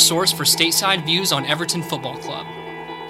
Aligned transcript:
source 0.00 0.32
for 0.32 0.44
stateside 0.44 1.04
views 1.04 1.30
on 1.30 1.44
Everton 1.46 1.82
Football 1.82 2.18
Club. 2.18 2.46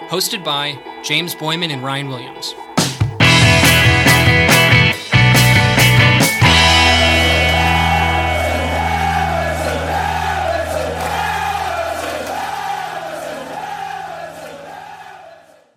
Hosted 0.09 0.45
by 0.45 0.79
James 1.02 1.34
Boyman 1.34 1.70
and 1.70 1.82
Ryan 1.82 2.09
Williams. 2.09 2.55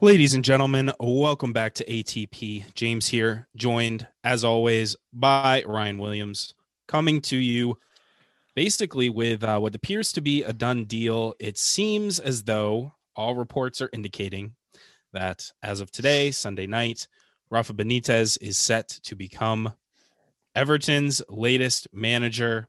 Ladies 0.02 0.34
and 0.34 0.44
gentlemen, 0.44 0.92
welcome 1.00 1.54
back 1.54 1.76
to 1.76 1.86
ATP. 1.86 2.74
James 2.74 3.08
here, 3.08 3.48
joined 3.56 4.06
as 4.26 4.44
always 4.44 4.98
by 5.14 5.64
Ryan 5.66 5.98
Williams, 5.98 6.54
coming 6.88 7.22
to 7.22 7.38
you 7.38 7.78
basically 8.56 9.10
with 9.10 9.44
uh, 9.44 9.60
what 9.60 9.76
appears 9.76 10.12
to 10.14 10.22
be 10.22 10.44
a 10.44 10.54
done 10.54 10.86
deal. 10.86 11.34
It 11.40 11.58
seems 11.58 12.20
as 12.20 12.44
though 12.44 12.94
all 13.16 13.36
reports 13.36 13.82
are 13.82 13.90
indicating 13.94 14.56
that 15.14 15.52
as 15.62 15.80
of 15.80 15.92
today, 15.92 16.32
Sunday 16.32 16.68
night, 16.68 17.08
Rafa 17.50 17.74
Benitez 17.74 18.38
is 18.42 18.58
set 18.58 18.88
to 19.04 19.16
become 19.16 19.74
Everton's 20.56 21.22
latest 21.30 21.88
manager. 21.94 22.68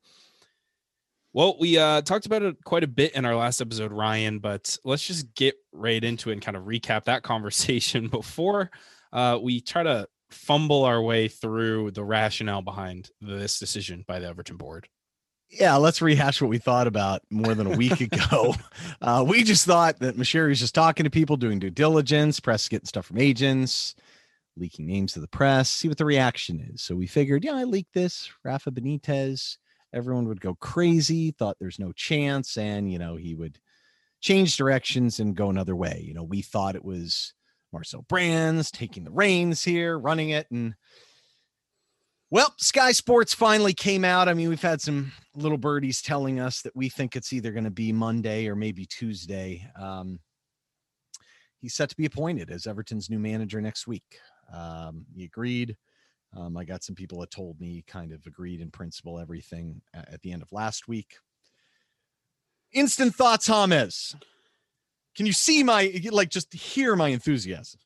Well, 1.33 1.57
we 1.59 1.79
uh, 1.79 2.03
talked 2.03 2.27
about 2.27 2.43
it 2.43 2.57
quite 2.65 2.85
a 2.85 2.89
bit 2.89 3.15
in 3.15 3.25
our 3.25 3.35
last 3.35 3.61
episode, 3.61 3.93
Ryan, 3.93 4.39
but 4.39 4.77
let's 4.85 5.07
just 5.07 5.35
get 5.35 5.57
right 5.73 6.03
into 6.03 6.31
it 6.31 6.35
and 6.35 6.43
kind 6.43 6.57
of 6.57 6.65
recap 6.65 7.05
that 7.05 7.23
conversation 7.25 8.09
before 8.09 8.71
uh, 9.13 9.39
we 9.43 9.61
try 9.61 9.83
to 9.83 10.07
fumble 10.31 10.85
our 10.85 11.01
way 11.01 11.29
through 11.29 11.91
the 11.93 12.05
rationale 12.05 12.63
behind 12.63 13.11
this 13.21 13.59
decision 13.59 14.05
by 14.07 14.19
the 14.19 14.27
Everton 14.27 14.57
board. 14.57 14.89
Yeah, 15.59 15.77
let's 15.77 16.03
rehash 16.03 16.41
what 16.41 16.51
we 16.51 16.59
thought 16.59 16.87
about 16.87 17.23
more 17.31 17.55
than 17.55 17.67
a 17.67 17.77
week 17.77 18.01
ago. 18.13 18.55
Uh, 19.01 19.25
we 19.27 19.43
just 19.45 19.65
thought 19.65 19.99
that 20.01 20.17
Moshiri 20.17 20.49
was 20.49 20.61
just 20.61 20.75
talking 20.75 21.05
to 21.05 21.11
people, 21.11 21.37
doing 21.37 21.59
due 21.59 21.71
diligence, 21.71 22.41
press 22.41 22.69
getting 22.69 22.87
stuff 22.87 23.07
from 23.07 23.19
agents, 23.19 23.95
leaking 24.57 24.87
names 24.87 25.13
to 25.13 25.21
the 25.21 25.29
press, 25.29 25.71
see 25.71 25.89
what 25.89 25.99
the 25.99 26.05
reaction 26.05 26.61
is. 26.73 26.83
So 26.83 26.95
we 26.95 27.07
figured, 27.07 27.45
yeah, 27.45 27.55
I 27.55 27.65
leaked 27.65 27.95
this. 27.95 28.31
Rafa 28.45 28.71
Benitez 28.71 29.59
everyone 29.95 30.27
would 30.29 30.41
go 30.41 30.55
crazy, 30.57 31.31
thought 31.31 31.57
there's 31.59 31.79
no 31.79 31.93
chance, 31.93 32.59
and 32.59 32.91
you 32.91 32.99
know, 32.99 33.17
he 33.17 33.35
would 33.35 33.59
change 34.21 34.57
directions 34.57 35.21
and 35.21 35.37
go 35.37 35.49
another 35.49 35.77
way. 35.77 36.03
You 36.05 36.15
know, 36.15 36.25
we 36.25 36.43
thought 36.43 36.77
it 36.77 36.85
was 36.85 37.33
Marcel 37.73 38.03
Brands 38.03 38.71
taking 38.71 39.05
the 39.05 39.13
reins 39.13 39.63
here, 39.63 39.99
running 39.99 40.31
it, 40.31 40.51
and 40.51 40.75
well, 42.31 42.55
Sky 42.59 42.93
Sports 42.93 43.35
finally 43.35 43.73
came 43.73 44.05
out. 44.05 44.29
I 44.29 44.35
mean, 44.35 44.49
we've 44.49 44.61
had 44.63 44.81
some 44.81 45.13
little 45.35 45.59
birdies 45.59 46.03
telling 46.03 46.41
us 46.41 46.63
that 46.63 46.75
we 46.75 46.89
think 46.89 47.17
it's 47.17 47.33
either 47.33 47.53
going 47.53 47.65
to 47.65 47.71
be 47.71 47.93
Monday 47.93 48.49
or 48.49 48.57
maybe 48.57 48.87
Tuesday. 48.87 49.67
Um, 49.81 50.19
he's 51.61 51.75
set 51.75 51.89
to 51.91 51.97
be 51.97 52.07
appointed 52.07 52.51
as 52.51 52.67
Everton's 52.67 53.11
new 53.11 53.19
manager 53.19 53.61
next 53.61 53.87
week. 53.87 54.19
Um, 54.53 55.07
he 55.15 55.25
agreed 55.25 55.77
um, 56.37 56.57
I 56.57 56.65
got 56.65 56.83
some 56.83 56.95
people 56.95 57.21
that 57.21 57.31
told 57.31 57.61
me 57.61 57.85
kind 57.87 58.13
of 58.13 58.27
agreed 58.27 58.61
in 58.61 58.71
principle 58.71 59.19
everything 59.19 59.81
at 59.95 60.21
the 60.23 60.33
end 60.33 60.43
of 60.43 60.51
last 60.53 60.89
week. 60.89 61.15
Instant 62.73 63.15
thoughts, 63.15 63.47
James. 63.47 64.17
Can 65.17 65.27
you 65.27 65.33
see 65.33 65.63
my 65.63 66.01
like 66.11 66.29
just 66.29 66.53
hear 66.53 66.97
my 66.97 67.09
enthusiasm? 67.09 67.79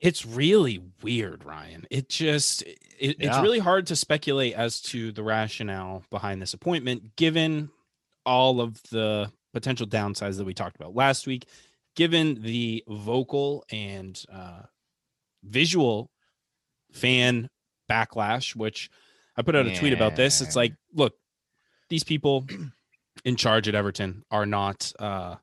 It's 0.00 0.24
really 0.24 0.82
weird, 1.02 1.44
Ryan. 1.44 1.86
It 1.90 2.08
just 2.08 2.62
it, 2.62 2.76
yeah. 2.98 3.14
it's 3.18 3.38
really 3.40 3.58
hard 3.58 3.86
to 3.88 3.96
speculate 3.96 4.54
as 4.54 4.80
to 4.82 5.12
the 5.12 5.22
rationale 5.22 6.04
behind 6.10 6.40
this 6.40 6.54
appointment, 6.54 7.16
given 7.16 7.70
all 8.24 8.60
of 8.60 8.82
the 8.90 9.30
potential 9.52 9.86
downsides 9.86 10.38
that 10.38 10.44
we 10.44 10.54
talked 10.54 10.76
about 10.76 10.94
last 10.94 11.26
week, 11.26 11.46
given 11.96 12.42
the 12.42 12.82
vocal 12.88 13.64
and 13.70 14.24
uh, 14.32 14.62
visual 15.42 16.10
fan 16.92 17.48
backlash, 17.90 18.56
which 18.56 18.90
I 19.36 19.42
put 19.42 19.56
out 19.56 19.66
a 19.66 19.76
tweet 19.76 19.92
about 19.92 20.16
this. 20.16 20.40
It's 20.40 20.56
like, 20.56 20.74
look, 20.94 21.14
these 21.88 22.04
people 22.04 22.46
in 23.24 23.36
charge 23.36 23.68
at 23.68 23.74
Everton 23.74 24.24
are 24.30 24.46
not 24.46 24.92
uh 24.98 25.36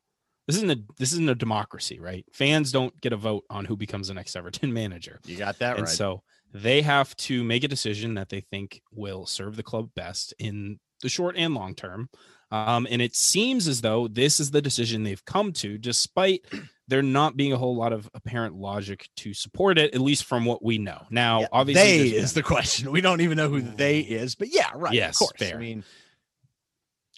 this 0.48 0.56
isn't 0.56 0.70
a 0.70 0.80
this 0.96 1.12
isn't 1.12 1.28
a 1.28 1.34
democracy, 1.34 2.00
right? 2.00 2.24
Fans 2.32 2.72
don't 2.72 2.98
get 3.02 3.12
a 3.12 3.16
vote 3.16 3.44
on 3.50 3.66
who 3.66 3.76
becomes 3.76 4.08
the 4.08 4.14
next 4.14 4.34
Everton 4.34 4.72
manager. 4.72 5.20
You 5.26 5.36
got 5.36 5.58
that 5.58 5.76
and 5.76 5.86
right. 5.86 5.94
So 5.94 6.22
they 6.54 6.80
have 6.80 7.14
to 7.16 7.44
make 7.44 7.64
a 7.64 7.68
decision 7.68 8.14
that 8.14 8.30
they 8.30 8.40
think 8.40 8.80
will 8.90 9.26
serve 9.26 9.56
the 9.56 9.62
club 9.62 9.90
best 9.94 10.32
in 10.38 10.80
the 11.02 11.10
short 11.10 11.36
and 11.36 11.54
long 11.54 11.74
term. 11.74 12.08
Um, 12.50 12.86
and 12.90 13.02
it 13.02 13.14
seems 13.14 13.68
as 13.68 13.82
though 13.82 14.08
this 14.08 14.40
is 14.40 14.50
the 14.50 14.62
decision 14.62 15.02
they've 15.02 15.24
come 15.26 15.52
to, 15.52 15.76
despite 15.76 16.46
there 16.88 17.02
not 17.02 17.36
being 17.36 17.52
a 17.52 17.58
whole 17.58 17.76
lot 17.76 17.92
of 17.92 18.08
apparent 18.14 18.54
logic 18.54 19.06
to 19.16 19.34
support 19.34 19.76
it, 19.76 19.94
at 19.94 20.00
least 20.00 20.24
from 20.24 20.46
what 20.46 20.64
we 20.64 20.78
know. 20.78 21.02
Now, 21.10 21.40
yeah, 21.40 21.48
obviously, 21.52 22.10
they 22.10 22.16
is 22.16 22.32
the 22.32 22.42
question. 22.42 22.90
We 22.90 23.02
don't 23.02 23.20
even 23.20 23.36
know 23.36 23.50
who 23.50 23.60
they 23.60 24.00
is, 24.00 24.34
but 24.34 24.48
yeah, 24.50 24.70
right. 24.74 24.94
Yes, 24.94 25.16
of 25.16 25.18
course. 25.18 25.32
Fair. 25.38 25.56
I 25.56 25.60
mean, 25.60 25.84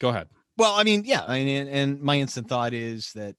go 0.01 0.09
ahead. 0.09 0.27
Well, 0.61 0.75
I 0.75 0.85
mean, 0.85 1.05
yeah, 1.07 1.25
I 1.27 1.43
mean, 1.43 1.69
and 1.69 2.03
my 2.03 2.21
instant 2.21 2.47
thought 2.47 2.75
is 2.75 3.15
that 3.15 3.35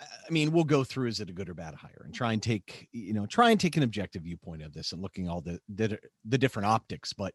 uh, 0.00 0.04
I 0.04 0.30
mean, 0.30 0.52
we'll 0.52 0.62
go 0.62 0.84
through 0.84 1.08
is 1.08 1.18
it 1.18 1.28
a 1.30 1.32
good 1.32 1.48
or 1.48 1.54
bad 1.54 1.74
hire 1.74 2.02
and 2.04 2.14
try 2.14 2.32
and 2.32 2.40
take, 2.40 2.86
you 2.92 3.12
know, 3.12 3.26
try 3.26 3.50
and 3.50 3.58
take 3.58 3.76
an 3.76 3.82
objective 3.82 4.22
viewpoint 4.22 4.62
of 4.62 4.72
this 4.72 4.92
and 4.92 5.02
looking 5.02 5.28
all 5.28 5.40
the 5.40 5.58
the, 5.68 5.98
the 6.24 6.38
different 6.38 6.66
optics. 6.66 7.12
But 7.12 7.34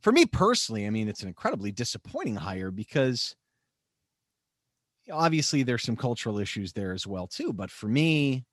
for 0.00 0.10
me 0.10 0.26
personally, 0.26 0.88
I 0.88 0.90
mean, 0.90 1.06
it's 1.06 1.22
an 1.22 1.28
incredibly 1.28 1.70
disappointing 1.70 2.34
hire 2.34 2.72
because 2.72 3.36
obviously 5.12 5.62
there's 5.62 5.84
some 5.84 5.94
cultural 5.94 6.40
issues 6.40 6.72
there 6.72 6.92
as 6.92 7.06
well 7.06 7.28
too 7.28 7.52
but 7.52 7.70
for 7.70 7.86
me 7.86 8.44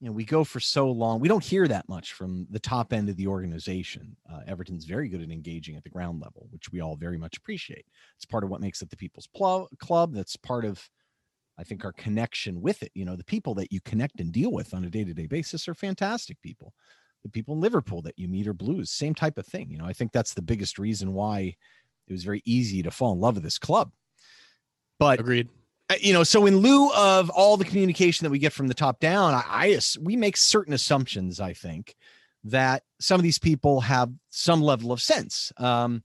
you 0.00 0.06
know 0.06 0.12
we 0.12 0.24
go 0.24 0.44
for 0.44 0.60
so 0.60 0.90
long 0.90 1.20
we 1.20 1.28
don't 1.28 1.44
hear 1.44 1.66
that 1.66 1.88
much 1.88 2.12
from 2.12 2.46
the 2.50 2.58
top 2.58 2.92
end 2.92 3.08
of 3.08 3.16
the 3.16 3.26
organization. 3.26 4.16
Uh, 4.30 4.40
everton's 4.46 4.84
very 4.84 5.08
good 5.08 5.22
at 5.22 5.30
engaging 5.30 5.76
at 5.76 5.84
the 5.84 5.90
ground 5.90 6.20
level 6.20 6.48
which 6.50 6.70
we 6.70 6.80
all 6.80 6.96
very 6.96 7.18
much 7.18 7.36
appreciate. 7.36 7.86
It's 8.16 8.26
part 8.26 8.44
of 8.44 8.50
what 8.50 8.60
makes 8.60 8.82
it 8.82 8.90
the 8.90 8.96
people's 8.96 9.28
pl- 9.34 9.68
club. 9.78 10.14
That's 10.14 10.36
part 10.36 10.64
of 10.64 10.88
i 11.58 11.64
think 11.64 11.84
our 11.84 11.92
connection 11.92 12.60
with 12.60 12.82
it. 12.82 12.92
You 12.94 13.04
know 13.04 13.16
the 13.16 13.24
people 13.24 13.54
that 13.54 13.72
you 13.72 13.80
connect 13.80 14.20
and 14.20 14.32
deal 14.32 14.52
with 14.52 14.74
on 14.74 14.84
a 14.84 14.90
day-to-day 14.90 15.26
basis 15.26 15.68
are 15.68 15.74
fantastic 15.74 16.40
people. 16.42 16.74
The 17.22 17.30
people 17.30 17.54
in 17.54 17.60
liverpool 17.60 18.02
that 18.02 18.18
you 18.18 18.28
meet 18.28 18.46
are 18.46 18.54
blues 18.54 18.90
same 18.90 19.14
type 19.14 19.38
of 19.38 19.46
thing. 19.46 19.70
You 19.70 19.78
know 19.78 19.86
i 19.86 19.92
think 19.92 20.12
that's 20.12 20.34
the 20.34 20.42
biggest 20.42 20.78
reason 20.78 21.14
why 21.14 21.54
it 22.08 22.12
was 22.12 22.24
very 22.24 22.42
easy 22.44 22.82
to 22.82 22.90
fall 22.90 23.12
in 23.12 23.20
love 23.20 23.34
with 23.34 23.44
this 23.44 23.58
club. 23.58 23.90
But 24.98 25.20
agreed 25.20 25.48
you 26.00 26.12
know, 26.12 26.24
so 26.24 26.46
in 26.46 26.56
lieu 26.58 26.90
of 26.92 27.30
all 27.30 27.56
the 27.56 27.64
communication 27.64 28.24
that 28.24 28.30
we 28.30 28.38
get 28.38 28.52
from 28.52 28.68
the 28.68 28.74
top 28.74 28.98
down, 28.98 29.34
I, 29.34 29.44
I 29.48 29.80
we 30.00 30.16
make 30.16 30.36
certain 30.36 30.72
assumptions. 30.72 31.40
I 31.40 31.52
think 31.52 31.94
that 32.44 32.82
some 33.00 33.20
of 33.20 33.22
these 33.22 33.38
people 33.38 33.80
have 33.82 34.10
some 34.30 34.62
level 34.62 34.92
of 34.92 35.00
sense. 35.00 35.52
Um, 35.56 36.02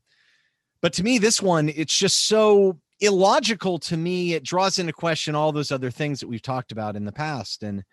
but 0.81 0.93
to 0.93 1.03
me, 1.03 1.17
this 1.17 1.41
one, 1.41 1.69
it's 1.69 1.97
just 1.97 2.25
so 2.25 2.79
illogical 2.99 3.79
to 3.79 3.97
me. 3.97 4.33
It 4.33 4.43
draws 4.43 4.79
into 4.79 4.93
question 4.93 5.35
all 5.35 5.51
those 5.51 5.71
other 5.71 5.91
things 5.91 6.19
that 6.19 6.27
we've 6.27 6.41
talked 6.41 6.71
about 6.71 6.95
in 6.95 7.05
the 7.05 7.11
past, 7.11 7.63
and 7.63 7.83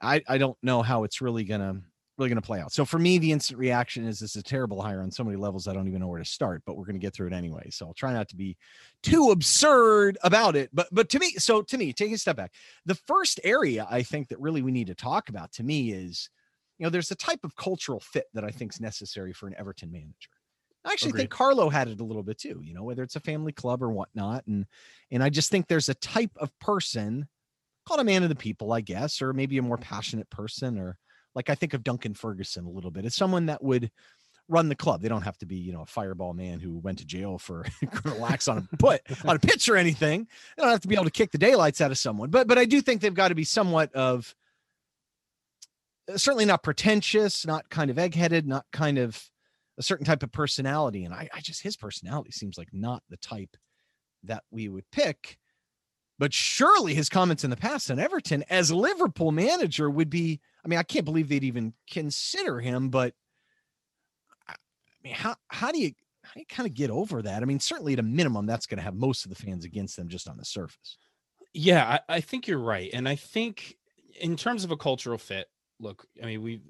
I 0.00 0.22
I 0.28 0.38
don't 0.38 0.58
know 0.62 0.82
how 0.82 1.04
it's 1.04 1.20
really 1.20 1.44
gonna 1.44 1.80
really 2.18 2.28
going 2.30 2.40
to 2.40 2.46
play 2.46 2.60
out. 2.60 2.72
So 2.72 2.84
for 2.84 2.98
me, 2.98 3.18
the 3.18 3.32
instant 3.32 3.58
reaction 3.58 4.06
is 4.06 4.18
this 4.18 4.36
is 4.36 4.40
a 4.40 4.42
terrible 4.42 4.80
hire 4.80 5.02
on 5.02 5.10
so 5.10 5.22
many 5.24 5.36
levels. 5.36 5.68
I 5.68 5.74
don't 5.74 5.88
even 5.88 6.00
know 6.00 6.08
where 6.08 6.18
to 6.18 6.24
start, 6.24 6.62
but 6.66 6.76
we're 6.76 6.84
going 6.84 6.96
to 6.96 7.04
get 7.04 7.14
through 7.14 7.28
it 7.28 7.32
anyway. 7.32 7.68
So 7.70 7.86
I'll 7.86 7.94
try 7.94 8.12
not 8.12 8.28
to 8.30 8.36
be 8.36 8.56
too 9.02 9.30
absurd 9.30 10.18
about 10.22 10.56
it. 10.56 10.70
But 10.72 10.88
but 10.92 11.08
to 11.10 11.18
me, 11.18 11.32
so 11.32 11.62
to 11.62 11.78
me, 11.78 11.92
taking 11.92 12.14
a 12.14 12.18
step 12.18 12.36
back, 12.36 12.52
the 12.86 12.94
first 12.94 13.40
area 13.44 13.86
I 13.90 14.02
think 14.02 14.28
that 14.28 14.40
really 14.40 14.62
we 14.62 14.72
need 14.72 14.86
to 14.86 14.94
talk 14.94 15.28
about 15.28 15.52
to 15.52 15.62
me 15.62 15.92
is, 15.92 16.30
you 16.78 16.84
know, 16.84 16.90
there's 16.90 17.10
a 17.10 17.16
type 17.16 17.40
of 17.44 17.56
cultural 17.56 18.00
fit 18.00 18.26
that 18.34 18.44
I 18.44 18.50
think 18.50 18.72
is 18.72 18.80
necessary 18.80 19.32
for 19.32 19.46
an 19.46 19.54
Everton 19.58 19.92
manager. 19.92 20.30
I 20.84 20.92
actually 20.92 21.10
Agreed. 21.10 21.22
think 21.22 21.30
Carlo 21.30 21.68
had 21.68 21.88
it 21.88 22.00
a 22.00 22.04
little 22.04 22.22
bit 22.22 22.38
too, 22.38 22.60
you 22.62 22.72
know, 22.72 22.84
whether 22.84 23.02
it's 23.02 23.16
a 23.16 23.20
family 23.20 23.52
club 23.52 23.82
or 23.82 23.90
whatnot. 23.90 24.46
And 24.46 24.66
and 25.10 25.22
I 25.22 25.30
just 25.30 25.50
think 25.50 25.66
there's 25.66 25.88
a 25.88 25.94
type 25.94 26.30
of 26.36 26.56
person 26.60 27.26
called 27.86 28.00
a 28.00 28.04
man 28.04 28.22
of 28.22 28.28
the 28.28 28.36
people, 28.36 28.72
I 28.72 28.80
guess, 28.80 29.20
or 29.20 29.32
maybe 29.32 29.58
a 29.58 29.62
more 29.62 29.78
passionate 29.78 30.30
person 30.30 30.78
or 30.78 30.96
like 31.36 31.50
I 31.50 31.54
think 31.54 31.74
of 31.74 31.84
Duncan 31.84 32.14
Ferguson 32.14 32.64
a 32.64 32.70
little 32.70 32.90
bit 32.90 33.04
as 33.04 33.14
someone 33.14 33.46
that 33.46 33.62
would 33.62 33.90
run 34.48 34.68
the 34.68 34.74
club. 34.74 35.02
They 35.02 35.08
don't 35.08 35.22
have 35.22 35.36
to 35.38 35.46
be, 35.46 35.56
you 35.56 35.72
know, 35.72 35.82
a 35.82 35.86
fireball 35.86 36.32
man 36.32 36.60
who 36.60 36.78
went 36.78 36.98
to 36.98 37.04
jail 37.04 37.38
for 37.38 37.66
acts 38.26 38.48
on 38.48 38.58
a 38.72 38.76
put 38.76 39.02
on 39.24 39.36
a 39.36 39.38
pitch 39.38 39.68
or 39.68 39.76
anything. 39.76 40.26
They 40.56 40.62
don't 40.62 40.72
have 40.72 40.80
to 40.80 40.88
be 40.88 40.94
able 40.94 41.04
to 41.04 41.10
kick 41.10 41.30
the 41.30 41.38
daylights 41.38 41.80
out 41.80 41.90
of 41.90 41.98
someone. 41.98 42.30
But 42.30 42.48
but 42.48 42.58
I 42.58 42.64
do 42.64 42.80
think 42.80 43.00
they've 43.00 43.14
got 43.14 43.28
to 43.28 43.34
be 43.34 43.44
somewhat 43.44 43.92
of 43.94 44.34
uh, 46.10 46.16
certainly 46.16 46.46
not 46.46 46.62
pretentious, 46.62 47.46
not 47.46 47.68
kind 47.68 47.90
of 47.90 47.98
eggheaded, 47.98 48.46
not 48.46 48.64
kind 48.72 48.98
of 48.98 49.22
a 49.78 49.82
certain 49.82 50.06
type 50.06 50.22
of 50.22 50.32
personality. 50.32 51.04
And 51.04 51.12
I, 51.12 51.28
I 51.34 51.40
just 51.40 51.62
his 51.62 51.76
personality 51.76 52.30
seems 52.32 52.56
like 52.56 52.68
not 52.72 53.02
the 53.10 53.18
type 53.18 53.56
that 54.24 54.42
we 54.50 54.68
would 54.68 54.90
pick. 54.90 55.38
But 56.18 56.32
surely 56.32 56.94
his 56.94 57.10
comments 57.10 57.44
in 57.44 57.50
the 57.50 57.56
past 57.56 57.90
on 57.90 57.98
Everton 57.98 58.42
as 58.48 58.72
Liverpool 58.72 59.32
manager 59.32 59.90
would 59.90 60.08
be 60.08 60.40
I 60.66 60.68
mean, 60.68 60.80
I 60.80 60.82
can't 60.82 61.04
believe 61.04 61.28
they'd 61.28 61.44
even 61.44 61.72
consider 61.88 62.58
him, 62.58 62.88
but 62.88 63.14
I 64.48 64.54
mean, 65.04 65.14
how 65.14 65.36
how 65.48 65.70
do 65.70 65.78
you 65.78 65.92
I 66.34 66.44
kind 66.48 66.68
of 66.68 66.74
get 66.74 66.90
over 66.90 67.22
that. 67.22 67.42
I 67.42 67.44
mean, 67.44 67.60
certainly 67.60 67.92
at 67.92 68.00
a 68.00 68.02
minimum, 68.02 68.46
that's 68.46 68.66
going 68.66 68.78
to 68.78 68.82
have 68.82 68.94
most 68.94 69.24
of 69.24 69.28
the 69.28 69.36
fans 69.36 69.64
against 69.64 69.96
them 69.96 70.08
just 70.08 70.28
on 70.28 70.36
the 70.36 70.44
surface. 70.44 70.98
Yeah, 71.54 72.00
I, 72.08 72.16
I 72.16 72.20
think 72.20 72.48
you're 72.48 72.58
right. 72.58 72.90
And 72.92 73.08
I 73.08 73.14
think 73.14 73.76
in 74.20 74.36
terms 74.36 74.64
of 74.64 74.72
a 74.72 74.76
cultural 74.76 75.18
fit, 75.18 75.46
look, 75.78 76.04
I 76.20 76.26
mean, 76.26 76.42
we 76.42 76.60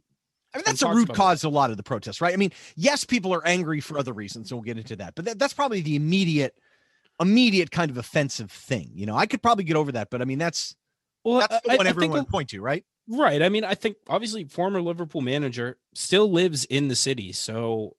I 0.54 0.58
mean, 0.58 0.64
that's 0.66 0.82
a 0.82 0.88
root 0.88 1.12
cause 1.12 1.43
of 1.44 1.52
a 1.52 1.54
lot 1.54 1.70
of 1.70 1.76
the 1.76 1.82
protests, 1.82 2.20
right? 2.20 2.32
I 2.32 2.37
mean, 2.37 2.52
yes, 2.76 3.04
people 3.04 3.32
are 3.34 3.46
angry 3.46 3.81
for 3.81 3.98
other 3.98 4.12
reasons, 4.12 4.48
so 4.48 4.56
we'll 4.56 4.62
get 4.62 4.78
into 4.78 4.96
that. 4.96 5.14
But 5.14 5.25
that, 5.25 5.38
that's 5.38 5.54
probably 5.54 5.81
the 5.81 5.96
immediate, 5.96 6.54
immediate 7.20 7.70
kind 7.70 7.90
of 7.90 7.96
offensive 7.96 8.50
thing. 8.50 8.90
You 8.94 9.06
know, 9.06 9.16
I 9.16 9.26
could 9.26 9.43
probably 9.43 9.64
get 9.64 9.76
over 9.76 9.93
that, 9.93 10.08
but 10.10 10.22
I 10.22 10.25
mean, 10.25 10.38
that's 10.38 10.76
well, 11.25 11.40
that's 11.40 11.60
the 11.62 11.72
I, 11.72 11.76
one 11.76 11.87
I 11.87 11.90
everyone 11.90 12.19
would 12.19 12.28
point 12.28 12.50
to, 12.50 12.60
right? 12.60 12.84
Right. 13.08 13.43
I 13.43 13.49
mean, 13.49 13.64
I 13.64 13.75
think 13.75 13.97
obviously 14.08 14.44
former 14.44 14.82
Liverpool 14.82 15.20
manager 15.20 15.79
still 15.94 16.31
lives 16.31 16.64
in 16.64 16.88
the 16.88 16.97
city, 16.97 17.32
so 17.32 17.97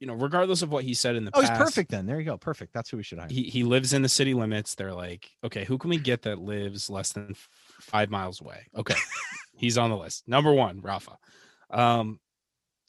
you 0.00 0.06
know, 0.06 0.14
regardless 0.14 0.62
of 0.62 0.70
what 0.70 0.84
he 0.84 0.94
said 0.94 1.16
in 1.16 1.24
the 1.24 1.32
oh, 1.34 1.40
past, 1.40 1.52
he's 1.52 1.58
perfect. 1.58 1.90
Then 1.90 2.06
there 2.06 2.20
you 2.20 2.24
go, 2.24 2.36
perfect. 2.36 2.72
That's 2.72 2.88
who 2.88 2.98
we 2.98 3.02
should 3.02 3.18
hire. 3.18 3.28
He 3.28 3.44
he 3.44 3.64
lives 3.64 3.92
in 3.92 4.02
the 4.02 4.08
city 4.08 4.32
limits. 4.32 4.74
They're 4.74 4.94
like, 4.94 5.28
okay, 5.42 5.64
who 5.64 5.76
can 5.76 5.90
we 5.90 5.98
get 5.98 6.22
that 6.22 6.38
lives 6.38 6.88
less 6.88 7.12
than 7.12 7.34
five 7.80 8.10
miles 8.10 8.40
away? 8.40 8.66
Okay, 8.76 8.94
he's 9.56 9.76
on 9.76 9.90
the 9.90 9.96
list. 9.96 10.28
Number 10.28 10.52
one, 10.52 10.80
Rafa. 10.80 11.18
Um, 11.70 12.20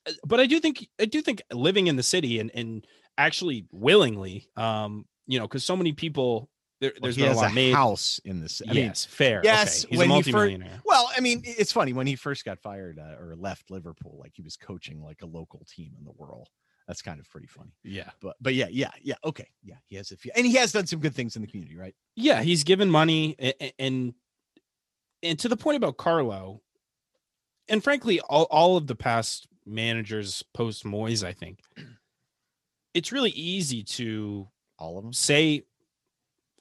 uh, 0.07 0.11
but 0.25 0.39
I 0.39 0.45
do 0.45 0.59
think 0.59 0.87
I 0.99 1.05
do 1.05 1.21
think 1.21 1.41
living 1.51 1.87
in 1.87 1.95
the 1.95 2.03
city 2.03 2.39
and 2.39 2.51
and 2.53 2.85
actually 3.17 3.65
willingly, 3.71 4.47
um, 4.55 5.05
you 5.25 5.39
know, 5.39 5.47
because 5.47 5.65
so 5.65 5.75
many 5.75 5.93
people 5.93 6.49
there, 6.79 6.93
there's 7.01 7.17
well, 7.17 7.27
been 7.27 7.37
a 7.37 7.39
lot 7.39 7.51
a 7.51 7.53
made. 7.53 7.73
house 7.73 8.19
in 8.23 8.39
this. 8.39 8.61
I 8.67 8.71
yes, 8.71 9.07
mean, 9.07 9.15
fair. 9.15 9.41
Yes, 9.43 9.83
okay. 9.83 9.91
he's 9.91 9.99
when 9.99 10.09
a 10.09 10.13
multimillionaire. 10.13 10.69
He 10.69 10.73
first, 10.75 10.85
well, 10.85 11.09
I 11.15 11.19
mean, 11.19 11.41
it's 11.43 11.71
funny 11.71 11.93
when 11.93 12.07
he 12.07 12.15
first 12.15 12.45
got 12.45 12.59
fired 12.59 12.99
uh, 12.99 13.21
or 13.21 13.35
left 13.37 13.69
Liverpool, 13.69 14.17
like 14.19 14.31
he 14.33 14.41
was 14.41 14.55
coaching 14.55 15.03
like 15.03 15.21
a 15.21 15.25
local 15.25 15.65
team 15.69 15.91
in 15.97 16.05
the 16.05 16.11
world. 16.11 16.47
That's 16.87 17.01
kind 17.01 17.19
of 17.19 17.29
pretty 17.29 17.47
funny. 17.47 17.71
Yeah, 17.83 18.09
but 18.21 18.35
but 18.41 18.55
yeah, 18.55 18.67
yeah, 18.71 18.89
yeah. 19.01 19.15
Okay, 19.23 19.47
yeah, 19.63 19.75
he 19.87 19.95
has 19.97 20.11
a 20.11 20.17
few, 20.17 20.31
and 20.35 20.45
he 20.45 20.55
has 20.55 20.71
done 20.71 20.87
some 20.87 20.99
good 20.99 21.13
things 21.13 21.35
in 21.35 21.41
the 21.41 21.47
community, 21.47 21.75
right? 21.75 21.93
Yeah, 22.15 22.41
he's 22.41 22.63
given 22.63 22.89
money, 22.89 23.35
and 23.37 23.73
and, 23.77 24.13
and 25.21 25.39
to 25.39 25.49
the 25.49 25.57
point 25.57 25.77
about 25.77 25.97
Carlo, 25.97 26.61
and 27.67 27.83
frankly, 27.83 28.21
all, 28.21 28.47
all 28.49 28.75
of 28.75 28.87
the 28.87 28.95
past 28.95 29.47
managers 29.65 30.43
post 30.53 30.83
Moyes, 30.83 31.23
I 31.23 31.33
think 31.33 31.59
it's 32.93 33.11
really 33.11 33.31
easy 33.31 33.83
to 33.83 34.47
all 34.79 34.97
of 34.97 35.03
them 35.03 35.13
say 35.13 35.65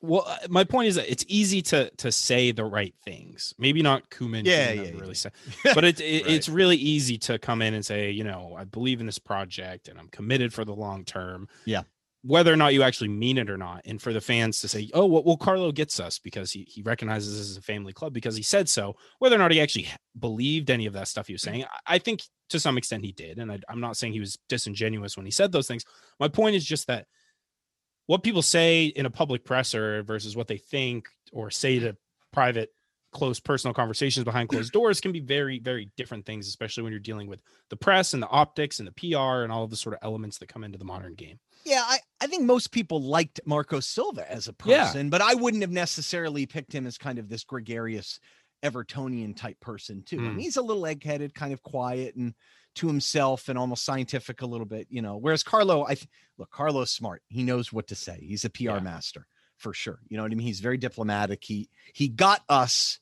well 0.00 0.24
uh, 0.26 0.46
my 0.48 0.64
point 0.64 0.88
is 0.88 0.94
that 0.96 1.10
it's 1.10 1.24
easy 1.28 1.62
to 1.62 1.90
to 1.90 2.12
say 2.12 2.52
the 2.52 2.64
right 2.64 2.94
things. 3.04 3.54
Maybe 3.58 3.82
not 3.82 4.08
Koeman 4.10 4.44
yeah, 4.44 4.72
yeah, 4.72 4.90
really 4.90 5.08
yeah. 5.08 5.12
say 5.12 5.30
but 5.74 5.84
it, 5.84 6.00
it 6.00 6.24
right. 6.24 6.34
it's 6.34 6.48
really 6.48 6.76
easy 6.76 7.18
to 7.18 7.38
come 7.38 7.62
in 7.62 7.74
and 7.74 7.84
say 7.84 8.10
you 8.10 8.24
know 8.24 8.54
i 8.56 8.64
believe 8.64 9.00
in 9.00 9.06
this 9.06 9.18
project 9.18 9.88
and 9.88 9.98
i'm 9.98 10.08
committed 10.08 10.52
for 10.52 10.64
the 10.64 10.74
long 10.74 11.04
term. 11.04 11.48
Yeah. 11.64 11.82
Whether 12.22 12.52
or 12.52 12.56
not 12.56 12.74
you 12.74 12.82
actually 12.82 13.08
mean 13.08 13.38
it 13.38 13.48
or 13.48 13.56
not 13.56 13.82
and 13.84 14.02
for 14.02 14.12
the 14.12 14.20
fans 14.20 14.60
to 14.60 14.68
say 14.68 14.90
oh 14.92 15.06
well, 15.06 15.22
well 15.22 15.36
carlo 15.36 15.70
gets 15.72 16.00
us 16.00 16.18
because 16.18 16.50
he, 16.50 16.64
he 16.68 16.82
recognizes 16.82 17.38
this 17.38 17.50
as 17.50 17.56
a 17.56 17.62
family 17.62 17.92
club 17.92 18.12
because 18.12 18.36
he 18.36 18.42
said 18.42 18.68
so 18.68 18.96
whether 19.20 19.36
or 19.36 19.38
not 19.38 19.52
he 19.52 19.60
actually 19.60 19.88
believed 20.18 20.68
any 20.68 20.86
of 20.86 20.92
that 20.94 21.08
stuff 21.08 21.28
he 21.28 21.32
was 21.32 21.42
saying 21.42 21.64
i, 21.64 21.94
I 21.94 21.98
think 21.98 22.22
to 22.50 22.58
some 22.58 22.76
extent 22.76 23.04
he 23.04 23.12
did 23.12 23.38
and 23.38 23.52
I, 23.52 23.60
i'm 23.68 23.80
not 23.80 23.96
saying 23.96 24.12
he 24.12 24.20
was 24.20 24.36
disingenuous 24.48 25.16
when 25.16 25.26
he 25.26 25.32
said 25.32 25.52
those 25.52 25.68
things. 25.68 25.84
My 26.18 26.28
point 26.28 26.56
is 26.56 26.64
just 26.64 26.88
that 26.88 27.06
what 28.08 28.22
people 28.22 28.42
say 28.42 28.86
in 28.86 29.06
a 29.06 29.10
public 29.10 29.44
presser 29.44 30.02
versus 30.02 30.34
what 30.34 30.48
they 30.48 30.56
think 30.56 31.08
or 31.30 31.50
say 31.50 31.78
to 31.78 31.96
private 32.32 32.72
close 33.12 33.38
personal 33.38 33.72
conversations 33.72 34.24
behind 34.24 34.48
closed 34.50 34.72
doors 34.72 35.00
can 35.00 35.12
be 35.12 35.20
very 35.20 35.58
very 35.60 35.90
different 35.96 36.26
things 36.26 36.48
especially 36.48 36.82
when 36.82 36.92
you're 36.92 37.00
dealing 37.00 37.28
with 37.28 37.40
the 37.70 37.76
press 37.76 38.12
and 38.12 38.22
the 38.22 38.28
optics 38.28 38.80
and 38.80 38.88
the 38.88 38.92
pr 38.92 39.42
and 39.42 39.52
all 39.52 39.64
of 39.64 39.70
the 39.70 39.76
sort 39.76 39.94
of 39.94 40.00
elements 40.02 40.38
that 40.38 40.48
come 40.48 40.64
into 40.64 40.78
the 40.78 40.84
modern 40.84 41.14
game 41.14 41.38
yeah 41.64 41.82
i, 41.86 41.98
I 42.20 42.26
think 42.26 42.44
most 42.44 42.70
people 42.70 43.00
liked 43.00 43.40
marco 43.46 43.80
silva 43.80 44.30
as 44.30 44.48
a 44.48 44.52
person 44.52 45.06
yeah. 45.06 45.10
but 45.10 45.22
i 45.22 45.34
wouldn't 45.34 45.62
have 45.62 45.70
necessarily 45.70 46.44
picked 46.44 46.74
him 46.74 46.86
as 46.86 46.98
kind 46.98 47.18
of 47.18 47.28
this 47.28 47.44
gregarious 47.44 48.20
evertonian 48.62 49.36
type 49.36 49.58
person 49.60 50.02
too 50.02 50.16
mm. 50.16 50.22
Mean, 50.22 50.32
hmm. 50.32 50.38
he's 50.38 50.56
a 50.56 50.62
little 50.62 50.86
egg-headed 50.86 51.34
kind 51.34 51.52
of 51.52 51.62
quiet 51.62 52.16
and 52.16 52.34
to 52.78 52.86
himself 52.86 53.48
and 53.48 53.58
almost 53.58 53.84
scientific 53.84 54.40
a 54.40 54.46
little 54.46 54.66
bit, 54.66 54.86
you 54.88 55.02
know. 55.02 55.16
Whereas 55.16 55.42
Carlo, 55.42 55.84
I 55.86 55.96
look, 56.38 56.50
Carlo's 56.50 56.92
smart. 56.92 57.22
He 57.28 57.42
knows 57.42 57.72
what 57.72 57.88
to 57.88 57.96
say. 57.96 58.18
He's 58.20 58.44
a 58.44 58.50
PR 58.50 58.62
yeah. 58.62 58.80
master 58.80 59.26
for 59.56 59.74
sure. 59.74 59.98
You 60.08 60.16
know 60.16 60.22
what 60.22 60.32
I 60.32 60.36
mean? 60.36 60.46
He's 60.46 60.60
very 60.60 60.78
diplomatic. 60.78 61.42
He 61.42 61.68
he 61.92 62.08
got 62.08 62.42
us 62.48 63.00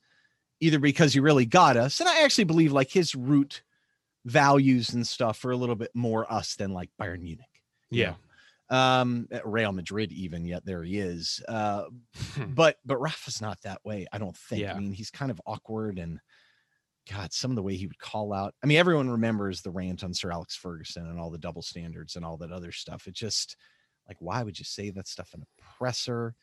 either 0.60 0.78
because 0.78 1.12
he 1.12 1.20
really 1.20 1.44
got 1.44 1.76
us, 1.76 2.00
and 2.00 2.08
I 2.08 2.22
actually 2.22 2.44
believe 2.44 2.72
like 2.72 2.90
his 2.90 3.14
root 3.14 3.62
values 4.24 4.94
and 4.94 5.06
stuff 5.06 5.44
are 5.44 5.50
a 5.50 5.56
little 5.56 5.76
bit 5.76 5.90
more 5.94 6.30
us 6.32 6.56
than 6.56 6.72
like 6.72 6.90
Bayern 7.00 7.20
Munich. 7.20 7.46
Yeah. 7.90 8.10
Know? 8.10 8.16
Um 8.70 9.28
Real 9.44 9.72
Madrid 9.72 10.10
even 10.12 10.44
yet 10.44 10.64
there 10.64 10.82
he 10.82 10.98
is 10.98 11.40
uh 11.48 11.84
but 12.48 12.76
but 12.84 13.00
Rafa's 13.00 13.40
not 13.40 13.60
that 13.62 13.84
way 13.84 14.06
I 14.12 14.18
don't 14.18 14.36
think 14.36 14.62
yeah. 14.62 14.74
I 14.74 14.78
mean 14.78 14.92
he's 14.92 15.10
kind 15.10 15.30
of 15.30 15.40
awkward 15.46 15.98
and 15.98 16.20
God, 17.10 17.32
some 17.32 17.52
of 17.52 17.56
the 17.56 17.62
way 17.62 17.76
he 17.76 17.86
would 17.86 17.98
call 17.98 18.32
out. 18.32 18.54
I 18.62 18.66
mean, 18.66 18.78
everyone 18.78 19.08
remembers 19.08 19.62
the 19.62 19.70
rant 19.70 20.02
on 20.02 20.12
Sir 20.12 20.32
Alex 20.32 20.56
Ferguson 20.56 21.06
and 21.06 21.20
all 21.20 21.30
the 21.30 21.38
double 21.38 21.62
standards 21.62 22.16
and 22.16 22.24
all 22.24 22.36
that 22.38 22.50
other 22.50 22.72
stuff. 22.72 23.06
It 23.06 23.14
just 23.14 23.56
like, 24.08 24.16
why 24.20 24.42
would 24.42 24.58
you 24.58 24.64
say 24.64 24.90
that 24.90 25.06
stuff 25.06 25.32
in 25.34 25.42
a 25.42 25.62
presser? 25.78 26.34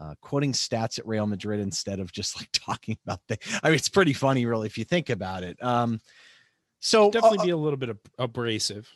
Uh, 0.00 0.14
quoting 0.20 0.52
stats 0.52 0.98
at 0.98 1.06
Real 1.06 1.26
Madrid 1.26 1.60
instead 1.60 1.98
of 1.98 2.12
just 2.12 2.36
like 2.36 2.48
talking 2.52 2.96
about 3.04 3.20
the. 3.28 3.38
I 3.62 3.68
mean, 3.68 3.76
it's 3.76 3.88
pretty 3.88 4.12
funny, 4.12 4.46
really, 4.46 4.66
if 4.66 4.78
you 4.78 4.84
think 4.84 5.10
about 5.10 5.42
it. 5.42 5.62
Um, 5.62 6.00
so 6.80 7.10
definitely 7.10 7.38
uh, 7.38 7.44
be 7.44 7.50
a 7.50 7.56
little 7.56 7.76
bit 7.76 7.96
abrasive 8.18 8.88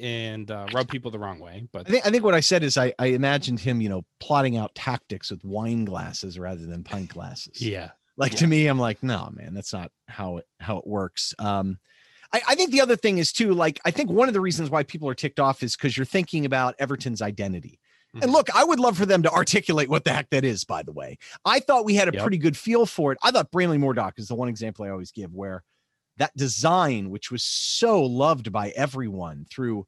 and 0.00 0.50
uh, 0.50 0.66
rub 0.72 0.88
people 0.88 1.10
the 1.10 1.18
wrong 1.18 1.40
way. 1.40 1.66
But 1.72 1.88
I 1.88 1.90
think 1.90 2.06
I 2.06 2.10
think 2.10 2.24
what 2.24 2.34
I 2.34 2.40
said 2.40 2.62
is 2.62 2.78
I 2.78 2.92
I 2.98 3.06
imagined 3.06 3.60
him, 3.60 3.80
you 3.80 3.88
know, 3.88 4.04
plotting 4.20 4.56
out 4.56 4.74
tactics 4.74 5.30
with 5.30 5.44
wine 5.44 5.84
glasses 5.84 6.38
rather 6.38 6.64
than 6.66 6.84
pint 6.84 7.10
glasses. 7.10 7.60
Yeah, 7.60 7.90
like 8.16 8.32
yeah. 8.32 8.38
to 8.38 8.46
me, 8.46 8.66
I'm 8.66 8.78
like, 8.78 9.02
no, 9.02 9.30
man, 9.32 9.54
that's 9.54 9.72
not 9.72 9.90
how 10.08 10.38
it 10.38 10.46
how 10.60 10.78
it 10.78 10.86
works. 10.86 11.34
Um, 11.38 11.78
I, 12.32 12.42
I 12.48 12.54
think 12.56 12.72
the 12.72 12.80
other 12.80 12.96
thing 12.96 13.18
is 13.18 13.32
too, 13.32 13.54
like, 13.54 13.80
I 13.84 13.92
think 13.92 14.10
one 14.10 14.26
of 14.26 14.34
the 14.34 14.40
reasons 14.40 14.68
why 14.68 14.82
people 14.82 15.08
are 15.08 15.14
ticked 15.14 15.38
off 15.38 15.62
is 15.62 15.76
because 15.76 15.96
you're 15.96 16.04
thinking 16.04 16.44
about 16.44 16.74
Everton's 16.80 17.22
identity. 17.22 17.78
And 18.14 18.22
mm-hmm. 18.22 18.32
look, 18.32 18.54
I 18.54 18.64
would 18.64 18.80
love 18.80 18.98
for 18.98 19.06
them 19.06 19.22
to 19.22 19.30
articulate 19.30 19.88
what 19.88 20.04
the 20.04 20.12
heck 20.12 20.30
that 20.30 20.44
is, 20.44 20.64
by 20.64 20.82
the 20.82 20.92
way. 20.92 21.18
I 21.44 21.60
thought 21.60 21.84
we 21.84 21.94
had 21.94 22.08
a 22.08 22.12
yep. 22.12 22.22
pretty 22.22 22.38
good 22.38 22.56
feel 22.56 22.86
for 22.86 23.12
it. 23.12 23.18
I 23.22 23.30
thought 23.30 23.52
Bramley-Moore 23.52 23.94
Dock 23.94 24.14
is 24.18 24.26
the 24.26 24.34
one 24.34 24.48
example 24.48 24.84
I 24.84 24.90
always 24.90 25.12
give 25.12 25.32
where 25.32 25.62
that 26.18 26.36
design, 26.36 27.10
which 27.10 27.30
was 27.30 27.42
so 27.42 28.02
loved 28.02 28.52
by 28.52 28.70
everyone 28.70 29.46
through 29.50 29.86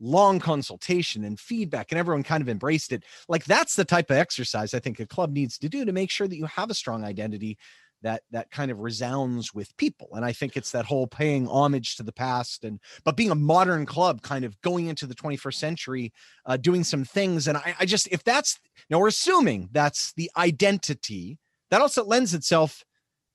long 0.00 0.38
consultation 0.40 1.24
and 1.24 1.38
feedback 1.38 1.92
and 1.92 1.98
everyone 1.98 2.22
kind 2.22 2.42
of 2.42 2.48
embraced 2.48 2.92
it 2.92 3.04
like 3.28 3.44
that's 3.44 3.76
the 3.76 3.84
type 3.84 4.10
of 4.10 4.16
exercise 4.16 4.74
i 4.74 4.78
think 4.80 4.98
a 4.98 5.06
club 5.06 5.32
needs 5.32 5.56
to 5.56 5.68
do 5.68 5.84
to 5.84 5.92
make 5.92 6.10
sure 6.10 6.26
that 6.26 6.36
you 6.36 6.46
have 6.46 6.68
a 6.68 6.74
strong 6.74 7.04
identity 7.04 7.56
that 8.02 8.22
that 8.30 8.50
kind 8.50 8.70
of 8.70 8.80
resounds 8.80 9.54
with 9.54 9.74
people 9.76 10.08
and 10.12 10.24
i 10.24 10.32
think 10.32 10.56
it's 10.56 10.72
that 10.72 10.84
whole 10.84 11.06
paying 11.06 11.46
homage 11.46 11.96
to 11.96 12.02
the 12.02 12.12
past 12.12 12.64
and 12.64 12.80
but 13.04 13.16
being 13.16 13.30
a 13.30 13.36
modern 13.36 13.86
club 13.86 14.20
kind 14.20 14.44
of 14.44 14.60
going 14.62 14.88
into 14.88 15.06
the 15.06 15.14
21st 15.14 15.54
century 15.54 16.12
uh, 16.46 16.56
doing 16.56 16.82
some 16.82 17.04
things 17.04 17.46
and 17.46 17.56
I, 17.56 17.74
I 17.80 17.86
just 17.86 18.08
if 18.10 18.24
that's 18.24 18.58
now 18.90 18.98
we're 18.98 19.08
assuming 19.08 19.68
that's 19.72 20.12
the 20.14 20.30
identity 20.36 21.38
that 21.70 21.80
also 21.80 22.04
lends 22.04 22.34
itself 22.34 22.84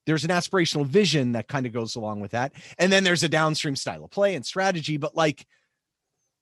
there's 0.10 0.24
an 0.24 0.32
aspirational 0.32 0.86
vision 0.86 1.34
that 1.34 1.48
kind 1.48 1.66
of 1.66 1.72
goes 1.72 1.96
along 1.96 2.20
with 2.20 2.32
that 2.32 2.52
and 2.78 2.92
then 2.92 3.04
there's 3.04 3.24
a 3.24 3.30
downstream 3.30 3.76
style 3.76 4.04
of 4.04 4.12
play 4.12 4.36
and 4.36 4.46
strategy 4.46 4.98
but 4.98 5.16
like 5.16 5.46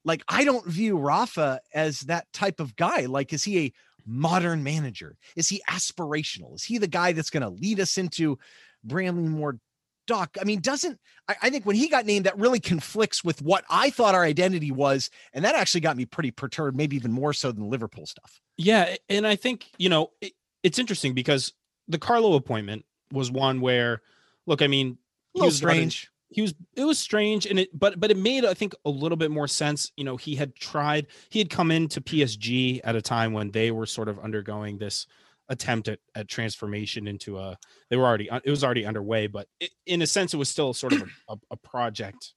like 0.08 0.22
I 0.26 0.44
don't 0.44 0.66
view 0.66 0.96
Rafa 0.96 1.60
as 1.72 2.00
that 2.00 2.26
type 2.32 2.60
of 2.60 2.74
guy. 2.76 3.02
Like, 3.02 3.32
is 3.32 3.44
he 3.44 3.58
a 3.58 3.72
modern 4.06 4.62
manager? 4.62 5.16
Is 5.36 5.48
he 5.48 5.62
aspirational? 5.68 6.54
Is 6.54 6.64
he 6.64 6.78
the 6.78 6.86
guy 6.86 7.12
that's 7.12 7.30
going 7.30 7.42
to 7.42 7.48
lead 7.50 7.78
us 7.78 7.98
into 7.98 8.38
Bramley 8.82 9.28
more 9.28 9.58
Doc? 10.06 10.36
I 10.40 10.44
mean, 10.44 10.60
doesn't 10.60 10.98
I, 11.28 11.36
I, 11.42 11.50
think 11.50 11.66
when 11.66 11.76
he 11.76 11.88
got 11.88 12.06
named, 12.06 12.24
that 12.26 12.38
really 12.38 12.58
conflicts 12.58 13.22
with 13.22 13.42
what 13.42 13.64
I 13.68 13.90
thought 13.90 14.14
our 14.14 14.24
identity 14.24 14.70
was, 14.70 15.10
and 15.34 15.44
that 15.44 15.54
actually 15.54 15.82
got 15.82 15.96
me 15.96 16.06
pretty 16.06 16.30
perturbed, 16.30 16.76
maybe 16.76 16.96
even 16.96 17.12
more 17.12 17.34
so 17.34 17.52
than 17.52 17.68
Liverpool 17.68 18.06
stuff. 18.06 18.40
Yeah, 18.56 18.96
and 19.08 19.26
I 19.26 19.36
think 19.36 19.66
you 19.76 19.90
know 19.90 20.10
it, 20.22 20.32
it's 20.62 20.78
interesting 20.78 21.12
because 21.12 21.52
the 21.86 21.98
Carlo 21.98 22.34
appointment 22.34 22.84
was 23.12 23.30
one 23.30 23.60
where, 23.60 24.02
look, 24.46 24.62
I 24.62 24.66
mean, 24.66 24.98
a 25.34 25.38
little 25.38 25.52
strange 25.52 26.10
he 26.30 26.42
was 26.42 26.54
it 26.76 26.84
was 26.84 26.98
strange 26.98 27.46
and 27.46 27.58
it 27.58 27.78
but 27.78 27.98
but 27.98 28.10
it 28.10 28.16
made 28.16 28.44
i 28.44 28.54
think 28.54 28.74
a 28.84 28.90
little 28.90 29.16
bit 29.16 29.30
more 29.30 29.48
sense 29.48 29.92
you 29.96 30.04
know 30.04 30.16
he 30.16 30.34
had 30.34 30.54
tried 30.54 31.06
he 31.30 31.38
had 31.38 31.50
come 31.50 31.70
into 31.70 32.00
psg 32.00 32.80
at 32.84 32.96
a 32.96 33.02
time 33.02 33.32
when 33.32 33.50
they 33.50 33.70
were 33.70 33.86
sort 33.86 34.08
of 34.08 34.18
undergoing 34.18 34.78
this 34.78 35.06
attempt 35.48 35.88
at, 35.88 35.98
at 36.14 36.28
transformation 36.28 37.06
into 37.06 37.38
a 37.38 37.56
they 37.88 37.96
were 37.96 38.04
already 38.04 38.28
it 38.44 38.50
was 38.50 38.62
already 38.62 38.84
underway 38.84 39.26
but 39.26 39.48
it, 39.60 39.70
in 39.86 40.02
a 40.02 40.06
sense 40.06 40.34
it 40.34 40.36
was 40.36 40.48
still 40.48 40.74
sort 40.74 40.92
of 40.92 41.02
a, 41.02 41.32
a, 41.32 41.36
a 41.52 41.56
project 41.56 42.34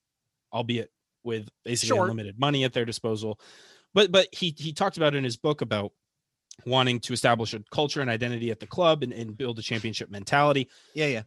albeit 0.54 0.90
with 1.24 1.48
basically 1.66 1.96
sure. 1.96 2.04
unlimited 2.04 2.40
money 2.40 2.64
at 2.64 2.74
their 2.74 2.86
disposal 2.86 3.40
but 3.94 4.12
but 4.12 4.28
he 4.32 4.56
he 4.58 4.72
talked 4.72 4.98
about 4.98 5.14
in 5.14 5.24
his 5.24 5.36
book 5.36 5.62
about 5.62 5.92
wanting 6.66 7.00
to 7.00 7.14
establish 7.14 7.54
a 7.54 7.64
culture 7.72 8.02
and 8.02 8.10
identity 8.10 8.52
at 8.52 8.60
the 8.60 8.68
club 8.68 9.04
and, 9.04 9.14
and 9.14 9.38
build 9.38 9.58
a 9.58 9.62
championship 9.62 10.10
mentality 10.10 10.70
yeah 10.94 11.08
yeah 11.08 11.24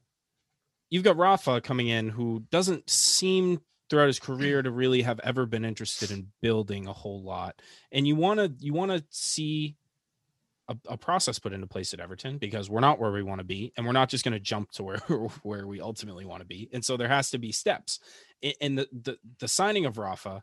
you've 0.91 1.03
got 1.03 1.17
Rafa 1.17 1.61
coming 1.61 1.89
in 1.89 2.09
who 2.09 2.45
doesn't 2.51 2.89
seem 2.89 3.61
throughout 3.91 4.07
his 4.07 4.19
career 4.19 4.63
to 4.63 4.71
really 4.71 5.03
have 5.03 5.21
ever 5.21 5.47
been 5.47 5.65
interested 5.65 6.11
in 6.11 6.29
building 6.41 6.87
a 6.87 6.93
whole 6.93 7.23
lot. 7.23 7.61
And 7.93 8.07
you 8.07 8.17
want 8.17 8.41
to 8.41 8.53
you 8.59 8.73
want 8.73 8.93
to 8.93 9.05
see 9.11 9.77
a, 10.69 10.77
a, 10.89 10.97
process 10.97 11.39
put 11.39 11.53
into 11.53 11.67
place 11.67 11.93
at 11.93 12.01
Everton 12.01 12.39
because 12.39 12.71
we're 12.71 12.81
not 12.81 12.99
where 12.99 13.13
we 13.13 13.23
want 13.23 13.41
to 13.41 13.45
be, 13.45 13.73
and 13.77 13.85
we're 13.85 13.93
not 13.93 14.09
just 14.09 14.25
going 14.25 14.33
to 14.33 14.41
jump 14.41 14.71
to 14.73 14.83
where 14.83 14.99
where 15.43 15.67
we 15.67 15.81
ultimately 15.81 16.25
want 16.25 16.41
to 16.41 16.47
be. 16.47 16.69
And 16.73 16.85
so 16.85 16.97
there 16.97 17.09
has 17.09 17.31
to 17.31 17.39
be 17.39 17.53
steps. 17.53 18.01
And 18.61 18.79
the 18.79 18.89
the, 18.93 19.19
the 19.39 19.49
signing 19.49 19.87
of 19.87 19.99
Rafa 19.99 20.43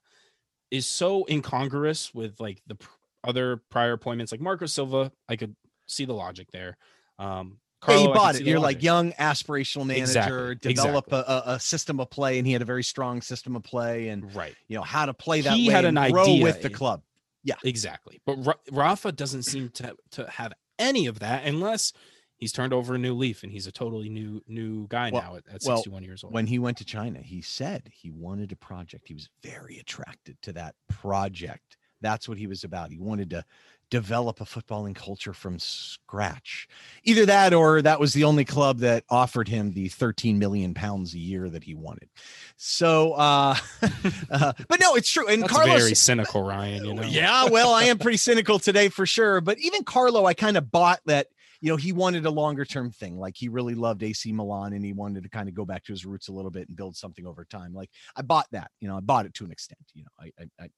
is 0.69 0.85
so 0.85 1.25
incongruous 1.29 2.13
with 2.13 2.39
like 2.39 2.61
the 2.67 2.77
other 3.23 3.61
prior 3.69 3.93
appointments, 3.93 4.31
like 4.31 4.41
Marco 4.41 4.65
Silva. 4.65 5.11
I 5.29 5.35
could 5.35 5.55
see 5.87 6.05
the 6.05 6.13
logic 6.13 6.49
there. 6.51 6.77
Um, 7.19 7.59
Carlo, 7.81 8.01
yeah, 8.01 8.07
you 8.07 8.13
bought 8.13 8.35
it. 8.35 8.43
You're 8.43 8.59
like 8.59 8.83
young 8.83 9.11
aspirational 9.13 9.85
manager, 9.85 10.51
exactly. 10.51 10.73
develop 10.73 11.07
exactly. 11.07 11.35
A, 11.35 11.55
a, 11.55 11.59
system 11.59 11.99
of 11.99 12.09
play, 12.11 12.37
and 12.37 12.45
he 12.45 12.53
had 12.53 12.61
a 12.61 12.65
very 12.65 12.83
strong 12.83 13.21
system 13.21 13.55
of 13.55 13.63
play, 13.63 14.09
and 14.09 14.33
right, 14.35 14.55
you 14.67 14.77
know 14.77 14.83
how 14.83 15.07
to 15.07 15.13
play 15.13 15.41
that. 15.41 15.53
He 15.53 15.67
had 15.67 15.85
an 15.85 15.97
idea 15.97 16.43
with 16.43 16.61
the 16.61 16.69
club. 16.69 17.01
Yeah, 17.43 17.55
exactly. 17.63 18.21
But 18.25 18.35
Ra- 18.45 18.53
Rafa 18.71 19.11
doesn't 19.11 19.43
seem 19.43 19.69
to 19.69 19.95
to 20.11 20.29
have 20.29 20.53
any 20.77 21.07
of 21.07 21.19
that 21.19 21.45
unless 21.45 21.91
he's 22.37 22.51
turned 22.51 22.73
over 22.73 22.95
a 22.95 22.97
new 22.97 23.13
leaf 23.13 23.43
and 23.43 23.51
he's 23.51 23.67
a 23.67 23.71
totally 23.71 24.09
new 24.09 24.41
new 24.47 24.87
guy 24.87 25.11
well, 25.11 25.21
now 25.21 25.35
at, 25.37 25.43
at 25.51 25.63
61 25.63 25.93
well, 25.93 26.03
years 26.03 26.23
old. 26.23 26.33
When 26.33 26.47
he 26.47 26.59
went 26.59 26.77
to 26.77 26.85
China, 26.85 27.19
he 27.19 27.41
said 27.41 27.89
he 27.93 28.11
wanted 28.11 28.51
a 28.51 28.55
project. 28.55 29.07
He 29.07 29.13
was 29.13 29.29
very 29.41 29.79
attracted 29.79 30.37
to 30.43 30.53
that 30.53 30.75
project. 30.89 31.77
That's 32.01 32.27
what 32.27 32.38
he 32.38 32.48
was 32.48 32.63
about. 32.63 32.91
He 32.91 33.00
wanted 33.00 33.29
to 33.31 33.46
develop 33.89 34.39
a 34.39 34.46
footballing 34.46 34.96
culture 34.96 35.34
from 35.34 35.60
scratch. 35.60 36.67
Either 37.03 37.25
that 37.25 37.53
or 37.53 37.81
that 37.81 38.00
was 38.00 38.13
the 38.13 38.24
only 38.24 38.46
club 38.46 38.79
that 38.79 39.03
offered 39.10 39.50
him 39.50 39.74
the 39.74 39.89
13 39.89 40.39
million 40.39 40.74
pounds 40.74 41.13
a 41.13 41.20
year 41.20 41.50
that 41.50 41.63
he 41.63 41.75
wanted. 41.75 42.10
So 42.55 43.13
uh, 43.13 43.55
uh 44.31 44.53
but 44.67 44.79
no, 44.79 44.96
it's 44.96 45.12
true. 45.12 45.27
And 45.27 45.43
That's 45.43 45.53
Carlos 45.53 45.79
very 45.81 45.96
cynical, 45.96 46.41
Ryan, 46.43 46.86
you 46.86 46.93
know. 46.93 47.03
Yeah, 47.03 47.50
well, 47.50 47.74
I 47.74 47.84
am 47.84 48.00
pretty 48.00 48.17
cynical 48.17 48.60
today 48.60 48.88
for 48.89 49.05
sure, 49.05 49.41
but 49.41 49.60
even 49.60 49.84
Carlo 49.84 50.25
I 50.25 50.34
kind 50.34 50.58
of 50.58 50.72
bought 50.72 51.01
that 51.05 51.27
you 51.62 51.70
know, 51.70 51.75
he 51.75 51.93
wanted 51.93 52.25
a 52.25 52.31
longer 52.31 52.65
term 52.65 52.89
thing. 52.89 53.20
Like 53.20 53.38
he 53.38 53.48
really 53.48 53.75
loved 53.75 54.01
AC 54.01 54.31
Milan 54.31 54.74
and 54.74 54.84
he 54.84 54.93
wanted 54.93 55.24
to 55.24 55.29
kind 55.29 55.48
of 55.48 55.53
go 55.53 55.63
back 55.63 55.84
to 55.86 55.93
his 55.93 56.05
roots 56.05 56.27
a 56.27 56.31
little 56.31 56.50
bit 56.50 56.67
and 56.67 56.75
build 56.75 56.98
something 56.98 57.25
over 57.25 57.46
time. 57.46 57.72
Like 57.74 57.91
I 58.15 58.24
bought 58.24 58.48
that, 58.51 58.72
you 58.79 58.88
know, 58.88 58.98
I 58.98 59.00
bought 59.00 59.27
it 59.27 59.36
to 59.36 59.46
an 59.46 59.51
extent, 59.51 59.79
you 59.93 60.03
know, 60.03 60.10
I, 60.20 60.31
I, 60.41 60.65
I 60.65 60.70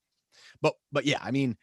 but, 0.62 0.74
but 0.92 1.06
yeah, 1.06 1.20
I 1.22 1.32
mean, 1.32 1.58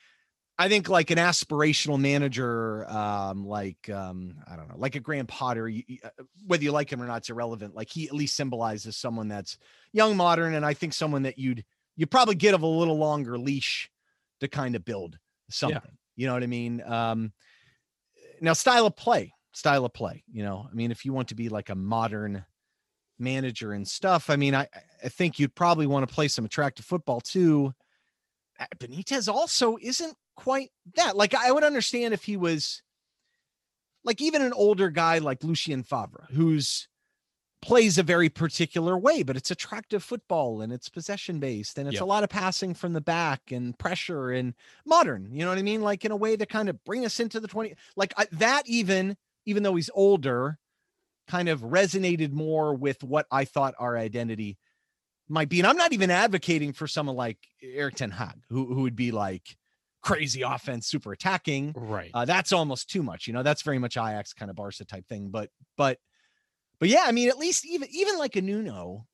I 0.61 0.69
think 0.69 0.91
like 0.91 1.11
an 1.11 1.17
aspirational 1.17 1.99
manager, 1.99 2.87
um, 2.91 3.47
like 3.47 3.89
um, 3.89 4.35
I 4.47 4.57
don't 4.57 4.69
know, 4.69 4.77
like 4.77 4.95
a 4.95 5.01
Graham 5.01 5.27
Potter, 5.27 5.67
you, 5.67 5.85
uh, 6.05 6.11
whether 6.47 6.63
you 6.63 6.71
like 6.71 6.93
him 6.93 7.01
or 7.01 7.07
not, 7.07 7.17
it's 7.17 7.31
irrelevant. 7.31 7.75
Like 7.75 7.89
he 7.89 8.07
at 8.07 8.13
least 8.13 8.37
symbolizes 8.37 8.95
someone 8.95 9.29
that's 9.29 9.57
young, 9.95 10.19
modern, 10.19 10.53
and 10.53 10.67
I 10.67 10.75
think 10.75 10.93
someone 10.93 11.23
that 11.23 11.39
you'd 11.39 11.65
you 11.97 12.07
probably 12.07 12.35
get 12.35 12.53
of 12.53 12.61
a 12.61 12.67
little 12.67 12.99
longer 12.99 13.39
leash 13.39 13.91
to 14.41 14.49
kind 14.49 14.77
of 14.77 14.85
build 14.85 15.19
something. 15.49 15.81
Yeah. 15.83 15.91
You 16.17 16.27
know 16.27 16.35
what 16.35 16.43
I 16.43 16.47
mean? 16.47 16.83
Um, 16.83 17.33
now, 18.43 18.53
style 18.53 18.85
of 18.85 18.97
play, 18.97 19.33
style 19.55 19.87
of 19.87 19.95
play. 19.95 20.25
You 20.31 20.43
know, 20.43 20.69
I 20.71 20.75
mean, 20.75 20.91
if 20.91 21.07
you 21.07 21.15
want 21.15 21.29
to 21.29 21.35
be 21.35 21.49
like 21.49 21.71
a 21.71 21.75
modern 21.75 22.45
manager 23.19 23.73
and 23.73 23.89
stuff, 23.89 24.29
I 24.29 24.37
mean, 24.37 24.55
I 24.55 24.69
I 25.03 25.09
think 25.09 25.39
you'd 25.39 25.55
probably 25.55 25.87
want 25.87 26.07
to 26.07 26.15
play 26.15 26.29
some 26.29 26.45
attractive 26.45 26.85
football 26.85 27.23
too. 27.23 27.73
Benitez 28.79 29.33
also 29.33 29.77
isn't 29.81 30.15
quite 30.37 30.71
that. 30.97 31.17
Like 31.17 31.35
I 31.35 31.53
would 31.53 31.65
understand 31.65 32.15
if 32.15 32.25
he 32.25 32.37
was 32.37 32.83
like 34.05 34.21
even 34.21 34.43
an 34.43 34.53
older 34.53 34.91
guy 34.91 35.19
like 35.19 35.45
Lucien 35.45 35.83
Favre, 35.83 36.27
who's 36.33 36.89
plays 37.63 37.99
a 37.99 38.03
very 38.03 38.29
particular 38.29 38.97
way, 38.97 39.23
but 39.23 39.37
it's 39.37 39.51
attractive 39.51 40.03
football 40.03 40.63
and 40.63 40.73
it's 40.73 40.89
possession 40.89 41.39
based 41.39 41.79
and 41.79 41.87
it's 41.87 41.97
yep. 41.97 42.03
a 42.03 42.07
lot 42.07 42.25
of 42.25 42.31
passing 42.31 42.73
from 42.73 42.95
the 42.95 43.01
back 43.01 43.41
and 43.51 43.79
pressure 43.79 44.31
and 44.31 44.55
modern. 44.87 45.29
You 45.31 45.45
know 45.45 45.51
what 45.51 45.59
I 45.59 45.63
mean? 45.63 45.83
Like 45.83 46.05
in 46.05 46.11
a 46.11 46.17
way 46.17 46.37
that 46.37 46.49
kind 46.49 46.69
of 46.69 46.83
bring 46.85 47.05
us 47.05 47.21
into 47.21 47.39
the 47.39 47.49
20 47.49 47.75
like 47.97 48.15
I, 48.17 48.27
that 48.33 48.63
even 48.67 49.17
even 49.45 49.63
though 49.63 49.75
he's 49.75 49.91
older 49.95 50.59
kind 51.29 51.49
of 51.49 51.61
resonated 51.61 52.33
more 52.33 52.75
with 52.75 53.03
what 53.05 53.27
I 53.31 53.45
thought 53.45 53.75
our 53.79 53.97
identity 53.97 54.59
might 55.31 55.49
be. 55.49 55.61
And 55.61 55.67
I'm 55.67 55.77
not 55.77 55.93
even 55.93 56.11
advocating 56.11 56.73
for 56.73 56.87
someone 56.87 57.17
like 57.17 57.39
Erik 57.63 57.95
Ten 57.95 58.11
Hag 58.11 58.43
who 58.49 58.75
who 58.75 58.83
would 58.83 58.97
be 58.97 59.13
like 59.13 59.57
crazy 60.03 60.43
offense, 60.43 60.87
super 60.87 61.13
attacking. 61.13 61.75
Right. 61.77 62.11
Uh, 62.13 62.25
that's 62.25 62.53
almost 62.53 62.91
too 62.91 63.03
much. 63.03 63.27
You 63.27 63.33
know, 63.33 63.43
that's 63.43 63.63
very 63.63 63.79
much 63.79 63.97
Ajax 63.97 64.33
kind 64.33 64.51
of 64.51 64.57
Barca 64.57 64.85
type 64.85 65.07
thing. 65.07 65.29
But 65.31 65.51
but 65.77 65.99
but 66.79 66.89
yeah, 66.89 67.05
I 67.07 67.13
mean, 67.13 67.29
at 67.29 67.39
least 67.39 67.67
even 67.67 67.89
even 67.91 68.19
like 68.19 68.37
a 68.37 68.43
Nuno, 68.43 69.07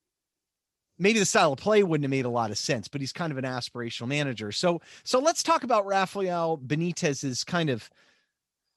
maybe 0.99 1.19
the 1.19 1.25
style 1.25 1.53
of 1.53 1.59
play 1.59 1.83
wouldn't 1.83 2.05
have 2.05 2.11
made 2.11 2.25
a 2.25 2.31
lot 2.31 2.51
of 2.51 2.59
sense, 2.59 2.89
but 2.89 3.01
he's 3.01 3.13
kind 3.13 3.33
of 3.33 3.39
an 3.39 3.45
aspirational 3.45 4.09
manager. 4.09 4.53
So 4.53 4.81
so 5.05 5.19
let's 5.19 5.43
talk 5.43 5.65
about 5.65 5.87
Rafael 5.87 6.59
Benitez's 6.59 7.45
kind 7.45 7.71
of 7.71 7.91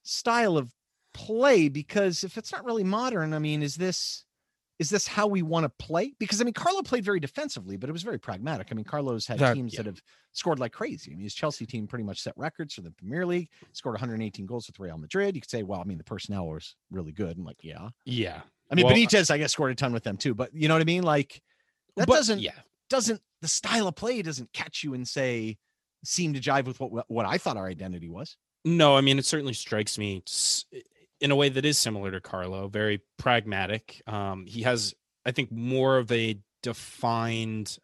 style 0.02 0.56
of 0.56 0.72
play 1.14 1.68
because 1.68 2.24
if 2.24 2.36
it's 2.36 2.52
not 2.52 2.64
really 2.64 2.84
modern, 2.84 3.32
I 3.34 3.38
mean, 3.38 3.62
is 3.62 3.76
this 3.76 4.24
is 4.80 4.88
this 4.88 5.06
how 5.06 5.26
we 5.26 5.42
want 5.42 5.64
to 5.64 5.68
play? 5.68 6.14
Because 6.18 6.40
I 6.40 6.44
mean, 6.44 6.54
Carlo 6.54 6.80
played 6.80 7.04
very 7.04 7.20
defensively, 7.20 7.76
but 7.76 7.90
it 7.90 7.92
was 7.92 8.02
very 8.02 8.18
pragmatic. 8.18 8.68
I 8.70 8.74
mean, 8.74 8.86
Carlo's 8.86 9.26
had 9.26 9.38
that, 9.38 9.54
teams 9.54 9.74
yeah. 9.74 9.82
that 9.82 9.86
have 9.86 10.02
scored 10.32 10.58
like 10.58 10.72
crazy. 10.72 11.12
I 11.12 11.16
mean, 11.16 11.24
his 11.24 11.34
Chelsea 11.34 11.66
team 11.66 11.86
pretty 11.86 12.02
much 12.02 12.22
set 12.22 12.32
records 12.34 12.74
for 12.74 12.80
the 12.80 12.90
Premier 12.90 13.26
League, 13.26 13.50
scored 13.72 13.92
118 13.92 14.46
goals 14.46 14.66
with 14.66 14.80
Real 14.80 14.96
Madrid. 14.96 15.34
You 15.34 15.42
could 15.42 15.50
say, 15.50 15.62
well, 15.62 15.80
I 15.80 15.84
mean, 15.84 15.98
the 15.98 16.04
personnel 16.04 16.46
was 16.46 16.76
really 16.90 17.12
good. 17.12 17.36
I'm 17.36 17.44
like, 17.44 17.58
yeah. 17.62 17.90
Yeah. 18.06 18.40
I 18.70 18.74
mean, 18.74 18.86
well, 18.86 18.94
uh 18.94 18.96
Benitez, 18.96 19.30
I 19.30 19.36
guess, 19.36 19.52
scored 19.52 19.70
a 19.70 19.74
ton 19.74 19.92
with 19.92 20.02
them 20.02 20.16
too. 20.16 20.34
But 20.34 20.54
you 20.54 20.66
know 20.66 20.74
what 20.74 20.80
I 20.80 20.84
mean? 20.84 21.02
Like 21.02 21.42
that 21.96 22.08
but, 22.08 22.14
doesn't 22.14 22.40
yeah. 22.40 22.52
doesn't 22.88 23.20
the 23.42 23.48
style 23.48 23.86
of 23.86 23.96
play 23.96 24.22
doesn't 24.22 24.50
catch 24.54 24.82
you 24.82 24.94
and 24.94 25.06
say 25.06 25.58
seem 26.04 26.32
to 26.32 26.40
jive 26.40 26.64
with 26.64 26.80
what 26.80 27.04
what 27.10 27.26
I 27.26 27.36
thought 27.36 27.58
our 27.58 27.66
identity 27.66 28.08
was. 28.08 28.38
No, 28.64 28.96
I 28.96 29.02
mean, 29.02 29.18
it 29.18 29.26
certainly 29.26 29.54
strikes 29.54 29.98
me 29.98 30.22
in 31.20 31.30
a 31.30 31.36
way 31.36 31.48
that 31.48 31.64
is 31.64 31.78
similar 31.78 32.10
to 32.10 32.20
Carlo, 32.20 32.68
very 32.68 33.02
pragmatic. 33.18 34.02
Um, 34.06 34.46
he 34.46 34.62
has, 34.62 34.94
I 35.24 35.32
think, 35.32 35.52
more 35.52 35.98
of 35.98 36.10
a 36.10 36.38
defined 36.62 37.78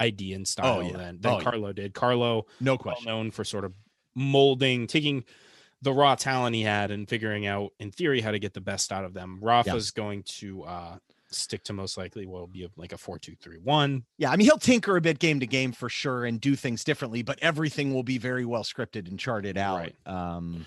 idea 0.00 0.36
and 0.36 0.42
oh, 0.42 0.44
style 0.44 0.78
oh, 0.78 0.80
yeah. 0.80 0.96
than, 0.96 1.20
than 1.20 1.32
oh, 1.32 1.40
Carlo 1.40 1.68
yeah. 1.68 1.74
did. 1.74 1.94
Carlo, 1.94 2.46
no 2.60 2.76
question, 2.76 3.06
well 3.06 3.16
known 3.16 3.30
for 3.30 3.44
sort 3.44 3.64
of 3.64 3.72
molding, 4.14 4.86
taking 4.86 5.24
the 5.82 5.92
raw 5.92 6.14
talent 6.14 6.54
he 6.54 6.62
had 6.62 6.90
and 6.90 7.08
figuring 7.08 7.46
out, 7.46 7.72
in 7.78 7.90
theory, 7.90 8.20
how 8.20 8.30
to 8.30 8.38
get 8.38 8.54
the 8.54 8.60
best 8.60 8.92
out 8.92 9.04
of 9.04 9.14
them. 9.14 9.38
Rafa's 9.40 9.92
yeah. 9.94 10.02
going 10.02 10.22
to 10.24 10.62
uh, 10.64 10.96
stick 11.30 11.64
to 11.64 11.72
most 11.72 11.96
likely 11.96 12.26
will 12.26 12.46
be 12.46 12.68
like 12.76 12.92
a 12.92 12.98
four 12.98 13.18
two 13.18 13.34
three 13.40 13.58
one. 13.58 14.04
Yeah, 14.18 14.30
I 14.30 14.36
mean 14.36 14.46
he'll 14.46 14.58
tinker 14.58 14.96
a 14.96 15.00
bit 15.00 15.18
game 15.18 15.40
to 15.40 15.46
game 15.46 15.72
for 15.72 15.88
sure 15.88 16.24
and 16.24 16.40
do 16.40 16.56
things 16.56 16.84
differently, 16.84 17.22
but 17.22 17.38
everything 17.40 17.94
will 17.94 18.02
be 18.02 18.18
very 18.18 18.44
well 18.44 18.64
scripted 18.64 19.08
and 19.08 19.18
charted 19.18 19.56
out. 19.56 19.78
Right. 19.78 19.96
Um, 20.06 20.66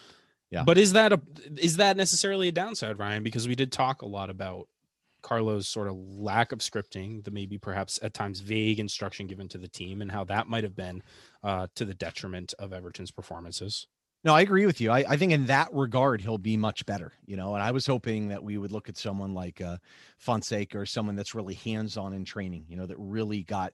yeah. 0.54 0.64
But 0.64 0.78
is 0.78 0.94
that 0.94 1.12
a 1.12 1.20
is 1.58 1.78
that 1.78 1.98
necessarily 1.98 2.48
a 2.48 2.52
downside, 2.52 3.00
Ryan? 3.00 3.24
Because 3.24 3.48
we 3.48 3.56
did 3.56 3.72
talk 3.72 4.04
a 4.04 4.06
lot 4.06 4.30
about 4.30 4.68
Carlo's 5.24 5.68
sort 5.68 5.88
of 5.88 5.96
lack 5.96 6.52
of 6.52 6.60
scripting, 6.60 7.24
the 7.24 7.32
maybe 7.32 7.58
perhaps 7.58 7.98
at 8.04 8.14
times 8.14 8.40
vague 8.40 8.80
instruction 8.80 9.26
given 9.26 9.48
to 9.50 9.58
the 9.58 9.68
team, 9.68 10.02
and 10.02 10.12
how 10.12 10.24
that 10.26 10.48
might 10.48 10.64
have 10.64 10.76
been 10.76 11.02
uh, 11.44 11.68
to 11.74 11.86
the 11.86 11.96
detriment 11.96 12.54
of 12.60 12.72
Everton's 12.72 13.10
performances. 13.10 13.88
No, 14.24 14.36
I 14.36 14.42
agree 14.42 14.66
with 14.66 14.80
you. 14.80 14.90
I, 14.92 15.04
I, 15.10 15.18
think 15.18 15.34
in 15.34 15.48
that 15.48 15.68
regard, 15.74 16.22
he'll 16.22 16.38
be 16.38 16.56
much 16.56 16.86
better, 16.86 17.12
you 17.26 17.36
know. 17.36 17.56
And 17.56 17.64
I 17.64 17.72
was 17.72 17.86
hoping 17.86 18.30
that 18.30 18.42
we 18.42 18.58
would 18.58 18.72
look 18.72 18.88
at 18.88 18.96
someone 18.96 19.34
like 19.34 19.60
uh, 19.60 19.78
Fonseca 20.18 20.80
or 20.80 20.86
someone 20.86 21.18
that's 21.18 21.36
really 21.36 21.56
hands 21.56 21.98
on 21.98 22.14
in 22.14 22.24
training, 22.24 22.64
you 22.70 22.78
know, 22.78 22.86
that 22.86 22.96
really 22.98 23.44
got 23.44 23.74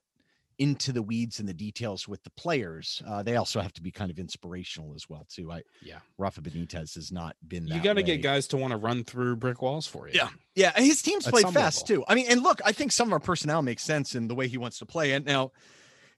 into 0.60 0.92
the 0.92 1.02
weeds 1.02 1.40
and 1.40 1.48
the 1.48 1.54
details 1.54 2.06
with 2.08 2.22
the 2.24 2.30
players. 2.32 3.02
Uh, 3.08 3.24
they 3.24 3.38
also 3.38 3.62
have 3.62 3.72
to 3.74 3.82
be 3.82 3.92
kind 3.92 4.12
of 4.12 4.20
inspirational 4.20 4.94
as 4.94 5.10
well, 5.10 5.26
too. 5.30 5.52
I 5.52 5.64
yeah, 5.82 6.00
Rafa 6.18 6.42
Benitez 6.42 6.96
has 6.96 7.12
not 7.12 7.36
been. 7.48 7.66
you 7.66 7.82
got 7.82 7.94
to 7.94 8.04
get 8.04 8.22
guys 8.22 8.46
to 8.48 8.58
want 8.58 8.72
to 8.72 8.78
run 8.78 9.06
through 9.06 9.38
brick 9.38 9.62
walls 9.62 9.88
for 9.88 10.08
you. 10.08 10.14
Yeah, 10.16 10.30
yeah. 10.56 10.72
His 10.80 11.02
team's 11.02 11.26
At 11.26 11.32
played 11.32 11.50
fast 11.50 11.90
level. 11.90 12.04
too. 12.04 12.06
I 12.10 12.16
mean, 12.16 12.26
and 12.30 12.44
look, 12.44 12.60
I 12.66 12.74
think 12.74 12.92
some 12.92 13.08
of 13.08 13.14
our 13.14 13.20
personnel 13.20 13.62
makes 13.62 13.84
sense 13.84 14.16
in 14.16 14.28
the 14.28 14.36
way 14.36 14.50
he 14.50 14.58
wants 14.58 14.80
to 14.80 14.86
play. 14.86 15.14
And 15.14 15.26
now, 15.26 15.54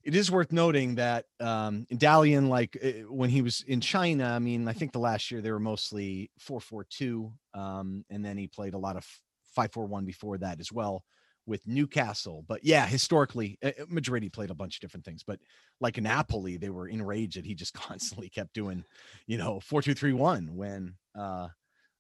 it 0.03 0.15
is 0.15 0.31
worth 0.31 0.51
noting 0.51 0.95
that 0.95 1.25
um 1.39 1.86
Dalian, 1.93 2.50
like 2.50 2.75
eh, 2.81 3.03
when 3.07 3.29
he 3.29 3.43
was 3.43 3.63
in 3.67 3.79
China, 3.79 4.25
I 4.25 4.39
mean, 4.39 4.67
I 4.67 4.74
think 4.74 4.91
the 4.91 5.00
last 5.00 5.29
year 5.29 5.41
they 5.41 5.51
were 5.51 5.60
mostly 5.60 6.31
four 6.39 6.60
four 6.60 6.83
two, 6.83 7.31
um, 7.53 8.03
and 8.10 8.25
then 8.25 8.38
he 8.38 8.48
played 8.48 8.74
a 8.74 8.79
lot 8.79 8.98
of 8.98 9.05
five 9.53 9.71
four 9.71 9.86
one 9.86 10.05
before 10.05 10.39
that 10.39 10.60
as 10.60 10.71
well 10.71 11.03
with 11.51 11.67
Newcastle. 11.67 12.46
But 12.48 12.63
yeah, 12.63 12.88
historically, 12.88 13.60
uh, 13.62 13.72
Madrid 13.89 14.24
he 14.24 14.29
played 14.29 14.50
a 14.50 14.55
bunch 14.55 14.77
of 14.77 14.79
different 14.79 15.05
things. 15.05 15.22
But 15.22 15.39
like 15.81 16.01
Napoli, 16.01 16.55
they 16.55 16.70
were 16.70 16.88
enraged 16.88 17.38
that 17.38 17.46
he 17.46 17.53
just 17.53 17.74
constantly 17.75 18.29
kept 18.29 18.53
doing, 18.53 18.86
you 19.27 19.38
know, 19.38 19.60
four 19.60 19.81
two 19.81 19.93
three 19.93 20.13
one. 20.13 20.55
When 20.55 20.96
uh, 21.13 21.50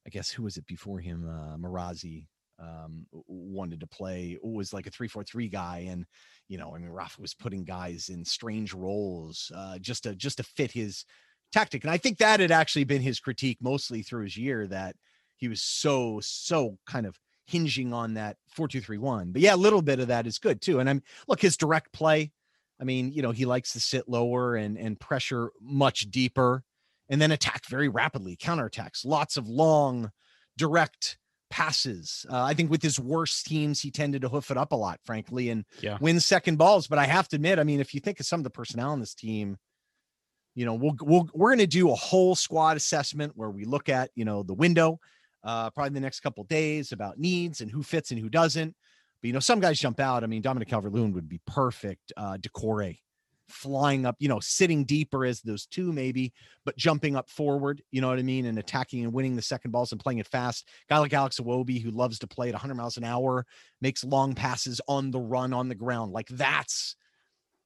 I 0.07 0.09
guess 0.09 0.31
who 0.31 0.43
was 0.43 0.55
it 0.57 0.65
before 0.65 0.99
him? 0.99 1.27
Uh, 1.29 1.57
Mazzarri 1.57 2.27
um, 2.57 3.05
wanted 3.27 3.81
to 3.81 3.87
play. 3.87 4.39
was 4.41 4.73
like 4.73 4.87
a 4.87 4.89
three 4.89 5.09
four 5.09 5.25
three 5.25 5.49
guy, 5.49 5.85
and 5.89 6.05
you 6.47 6.57
know, 6.57 6.73
I 6.73 6.79
mean, 6.79 6.89
Rafa 6.89 7.21
was 7.21 7.33
putting 7.33 7.65
guys 7.65 8.07
in 8.09 8.23
strange 8.23 8.73
roles 8.73 9.51
uh, 9.53 9.77
just 9.79 10.03
to 10.03 10.15
just 10.15 10.37
to 10.37 10.43
fit 10.43 10.71
his 10.71 11.03
tactic. 11.51 11.83
And 11.83 11.91
I 11.91 11.97
think 11.97 12.19
that 12.19 12.39
had 12.39 12.51
actually 12.51 12.85
been 12.85 13.01
his 13.01 13.19
critique 13.19 13.57
mostly 13.61 14.01
through 14.01 14.23
his 14.23 14.37
year 14.37 14.65
that 14.67 14.95
he 15.35 15.49
was 15.49 15.61
so 15.61 16.21
so 16.23 16.77
kind 16.87 17.05
of 17.05 17.19
hinging 17.51 17.93
on 17.93 18.13
that 18.15 18.37
four 18.49 18.67
two 18.67 18.81
three 18.81 18.97
one. 18.97 19.31
But 19.31 19.41
yeah, 19.41 19.55
a 19.55 19.57
little 19.57 19.81
bit 19.81 19.99
of 19.99 20.07
that 20.07 20.25
is 20.27 20.39
good 20.39 20.61
too. 20.61 20.79
And 20.79 20.89
I'm 20.89 21.03
look 21.27 21.41
his 21.41 21.57
direct 21.57 21.91
play. 21.91 22.31
I 22.79 22.83
mean, 22.83 23.11
you 23.11 23.21
know, 23.21 23.31
he 23.31 23.45
likes 23.45 23.73
to 23.73 23.79
sit 23.79 24.09
lower 24.09 24.55
and 24.55 24.77
and 24.77 24.99
pressure 24.99 25.51
much 25.61 26.09
deeper, 26.09 26.63
and 27.09 27.21
then 27.21 27.31
attack 27.31 27.65
very 27.67 27.89
rapidly, 27.89 28.35
counterattacks, 28.35 29.05
lots 29.05 29.37
of 29.37 29.47
long, 29.47 30.11
direct 30.57 31.17
passes. 31.49 32.25
Uh, 32.29 32.41
I 32.41 32.53
think 32.53 32.71
with 32.71 32.81
his 32.81 32.99
worst 32.99 33.45
teams, 33.45 33.81
he 33.81 33.91
tended 33.91 34.21
to 34.21 34.29
hoof 34.29 34.49
it 34.51 34.57
up 34.57 34.71
a 34.71 34.75
lot, 34.75 34.99
frankly, 35.03 35.49
and 35.49 35.65
Yeah. 35.81 35.97
win 35.99 36.19
second 36.21 36.57
balls. 36.57 36.87
But 36.87 36.97
I 36.97 37.05
have 37.05 37.27
to 37.29 37.35
admit, 37.35 37.59
I 37.59 37.63
mean, 37.65 37.81
if 37.81 37.93
you 37.93 37.99
think 37.99 38.19
of 38.21 38.25
some 38.25 38.39
of 38.39 38.45
the 38.45 38.49
personnel 38.49 38.91
on 38.91 39.01
this 39.01 39.13
team, 39.13 39.57
you 40.55 40.65
know, 40.65 40.73
we'll 40.73 40.95
we'll 41.01 41.29
we're 41.33 41.49
going 41.49 41.59
to 41.59 41.67
do 41.67 41.91
a 41.91 41.95
whole 41.95 42.35
squad 42.35 42.77
assessment 42.77 43.33
where 43.35 43.49
we 43.49 43.65
look 43.65 43.89
at 43.89 44.11
you 44.15 44.25
know 44.25 44.43
the 44.43 44.53
window, 44.53 44.99
uh, 45.43 45.69
probably 45.71 45.93
the 45.93 45.99
next 45.99 46.21
couple 46.21 46.43
days 46.43 46.91
about 46.91 47.17
needs 47.17 47.61
and 47.61 47.71
who 47.71 47.83
fits 47.83 48.11
and 48.11 48.19
who 48.19 48.29
doesn't. 48.29 48.75
But 49.21 49.27
you 49.27 49.33
know, 49.33 49.39
some 49.39 49.59
guys 49.59 49.79
jump 49.79 49.99
out. 49.99 50.23
I 50.23 50.27
mean, 50.27 50.41
Dominic 50.41 50.67
Calvert-Lewin 50.69 51.13
would 51.13 51.29
be 51.29 51.41
perfect. 51.45 52.11
Uh, 52.17 52.37
Doucouré 52.37 52.99
flying 53.51 54.05
up, 54.05 54.15
you 54.19 54.27
know, 54.27 54.39
sitting 54.39 54.83
deeper 54.85 55.25
as 55.25 55.41
those 55.41 55.65
two 55.65 55.91
maybe, 55.91 56.33
but 56.65 56.77
jumping 56.77 57.15
up 57.15 57.29
forward, 57.29 57.81
you 57.91 58.01
know 58.01 58.07
what 58.07 58.17
I 58.17 58.23
mean, 58.23 58.45
and 58.45 58.57
attacking 58.57 59.03
and 59.03 59.13
winning 59.13 59.35
the 59.35 59.41
second 59.41 59.71
balls 59.71 59.91
and 59.91 60.01
playing 60.01 60.19
it 60.19 60.27
fast. 60.27 60.67
Guy 60.89 60.97
like 60.97 61.13
Alex 61.13 61.39
Iwobi, 61.39 61.81
who 61.81 61.91
loves 61.91 62.19
to 62.19 62.27
play 62.27 62.47
at 62.47 62.53
100 62.53 62.75
miles 62.75 62.97
an 62.97 63.03
hour, 63.03 63.45
makes 63.81 64.03
long 64.03 64.33
passes 64.33 64.81
on 64.87 65.11
the 65.11 65.19
run 65.19 65.53
on 65.53 65.67
the 65.67 65.75
ground. 65.75 66.11
Like 66.11 66.27
that's 66.29 66.95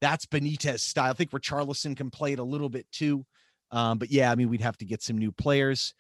that's 0.02 0.26
Benitez 0.26 0.80
style. 0.80 1.12
I 1.12 1.14
think 1.14 1.32
Richarlison 1.32 1.96
can 1.96 2.10
play 2.10 2.34
it 2.34 2.40
a 2.40 2.44
little 2.44 2.70
bit 2.70 2.86
too. 2.92 3.26
Um, 3.72 3.98
but 3.98 4.12
yeah, 4.12 4.32
I 4.32 4.36
mean, 4.36 4.50
we'd 4.50 4.62
have 4.62 4.78
to 4.78 4.86
get 4.86 5.02
some 5.02 5.18
new 5.18 5.32
players. 5.32 5.94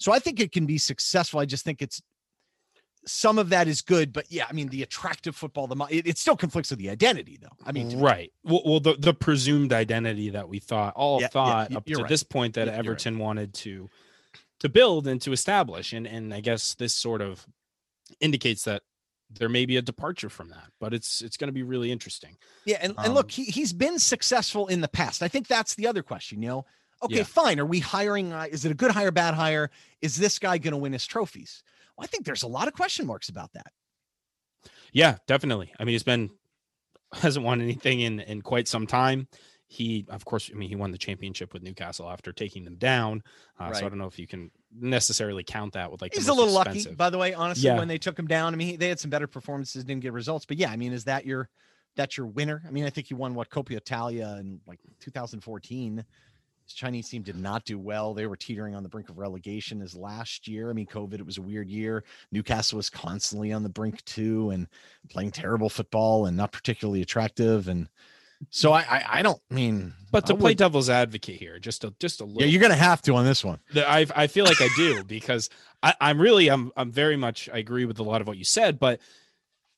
So 0.00 0.12
I 0.12 0.18
think 0.18 0.40
it 0.40 0.50
can 0.50 0.66
be 0.66 0.78
successful. 0.78 1.38
I 1.40 1.44
just 1.44 1.64
think 1.64 1.82
it's 1.82 2.02
some 3.06 3.38
of 3.38 3.48
that 3.50 3.68
is 3.68 3.80
good, 3.80 4.12
but 4.12 4.30
yeah, 4.30 4.46
I 4.48 4.52
mean, 4.52 4.68
the 4.68 4.82
attractive 4.82 5.34
football, 5.36 5.66
the 5.66 5.76
it, 5.90 6.06
it 6.06 6.18
still 6.18 6.36
conflicts 6.36 6.70
with 6.70 6.78
the 6.78 6.90
identity, 6.90 7.38
though. 7.40 7.48
I 7.64 7.72
mean, 7.72 7.98
right. 8.00 8.30
Well, 8.44 8.62
well 8.64 8.80
the, 8.80 8.94
the 8.98 9.14
presumed 9.14 9.72
identity 9.72 10.30
that 10.30 10.48
we 10.48 10.58
thought 10.58 10.94
all 10.96 11.20
Yeah, 11.20 11.24
yeah, 11.24 11.28
thought 11.30 11.70
y- 11.70 11.76
up 11.76 11.86
to 11.86 11.96
right. 11.96 12.08
this 12.08 12.22
point 12.22 12.54
that 12.54 12.66
Y- 12.66 12.72
you're 12.72 12.76
right. 12.76 12.78
Everton 12.86 13.18
wanted 13.18 13.54
to 13.54 13.88
to 14.60 14.68
build 14.68 15.06
and 15.06 15.20
to 15.22 15.32
establish, 15.32 15.92
and 15.92 16.06
and 16.06 16.34
I 16.34 16.40
guess 16.40 16.74
this 16.74 16.94
sort 16.94 17.22
of 17.22 17.46
indicates 18.20 18.64
that 18.64 18.82
there 19.30 19.48
may 19.48 19.64
be 19.64 19.76
a 19.76 19.82
departure 19.82 20.28
from 20.28 20.48
that, 20.50 20.70
but 20.80 20.92
it's 20.92 21.22
it's 21.22 21.36
going 21.38 21.48
to 21.48 21.52
be 21.52 21.62
really 21.62 21.90
interesting. 21.90 22.36
Yeah, 22.66 22.78
and, 22.82 22.94
and 22.98 23.08
Um, 23.08 23.14
look, 23.14 23.30
he 23.30 23.44
he's 23.44 23.72
been 23.72 23.98
successful 23.98 24.66
in 24.66 24.80
the 24.82 24.88
past. 24.88 25.22
I 25.22 25.28
think 25.28 25.46
that's 25.46 25.74
the 25.74 25.86
other 25.86 26.02
question. 26.02 26.42
You 26.42 26.48
know, 26.48 26.66
okay, 27.02 27.16
Yeah. 27.18 27.22
fine. 27.24 27.58
Are 27.60 27.66
we 27.66 27.80
hiring? 27.80 28.32
Uh, 28.32 28.46
is 28.50 28.64
it 28.64 28.70
a 28.72 28.74
good 28.74 28.90
hire, 28.90 29.10
bad 29.10 29.34
hire? 29.34 29.70
Is 30.00 30.16
this 30.16 30.38
guy 30.38 30.58
going 30.58 30.72
to 30.72 30.78
win 30.78 30.92
his 30.92 31.06
trophies? 31.06 31.62
Well, 31.96 32.04
I 32.04 32.06
think 32.06 32.24
there's 32.24 32.42
a 32.42 32.48
lot 32.48 32.68
of 32.68 32.74
question 32.74 33.06
marks 33.06 33.28
about 33.28 33.52
that. 33.54 33.72
Yeah, 34.92 35.18
definitely. 35.26 35.72
I 35.78 35.84
mean, 35.84 35.92
he's 35.94 36.02
been 36.02 36.30
hasn't 37.12 37.44
won 37.44 37.60
anything 37.60 38.00
in 38.00 38.20
in 38.20 38.42
quite 38.42 38.68
some 38.68 38.86
time. 38.86 39.28
He, 39.72 40.04
of 40.08 40.24
course, 40.24 40.50
I 40.52 40.56
mean, 40.58 40.68
he 40.68 40.74
won 40.74 40.90
the 40.90 40.98
championship 40.98 41.52
with 41.52 41.62
Newcastle 41.62 42.10
after 42.10 42.32
taking 42.32 42.64
them 42.64 42.74
down. 42.74 43.22
Uh, 43.56 43.72
So 43.72 43.86
I 43.86 43.88
don't 43.88 43.98
know 43.98 44.08
if 44.08 44.18
you 44.18 44.26
can 44.26 44.50
necessarily 44.76 45.44
count 45.44 45.74
that 45.74 45.92
with 45.92 46.02
like. 46.02 46.12
He's 46.12 46.26
a 46.26 46.34
little 46.34 46.52
lucky, 46.52 46.84
by 46.92 47.08
the 47.08 47.18
way. 47.18 47.34
Honestly, 47.34 47.66
Yeah. 47.68 47.78
when 47.78 47.86
they 47.86 47.98
took 47.98 48.18
him 48.18 48.26
down, 48.26 48.52
I 48.52 48.56
mean, 48.56 48.80
they 48.80 48.88
had 48.88 48.98
some 48.98 49.10
better 49.10 49.28
performances, 49.28 49.84
didn't 49.84 50.02
get 50.02 50.12
results. 50.12 50.44
But 50.44 50.56
yeah, 50.56 50.72
I 50.72 50.76
mean, 50.76 50.92
is 50.92 51.04
that 51.04 51.24
your 51.24 51.48
that's 51.94 52.16
your 52.16 52.26
winner? 52.26 52.62
I 52.66 52.70
mean, 52.72 52.84
I 52.84 52.90
think 52.90 53.06
he 53.06 53.14
won 53.14 53.34
what 53.34 53.48
Coppa 53.48 53.70
Italia 53.76 54.36
in 54.40 54.60
like 54.66 54.80
2014. 54.98 56.04
His 56.70 56.76
Chinese 56.76 57.08
team 57.08 57.22
did 57.22 57.34
not 57.36 57.64
do 57.64 57.80
well. 57.80 58.14
They 58.14 58.28
were 58.28 58.36
teetering 58.36 58.76
on 58.76 58.84
the 58.84 58.88
brink 58.88 59.08
of 59.08 59.18
relegation 59.18 59.82
as 59.82 59.96
last 59.96 60.46
year. 60.46 60.70
I 60.70 60.72
mean, 60.72 60.86
COVID, 60.86 61.14
it 61.14 61.26
was 61.26 61.36
a 61.36 61.42
weird 61.42 61.68
year. 61.68 62.04
Newcastle 62.30 62.76
was 62.76 62.88
constantly 62.88 63.52
on 63.52 63.64
the 63.64 63.68
brink 63.68 64.04
too 64.04 64.50
and 64.50 64.68
playing 65.08 65.32
terrible 65.32 65.68
football 65.68 66.26
and 66.26 66.36
not 66.36 66.52
particularly 66.52 67.02
attractive. 67.02 67.66
And 67.66 67.88
so 68.50 68.72
I 68.72 68.82
I, 68.82 69.04
I 69.18 69.22
don't 69.22 69.42
mean 69.50 69.94
But 70.12 70.26
to 70.26 70.34
I 70.34 70.36
play 70.36 70.50
would- 70.52 70.58
devil's 70.58 70.88
advocate 70.88 71.40
here, 71.40 71.58
just 71.58 71.82
a 71.82 71.92
just 71.98 72.20
a 72.20 72.24
little. 72.24 72.42
yeah, 72.42 72.46
you're 72.46 72.62
gonna 72.62 72.76
have 72.76 73.02
to 73.02 73.16
on 73.16 73.24
this 73.24 73.44
one. 73.44 73.58
I 73.74 74.06
I 74.14 74.28
feel 74.28 74.44
like 74.44 74.60
I 74.60 74.68
do 74.76 75.02
because 75.08 75.50
I, 75.82 75.92
I'm 76.00 76.20
really 76.20 76.48
I'm 76.52 76.70
I'm 76.76 76.92
very 76.92 77.16
much 77.16 77.48
I 77.52 77.58
agree 77.58 77.84
with 77.84 77.98
a 77.98 78.04
lot 78.04 78.20
of 78.20 78.28
what 78.28 78.38
you 78.38 78.44
said, 78.44 78.78
but 78.78 79.00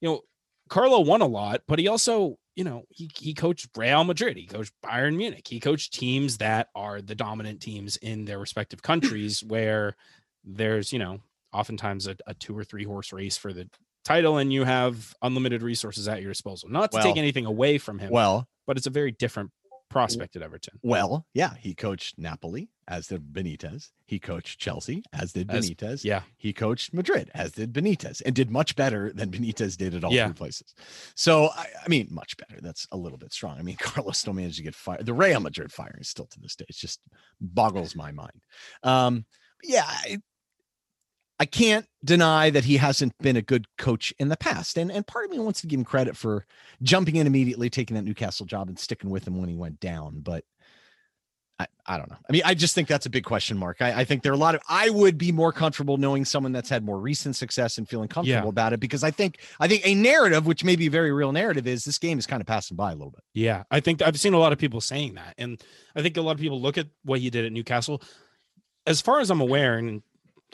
you 0.03 0.11
know, 0.11 0.21
Carlo 0.69 1.01
won 1.01 1.23
a 1.23 1.27
lot, 1.27 1.63
but 1.67 1.79
he 1.79 1.89
also 1.89 2.39
you 2.55 2.65
know 2.65 2.85
he 2.91 3.11
he 3.17 3.35
coached 3.35 3.69
Real 3.77 4.05
Madrid, 4.05 4.37
he 4.37 4.47
coached 4.47 4.73
Bayern 4.85 5.17
Munich, 5.17 5.47
he 5.49 5.61
coached 5.61 5.95
teams 5.95 6.39
that 6.39 6.69
are 6.75 7.01
the 7.01 7.15
dominant 7.15 7.61
teams 7.61 7.97
in 7.97 8.25
their 8.25 8.39
respective 8.39 8.83
countries, 8.83 9.43
where 9.47 9.97
there's 10.45 10.93
you 10.93 10.99
know 10.99 11.21
oftentimes 11.53 12.07
a, 12.07 12.17
a 12.27 12.35
two 12.35 12.57
or 12.57 12.65
three 12.65 12.85
horse 12.85 13.13
race 13.13 13.37
for 13.37 13.53
the 13.53 13.69
title, 14.05 14.37
and 14.39 14.53
you 14.53 14.65
have 14.65 15.15
unlimited 15.23 15.63
resources 15.63 16.09
at 16.09 16.21
your 16.23 16.31
disposal. 16.31 16.69
Not 16.69 16.93
to 16.93 17.03
take 17.03 17.17
anything 17.17 17.47
away 17.47 17.79
from 17.79 17.99
him, 17.99 18.11
Well, 18.11 18.49
but 18.67 18.77
it's 18.77 18.87
a 18.87 18.91
very 18.91 19.13
different 19.13 19.51
prospect 19.91 20.35
at 20.37 20.43
Everton. 20.43 20.81
Well, 20.83 21.27
yeah, 21.35 21.55
he 21.61 21.75
coached 21.75 22.19
Napoli, 22.19 22.69
as 22.93 23.07
did 23.07 23.33
Benitez. 23.33 23.89
He 24.07 24.19
coached 24.19 24.61
Chelsea, 24.61 25.03
as 25.15 25.33
did 25.33 25.51
As- 25.51 25.71
Benitez. 25.71 26.05
Yeah, 26.05 26.23
He 26.37 26.53
coached 26.53 26.93
Madrid, 26.93 27.31
as 27.35 27.53
did 27.53 27.73
Benitez, 27.73 28.21
and 28.27 28.35
did 28.35 28.51
much 28.51 28.77
better 28.77 29.11
than 29.15 29.31
Benitez 29.31 29.77
did 29.79 29.95
at 29.95 30.05
all 30.05 30.13
Yeah. 30.13 30.27
three 30.27 30.35
places. 30.35 30.75
So, 31.15 31.49
I, 31.57 31.67
I 31.85 31.89
mean, 31.89 32.09
much 32.11 32.37
better. 32.37 32.61
That's 32.61 32.87
a 32.93 32.97
little 32.99 33.17
bit 33.19 33.33
strong. 33.33 33.59
I 33.59 33.63
mean, 33.63 33.77
Carlos 33.81 34.19
still 34.19 34.35
managed 34.35 34.59
to 34.59 34.63
get 34.63 34.75
fired. 34.75 35.07
The 35.07 35.15
Real 35.15 35.41
Madrid 35.41 35.73
firing 35.73 36.03
still 36.03 36.27
to 36.27 36.41
this 36.41 36.55
day. 36.55 36.67
It 36.69 36.77
just 36.77 37.01
boggles 37.41 37.97
my 37.97 38.13
mind. 38.13 38.43
Um, 38.83 39.25
yeah, 39.65 39.85
I, 39.87 40.19
I 41.41 41.47
can't 41.47 41.87
deny 42.05 42.51
that 42.51 42.65
he 42.65 42.77
hasn't 42.77 43.17
been 43.19 43.37
a 43.37 43.43
good 43.43 43.67
coach 43.79 44.13
in 44.19 44.29
the 44.29 44.37
past. 44.37 44.77
And 44.77 44.93
and 44.93 45.07
part 45.07 45.25
of 45.25 45.31
me 45.31 45.39
wants 45.39 45.61
to 45.63 45.67
give 45.67 45.79
him 45.81 45.85
credit 45.85 46.17
for 46.17 46.47
jumping 46.83 47.17
in 47.17 47.27
immediately, 47.27 47.69
taking 47.71 47.97
that 47.97 48.03
Newcastle 48.05 48.47
job 48.47 48.69
and 48.69 48.79
sticking 48.79 49.11
with 49.11 49.27
him 49.27 49.39
when 49.41 49.49
he 49.49 49.57
went 49.57 49.81
down. 49.81 50.21
But 50.21 50.45
I, 51.63 51.95
I 51.95 51.99
don't 51.99 52.11
know. 52.11 52.17
I 52.29 52.33
mean, 52.33 52.43
I 52.45 52.55
just 52.55 52.75
think 52.75 52.89
that's 52.89 53.07
a 53.07 53.11
big 53.11 53.25
question 53.25 53.57
mark. 53.57 53.81
I, 53.81 54.01
I 54.01 54.05
think 54.05 54.23
there 54.23 54.33
are 54.33 54.35
a 54.35 54.39
lot 54.39 54.55
of 54.55 54.61
I 54.69 54.91
would 54.91 55.19
be 55.19 55.33
more 55.33 55.53
comfortable 55.53 55.97
knowing 55.97 56.25
someone 56.25 56.53
that's 56.53 56.69
had 56.69 56.85
more 56.85 56.99
recent 56.99 57.37
success 57.37 57.79
and 57.79 57.89
feeling 57.89 58.09
comfortable 58.09 58.45
Yeah. 58.47 58.49
about 58.49 58.73
it 58.73 58.81
because 58.81 59.03
I 59.05 59.11
think 59.11 59.39
I 59.61 59.69
think 59.69 59.87
a 59.87 59.95
narrative, 59.95 60.47
which 60.47 60.65
may 60.65 60.77
be 60.77 60.87
a 60.87 60.91
very 60.91 61.13
real 61.13 61.33
narrative, 61.33 61.67
is 61.67 61.85
this 61.85 61.99
game 61.99 62.19
is 62.19 62.27
kind 62.27 62.41
of 62.41 62.47
passing 62.47 62.77
by 62.77 62.91
a 62.93 62.95
little 62.95 63.11
bit. 63.11 63.23
Yeah, 63.35 63.65
I 63.71 63.81
think 63.81 64.03
I've 64.03 64.19
seen 64.19 64.35
a 64.35 64.39
lot 64.39 64.53
of 64.53 64.59
people 64.59 64.81
saying 64.81 65.15
that, 65.15 65.35
and 65.39 65.63
I 65.97 66.03
think 66.03 66.17
a 66.17 66.23
lot 66.23 66.33
of 66.33 66.41
people 66.41 66.61
look 66.61 66.79
at 66.79 66.87
what 67.05 67.21
he 67.21 67.31
did 67.31 67.45
at 67.45 67.53
Newcastle. 67.53 68.03
As 68.87 69.01
far 69.01 69.21
as 69.21 69.31
I'm 69.31 69.41
aware, 69.41 69.77
and 69.79 70.03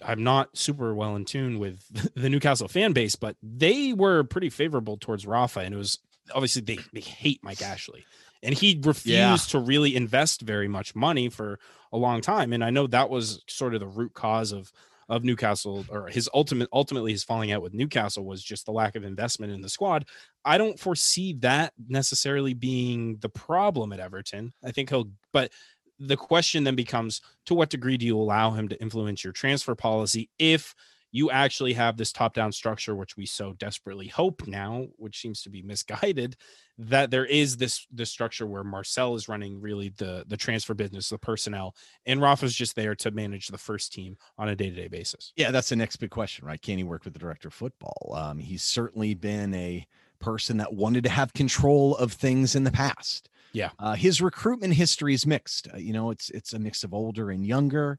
I'm 0.04 0.22
not 0.22 0.56
super 0.56 0.94
well 0.94 1.16
in 1.16 1.24
tune 1.24 1.58
with 1.58 1.82
the 2.14 2.28
Newcastle 2.28 2.68
fan 2.68 2.92
base, 2.92 3.16
but 3.16 3.36
they 3.42 3.92
were 3.92 4.22
pretty 4.24 4.50
favorable 4.50 4.96
towards 4.96 5.26
Rafa, 5.26 5.60
and 5.60 5.74
it 5.74 5.78
was 5.78 5.98
obviously 6.34 6.62
they 6.62 6.78
they 6.92 7.00
hate 7.00 7.40
Mike 7.42 7.62
Ashley, 7.62 8.04
and 8.42 8.54
he 8.54 8.80
refused 8.82 9.06
Yeah. 9.06 9.36
to 9.36 9.58
really 9.58 9.96
invest 9.96 10.42
very 10.42 10.68
much 10.68 10.94
money 10.94 11.28
for 11.28 11.58
a 11.92 11.96
long 11.98 12.20
time, 12.20 12.52
and 12.52 12.62
I 12.64 12.70
know 12.70 12.86
that 12.88 13.10
was 13.10 13.42
sort 13.48 13.74
of 13.74 13.80
the 13.80 13.86
root 13.86 14.14
cause 14.14 14.52
of 14.52 14.72
of 15.10 15.24
Newcastle 15.24 15.86
or 15.88 16.08
his 16.08 16.28
ultimate 16.34 16.68
ultimately 16.70 17.12
his 17.12 17.24
falling 17.24 17.50
out 17.50 17.62
with 17.62 17.72
Newcastle 17.72 18.26
was 18.26 18.42
just 18.44 18.66
the 18.66 18.72
lack 18.72 18.94
of 18.94 19.04
investment 19.04 19.50
in 19.50 19.62
the 19.62 19.68
squad. 19.70 20.04
I 20.44 20.58
don't 20.58 20.78
foresee 20.78 21.32
that 21.40 21.72
necessarily 21.88 22.52
being 22.52 23.16
the 23.20 23.30
problem 23.30 23.94
at 23.94 24.00
Everton. 24.00 24.52
I 24.62 24.70
think 24.70 24.90
he'll 24.90 25.10
but 25.32 25.50
the 25.98 26.16
question 26.18 26.64
then 26.64 26.76
becomes 26.76 27.22
to 27.46 27.54
what 27.54 27.70
degree 27.70 27.96
do 27.96 28.04
you 28.04 28.18
allow 28.18 28.50
him 28.50 28.68
to 28.68 28.78
influence 28.82 29.24
your 29.24 29.32
transfer 29.32 29.74
policy 29.74 30.28
if 30.38 30.74
you 31.10 31.30
actually 31.30 31.72
have 31.72 31.96
this 31.96 32.12
top 32.12 32.34
down 32.34 32.52
structure 32.52 32.94
which 32.94 33.16
we 33.16 33.26
so 33.26 33.52
desperately 33.54 34.08
hope 34.08 34.46
now 34.46 34.86
which 34.96 35.20
seems 35.20 35.42
to 35.42 35.50
be 35.50 35.62
misguided 35.62 36.36
that 36.78 37.10
there 37.10 37.26
is 37.26 37.56
this 37.56 37.86
this 37.90 38.10
structure 38.10 38.46
where 38.46 38.64
Marcel 38.64 39.14
is 39.14 39.28
running 39.28 39.60
really 39.60 39.90
the 39.96 40.24
the 40.28 40.36
transfer 40.36 40.74
business 40.74 41.08
the 41.08 41.18
personnel 41.18 41.74
and 42.06 42.20
Rafa's 42.20 42.54
just 42.54 42.76
there 42.76 42.94
to 42.96 43.10
manage 43.10 43.48
the 43.48 43.58
first 43.58 43.92
team 43.92 44.16
on 44.38 44.48
a 44.48 44.56
day-to-day 44.56 44.88
basis 44.88 45.32
Yeah, 45.36 45.50
that's 45.50 45.68
the 45.68 45.76
next 45.76 45.96
big 45.96 46.10
question, 46.10 46.46
right? 46.46 46.60
Can 46.60 46.78
he 46.78 46.84
work 46.84 47.04
with 47.04 47.12
the 47.12 47.18
director 47.18 47.48
of 47.48 47.54
football? 47.54 48.14
Um, 48.16 48.38
he's 48.38 48.62
certainly 48.62 49.14
been 49.14 49.54
a 49.54 49.86
person 50.18 50.56
that 50.58 50.72
wanted 50.72 51.04
to 51.04 51.10
have 51.10 51.32
control 51.32 51.96
of 51.96 52.12
things 52.12 52.54
in 52.54 52.64
the 52.64 52.72
past. 52.72 53.28
Yeah. 53.52 53.70
Uh, 53.78 53.94
his 53.94 54.20
recruitment 54.20 54.74
history 54.74 55.14
is 55.14 55.26
mixed. 55.26 55.68
Uh, 55.72 55.78
you 55.78 55.92
know, 55.92 56.10
it's 56.10 56.30
it's 56.30 56.52
a 56.52 56.58
mix 56.58 56.84
of 56.84 56.92
older 56.92 57.30
and 57.30 57.46
younger. 57.46 57.98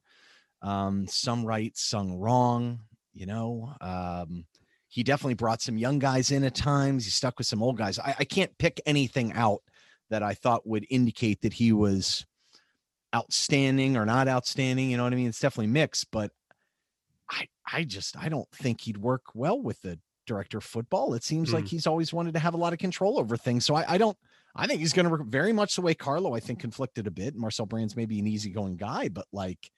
Um, 0.62 1.08
some 1.08 1.46
right, 1.46 1.76
some 1.78 2.16
wrong. 2.16 2.82
You 3.20 3.26
know, 3.26 3.74
um, 3.82 4.46
he 4.88 5.04
definitely 5.04 5.34
brought 5.34 5.62
some 5.62 5.78
young 5.78 6.00
guys 6.00 6.32
in 6.32 6.46
at 6.46 6.56
times. 6.56 7.04
He 7.04 7.12
stuck 7.12 7.38
with 7.38 7.48
some 7.48 7.62
old 7.62 7.78
guys. 7.78 8.00
I, 8.00 8.16
I 8.20 8.24
can't 8.24 8.58
pick 8.58 8.80
anything 8.86 9.34
out 9.34 9.60
that 10.10 10.24
I 10.24 10.34
thought 10.34 10.66
would 10.66 10.88
indicate 10.90 11.42
that 11.42 11.52
he 11.52 11.74
was 11.74 12.26
outstanding 13.14 13.98
or 13.98 14.06
not 14.06 14.30
outstanding. 14.30 14.90
You 14.90 14.96
know 14.98 15.04
what 15.04 15.12
I 15.12 15.18
mean? 15.18 15.28
It's 15.28 15.40
definitely 15.40 15.68
mixed, 15.68 16.10
but 16.12 16.32
I 17.30 17.48
I 17.72 17.84
just 17.84 18.16
I 18.18 18.30
don't 18.30 18.50
think 18.52 18.82
he'd 18.82 18.98
work 18.98 19.24
well 19.36 19.62
with 19.62 19.82
the 19.82 20.00
director 20.26 20.60
of 20.60 20.64
football. 20.64 21.14
It 21.14 21.24
seems 21.24 21.52
like 21.52 21.66
Mm. 21.66 21.70
he's 21.70 21.88
always 21.88 22.14
wanted 22.14 22.34
to 22.36 22.40
have 22.40 22.54
a 22.54 22.58
lot 22.58 22.72
of 22.72 22.80
control 22.80 23.20
over 23.20 23.36
things. 23.36 23.66
So 23.66 23.76
I, 23.76 23.94
I 23.94 23.98
don't 23.98 24.18
I 24.56 24.66
think 24.66 24.80
he's 24.80 24.94
going 24.94 25.06
to 25.06 25.10
work 25.10 25.26
very 25.26 25.52
much 25.52 25.76
the 25.76 25.82
way 25.82 25.94
Carlo 25.94 26.34
I 26.36 26.40
think 26.40 26.60
conflicted 26.60 27.06
a 27.06 27.12
bit. 27.12 27.36
Marcel 27.36 27.66
Brands 27.66 27.96
may 27.98 28.06
be 28.06 28.20
an 28.20 28.28
easygoing 28.28 28.78
guy, 28.78 29.10
but 29.10 29.26
like 29.34 29.70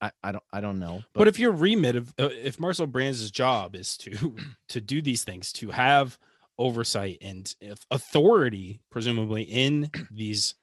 I, 0.00 0.10
I 0.22 0.32
don't 0.32 0.44
I 0.52 0.60
don't 0.60 0.78
know. 0.78 1.02
But, 1.14 1.26
if 1.28 1.38
your 1.38 1.52
remit 1.52 1.96
of 1.96 2.12
uh, 2.18 2.28
if 2.30 2.60
Marcel 2.60 2.86
Brands' 2.86 3.30
job 3.30 3.74
is 3.74 3.96
to 3.98 4.36
to 4.68 4.80
do 4.80 5.00
these 5.00 5.24
things, 5.24 5.52
to 5.54 5.70
have 5.70 6.18
oversight 6.58 7.18
and 7.20 7.54
if 7.60 7.78
authority, 7.90 8.80
presumably 8.90 9.42
in 9.42 9.90
these 10.10 10.54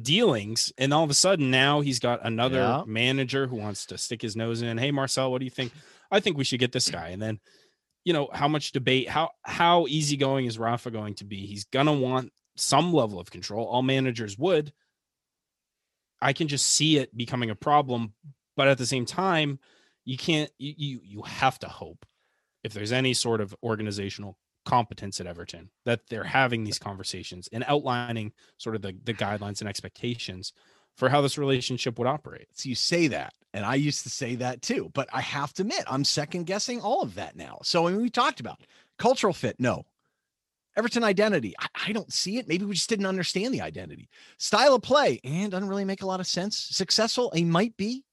dealings, 0.00 0.72
and 0.78 0.92
all 0.94 1.04
of 1.04 1.10
a 1.10 1.14
sudden 1.14 1.50
now 1.50 1.80
he's 1.80 1.98
got 1.98 2.24
another 2.24 2.56
Yeah. 2.58 2.82
manager 2.86 3.46
who 3.46 3.56
wants 3.56 3.86
to 3.86 3.98
stick 3.98 4.22
his 4.22 4.36
nose 4.36 4.62
in. 4.62 4.78
Hey, 4.78 4.90
Marcel, 4.90 5.30
what 5.30 5.38
do 5.38 5.44
you 5.44 5.50
think? 5.50 5.72
I 6.10 6.20
think 6.20 6.36
we 6.36 6.44
should 6.44 6.60
get 6.60 6.72
this 6.72 6.90
guy. 6.90 7.08
And 7.08 7.20
then, 7.20 7.40
you 8.04 8.12
know, 8.12 8.28
how 8.32 8.48
much 8.48 8.72
debate? 8.72 9.08
How 9.08 9.30
how 9.42 9.86
easygoing 9.86 10.46
is 10.46 10.58
Rafa 10.58 10.90
going 10.90 11.14
to 11.16 11.24
be? 11.24 11.46
He's 11.46 11.64
gonna 11.64 11.92
want 11.92 12.32
some 12.56 12.92
level 12.92 13.18
of 13.20 13.30
control. 13.30 13.66
All 13.66 13.82
managers 13.82 14.36
would. 14.38 14.72
I 16.22 16.32
can 16.32 16.48
just 16.48 16.66
see 16.66 16.98
it 16.98 17.14
becoming 17.16 17.50
a 17.50 17.54
problem, 17.54 18.14
but 18.56 18.68
at 18.68 18.78
the 18.78 18.86
same 18.86 19.04
time, 19.04 19.58
you 20.04 20.16
can't. 20.16 20.50
You 20.58 20.74
you, 20.76 21.00
you 21.02 21.22
have 21.22 21.58
to 21.58 21.68
hope 21.68 22.06
if 22.64 22.72
there's 22.72 22.92
any 22.92 23.12
sort 23.12 23.40
of 23.40 23.54
organizational 23.62 24.38
competence 24.64 25.20
at 25.20 25.26
Everton 25.26 25.70
that 25.84 26.00
they're 26.08 26.24
having 26.24 26.64
these 26.64 26.78
conversations 26.78 27.48
and 27.52 27.64
outlining 27.66 28.32
sort 28.58 28.76
of 28.76 28.82
the, 28.82 28.96
the 29.04 29.12
guidelines 29.14 29.60
and 29.60 29.68
expectations 29.68 30.52
for 30.96 31.08
how 31.08 31.20
this 31.20 31.38
relationship 31.38 31.98
would 31.98 32.06
operate. 32.06 32.46
So 32.52 32.68
you 32.68 32.74
say 32.74 33.08
that, 33.08 33.32
and 33.52 33.64
I 33.64 33.74
used 33.74 34.04
to 34.04 34.10
say 34.10 34.36
that 34.36 34.62
too, 34.62 34.90
but 34.94 35.08
I 35.12 35.20
have 35.20 35.52
to 35.54 35.62
admit, 35.62 35.84
I'm 35.88 36.04
second 36.04 36.44
guessing 36.44 36.80
all 36.80 37.02
of 37.02 37.16
that 37.16 37.34
now. 37.34 37.58
So 37.64 37.88
I 37.88 37.92
mean, 37.92 38.02
we 38.02 38.10
talked 38.10 38.40
about 38.40 38.60
cultural 38.98 39.32
fit, 39.32 39.56
no. 39.58 39.84
Everton 40.76 41.04
identity, 41.04 41.54
I, 41.58 41.66
I 41.88 41.92
don't 41.92 42.12
see 42.12 42.38
it. 42.38 42.48
Maybe 42.48 42.64
we 42.64 42.74
just 42.74 42.88
didn't 42.88 43.06
understand 43.06 43.52
the 43.52 43.60
identity. 43.60 44.08
Style 44.38 44.74
of 44.74 44.82
play, 44.82 45.20
and 45.24 45.50
doesn't 45.50 45.68
really 45.68 45.84
make 45.84 46.02
a 46.02 46.06
lot 46.06 46.20
of 46.20 46.26
sense. 46.26 46.56
Successful, 46.58 47.30
he 47.34 47.44
might 47.44 47.76
be. 47.76 48.04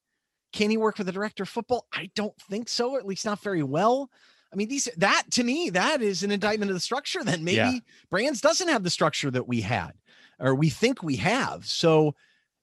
Can 0.51 0.69
he 0.69 0.77
work 0.77 0.97
for 0.97 1.03
the 1.03 1.11
director 1.11 1.43
of 1.43 1.49
football? 1.49 1.85
I 1.93 2.09
don't 2.15 2.35
think 2.49 2.69
so, 2.69 2.97
at 2.97 3.05
least 3.05 3.25
not 3.25 3.41
very 3.41 3.63
well. 3.63 4.09
I 4.51 4.55
mean, 4.55 4.67
these 4.67 4.89
that 4.97 5.23
to 5.31 5.43
me, 5.43 5.69
that 5.69 6.01
is 6.01 6.23
an 6.23 6.31
indictment 6.31 6.71
of 6.71 6.75
the 6.75 6.81
structure. 6.81 7.23
Then 7.23 7.43
maybe 7.43 7.57
Yeah. 7.57 7.79
Brands 8.09 8.41
doesn't 8.41 8.67
have 8.67 8.83
the 8.83 8.89
structure 8.89 9.29
that 9.31 9.47
we 9.47 9.61
had, 9.61 9.91
or 10.39 10.55
we 10.55 10.69
think 10.69 11.03
we 11.03 11.17
have. 11.17 11.65
So, 11.67 12.15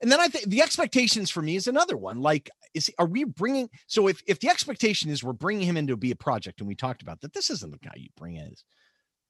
and 0.02 0.10
then 0.10 0.20
I 0.20 0.26
think 0.26 0.46
the 0.46 0.62
expectations 0.62 1.30
for 1.30 1.42
me 1.42 1.54
is 1.54 1.68
another 1.68 1.96
one. 1.96 2.20
Like, 2.20 2.50
is 2.74 2.90
are 2.98 3.06
we 3.06 3.22
bringing? 3.22 3.70
So 3.86 4.08
if 4.08 4.20
if 4.26 4.40
the 4.40 4.48
expectation 4.48 5.10
is 5.10 5.22
we're 5.22 5.32
bringing 5.32 5.66
him 5.66 5.76
in 5.76 5.86
to 5.86 5.96
be 5.96 6.10
a 6.10 6.16
project, 6.16 6.60
and 6.60 6.66
we 6.66 6.74
talked 6.74 7.02
about 7.02 7.20
that, 7.20 7.32
this 7.32 7.50
isn't 7.50 7.70
the 7.70 7.78
guy 7.78 7.94
you 7.94 8.08
bring 8.16 8.34
in 8.34 8.52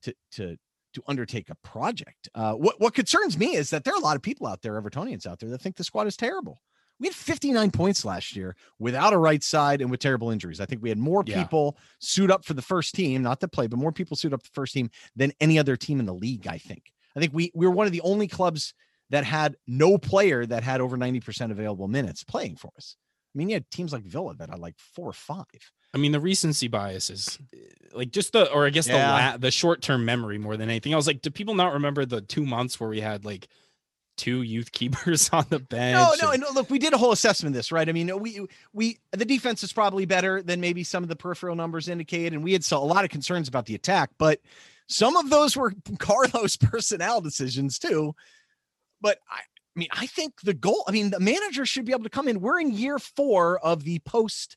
to 0.07 0.14
to 0.33 0.57
to 0.95 1.03
undertake 1.07 1.51
a 1.51 1.55
project. 1.57 2.29
Uh, 2.35 2.55
what 2.55 2.81
what 2.81 2.95
concerns 2.95 3.37
me 3.38 3.55
is 3.55 3.71
that 3.71 3.85
there 3.85 3.92
are 3.95 3.99
a 3.99 4.03
lot 4.03 4.16
of 4.16 4.23
people 4.23 4.47
out 4.47 4.62
there, 4.62 4.81
Evertonians 4.81 5.27
out 5.27 5.38
there, 5.38 5.51
that 5.51 5.61
think 5.61 5.77
the 5.77 5.85
squad 5.85 6.07
is 6.07 6.16
terrible. 6.16 6.62
We 6.99 7.09
had 7.09 7.14
59 7.14 7.71
points 7.73 8.07
last 8.07 8.35
year 8.35 8.57
without 8.79 9.12
a 9.12 9.19
right 9.19 9.42
side 9.42 9.83
and 9.83 9.90
with 9.90 10.01
terrible 10.01 10.31
injuries. 10.31 10.61
I 10.61 10.64
think 10.64 10.83
we 10.83 10.88
had 10.88 10.97
more 10.97 11.23
Yeah. 11.27 11.42
people 11.42 11.77
suit 12.01 12.31
up 12.31 12.42
for 12.47 12.55
the 12.55 12.62
first 12.62 12.95
team, 12.95 13.23
not 13.23 13.38
to 13.40 13.49
play, 13.49 13.66
but 13.66 13.79
more 13.79 13.92
people 13.92 14.16
suit 14.16 14.33
up 14.33 14.42
the 14.42 14.49
first 14.55 14.73
team 14.73 14.88
than 15.14 15.33
any 15.38 15.59
other 15.59 15.77
team 15.77 16.01
in 16.01 16.07
the 16.07 16.14
league. 16.14 16.47
I 16.47 16.57
think. 16.57 16.85
I 17.14 17.21
think 17.21 17.35
we 17.35 17.53
we 17.55 17.66
were 17.66 17.73
one 17.73 17.87
of 17.87 17.92
the 17.92 18.01
only 18.01 18.29
clubs 18.29 18.73
that 19.11 19.25
had 19.25 19.57
no 19.66 19.99
player 19.99 20.47
that 20.47 20.62
had 20.64 20.81
over 20.81 20.97
90% 20.97 21.53
available 21.53 21.87
minutes 21.87 22.25
playing 22.25 22.57
for 22.57 22.71
us. 22.77 22.97
I 23.37 23.38
mean, 23.38 23.51
you 23.51 23.55
had 23.57 23.70
teams 23.70 23.92
like 23.92 24.05
Villa 24.05 24.35
that 24.37 24.49
had 24.49 24.59
like 24.59 24.77
four 24.79 25.11
or 25.11 25.12
five. 25.12 25.44
I 25.92 25.99
mean, 25.99 26.12
the 26.12 26.20
recency 26.20 26.68
bias 26.68 27.11
is 27.11 27.38
eh, 27.55 27.59
like 27.92 28.11
just 28.11 28.33
the, 28.33 28.51
or 28.51 28.66
I 28.66 28.70
guess 28.70 28.87
the 28.87 28.94
la- 28.94 29.37
the 29.37 29.51
short 29.51 29.83
term 29.83 30.07
memory 30.07 30.38
more 30.38 30.57
than 30.57 30.70
anything. 30.70 30.94
I 30.94 30.96
was 30.96 31.07
like, 31.07 31.20
do 31.20 31.31
people 31.31 31.55
not 31.55 31.75
remember 31.75 32.07
the 32.07 32.22
two 32.22 32.46
months 32.46 32.81
where 32.81 32.88
we 32.88 33.01
had 33.03 33.27
like 33.27 33.49
two 34.16 34.40
youth 34.40 34.72
keepers 34.72 35.29
on 35.35 35.44
the 35.51 35.59
bench? 35.59 35.94
No, 35.94 36.14
no, 36.29 36.33
and- 36.33 36.42
and 36.42 36.55
look, 36.55 36.70
we 36.70 36.79
did 36.79 36.94
a 36.94 36.99
whole 36.99 37.12
assessment 37.12 37.55
of 37.55 37.59
this, 37.59 37.70
right? 37.70 37.88
I 37.88 37.92
mean, 37.92 38.18
we 38.20 38.46
we 38.72 38.99
the 39.12 39.27
defense 39.27 39.62
is 39.62 39.72
probably 39.72 40.07
better 40.07 40.42
than 40.42 40.61
maybe 40.62 40.83
some 40.83 41.03
of 41.03 41.11
the 41.11 41.16
peripheral 41.16 41.57
numbers 41.57 41.88
indicate, 41.90 42.33
and 42.33 42.42
we 42.42 42.55
had 42.55 42.64
so 42.64 42.79
a 42.79 42.85
lot 42.85 43.05
of 43.05 43.11
concerns 43.11 43.49
about 43.49 43.66
the 43.66 43.75
attack, 43.75 44.11
but 44.18 44.40
some 44.88 45.16
of 45.16 45.29
those 45.31 45.57
were 45.57 45.75
Carlos 45.99 46.57
personnel 46.61 47.20
decisions 47.20 47.79
too. 47.79 48.14
But 49.03 49.18
I, 49.31 49.40
I 49.77 49.79
mean, 49.79 49.89
I 49.93 50.07
think 50.07 50.41
the 50.43 50.55
goal, 50.55 50.85
I 50.89 50.91
mean, 50.93 51.11
the 51.11 51.21
manager 51.21 51.67
should 51.67 51.85
be 51.85 51.93
able 51.93 52.05
to 52.05 52.11
come 52.11 52.29
in. 52.29 52.41
We're 52.41 52.61
in 52.61 52.73
year 52.73 52.99
four 52.99 53.59
of 53.59 53.85
the 53.85 53.99
post 54.01 54.57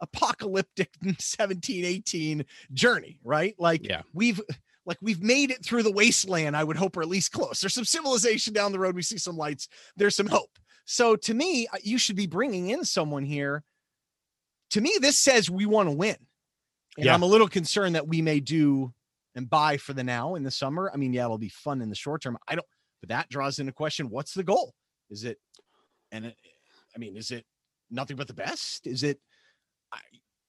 apocalyptic 0.00 0.90
17 1.18 1.84
18 1.84 2.44
journey, 2.72 3.18
right? 3.22 3.54
Like 3.58 3.86
Yeah. 3.86 4.02
we've 4.12 4.40
like 4.86 4.98
we've 5.02 5.22
made 5.22 5.50
it 5.50 5.64
through 5.64 5.82
the 5.82 5.92
wasteland, 5.92 6.56
I 6.56 6.64
would 6.64 6.76
hope, 6.76 6.96
or 6.96 7.02
at 7.02 7.08
least 7.08 7.32
close. 7.32 7.60
There's 7.60 7.74
some 7.74 7.84
civilization 7.84 8.52
down 8.52 8.72
the 8.72 8.78
road. 8.78 8.94
We 8.94 9.02
see 9.02 9.18
some 9.18 9.36
lights. 9.36 9.68
There's 9.96 10.16
some 10.16 10.26
hope. 10.26 10.58
So 10.86 11.16
to 11.16 11.34
me, 11.34 11.66
you 11.82 11.96
should 11.98 12.16
be 12.16 12.26
bringing 12.26 12.70
in 12.70 12.84
someone 12.84 13.24
here. 13.24 13.62
To 14.70 14.80
me, 14.80 14.94
this 15.00 15.16
says 15.16 15.48
we 15.50 15.66
want 15.66 15.88
to 15.88 15.94
win. 15.94 16.16
And 16.96 17.06
Yeah. 17.06 17.14
I'm 17.14 17.22
a 17.22 17.26
little 17.26 17.48
concerned 17.48 17.94
that 17.94 18.08
we 18.08 18.20
may 18.22 18.40
do 18.40 18.92
and 19.34 19.48
buy 19.48 19.76
for 19.78 19.92
the 19.94 20.04
now 20.04 20.34
in 20.36 20.42
the 20.42 20.50
summer. 20.50 20.90
I 20.92 20.96
mean, 20.96 21.12
yeah, 21.12 21.24
it'll 21.24 21.38
be 21.38 21.48
fun 21.48 21.80
in 21.82 21.88
the 21.88 21.94
short 21.96 22.22
term. 22.22 22.36
I 22.46 22.54
don't, 22.54 22.66
but 23.04 23.14
that 23.14 23.28
draws 23.28 23.58
into 23.58 23.72
question 23.72 24.08
what's 24.08 24.32
the 24.32 24.42
goal? 24.42 24.74
Is 25.10 25.24
it, 25.24 25.38
and 26.10 26.24
it, 26.26 26.36
I 26.94 26.98
mean, 26.98 27.16
is 27.16 27.30
it 27.30 27.44
nothing 27.90 28.16
but 28.16 28.28
the 28.28 28.34
best? 28.34 28.86
Is 28.86 29.02
it, 29.02 29.20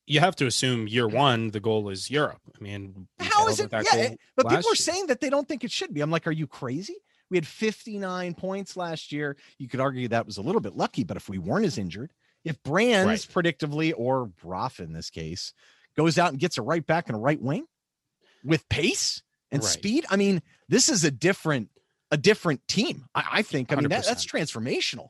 you 0.07 0.21
have 0.21 0.35
to 0.37 0.45
assume 0.45 0.87
year 0.87 1.07
one 1.07 1.51
the 1.51 1.59
goal 1.59 1.89
is 1.89 2.09
Europe. 2.09 2.39
I 2.57 2.63
mean, 2.63 3.07
How 3.19 3.47
is 3.49 3.59
it? 3.59 3.71
Yeah, 3.71 4.13
but 4.37 4.47
people 4.47 4.55
are 4.55 4.61
year. 4.69 4.75
saying 4.75 5.07
that 5.07 5.19
they 5.19 5.29
don't 5.29 5.47
think 5.47 5.63
it 5.63 5.71
should 5.71 5.93
be. 5.93 6.01
I'm 6.01 6.11
like, 6.11 6.27
are 6.27 6.31
you 6.31 6.47
crazy? 6.47 6.95
We 7.29 7.37
had 7.37 7.47
59 7.47 8.35
points 8.35 8.77
last 8.77 9.11
year. 9.11 9.35
You 9.57 9.67
could 9.67 9.79
argue 9.81 10.07
that 10.09 10.25
was 10.25 10.37
a 10.37 10.41
little 10.41 10.61
bit 10.61 10.77
lucky, 10.77 11.03
but 11.03 11.17
if 11.17 11.27
we 11.27 11.39
weren't 11.39 11.65
as 11.65 11.77
injured, 11.77 12.13
if 12.45 12.61
Brands 12.63 13.25
predictively 13.25 13.93
or 13.97 14.31
Rafa 14.43 14.83
in 14.83 14.93
this 14.93 15.09
case 15.09 15.51
goes 15.97 16.17
out 16.17 16.29
and 16.29 16.39
gets 16.39 16.57
a 16.57 16.61
right 16.61 16.85
back 16.85 17.07
and 17.07 17.15
a 17.15 17.19
right 17.19 17.41
wing 17.41 17.65
with 18.43 18.69
pace 18.69 19.23
and 19.51 19.63
Right. 19.63 19.71
speed, 19.71 20.05
I 20.09 20.15
mean, 20.17 20.41
this 20.69 20.87
is 20.87 21.03
a 21.03 21.11
different 21.11 21.69
a 22.15 22.17
different 22.17 22.61
team. 22.67 23.05
I, 23.13 23.23
I 23.33 23.41
think. 23.41 23.71
I 23.71 23.75
mean, 23.75 23.89
that, 23.89 24.05
that's 24.05 24.25
transformational. 24.25 25.09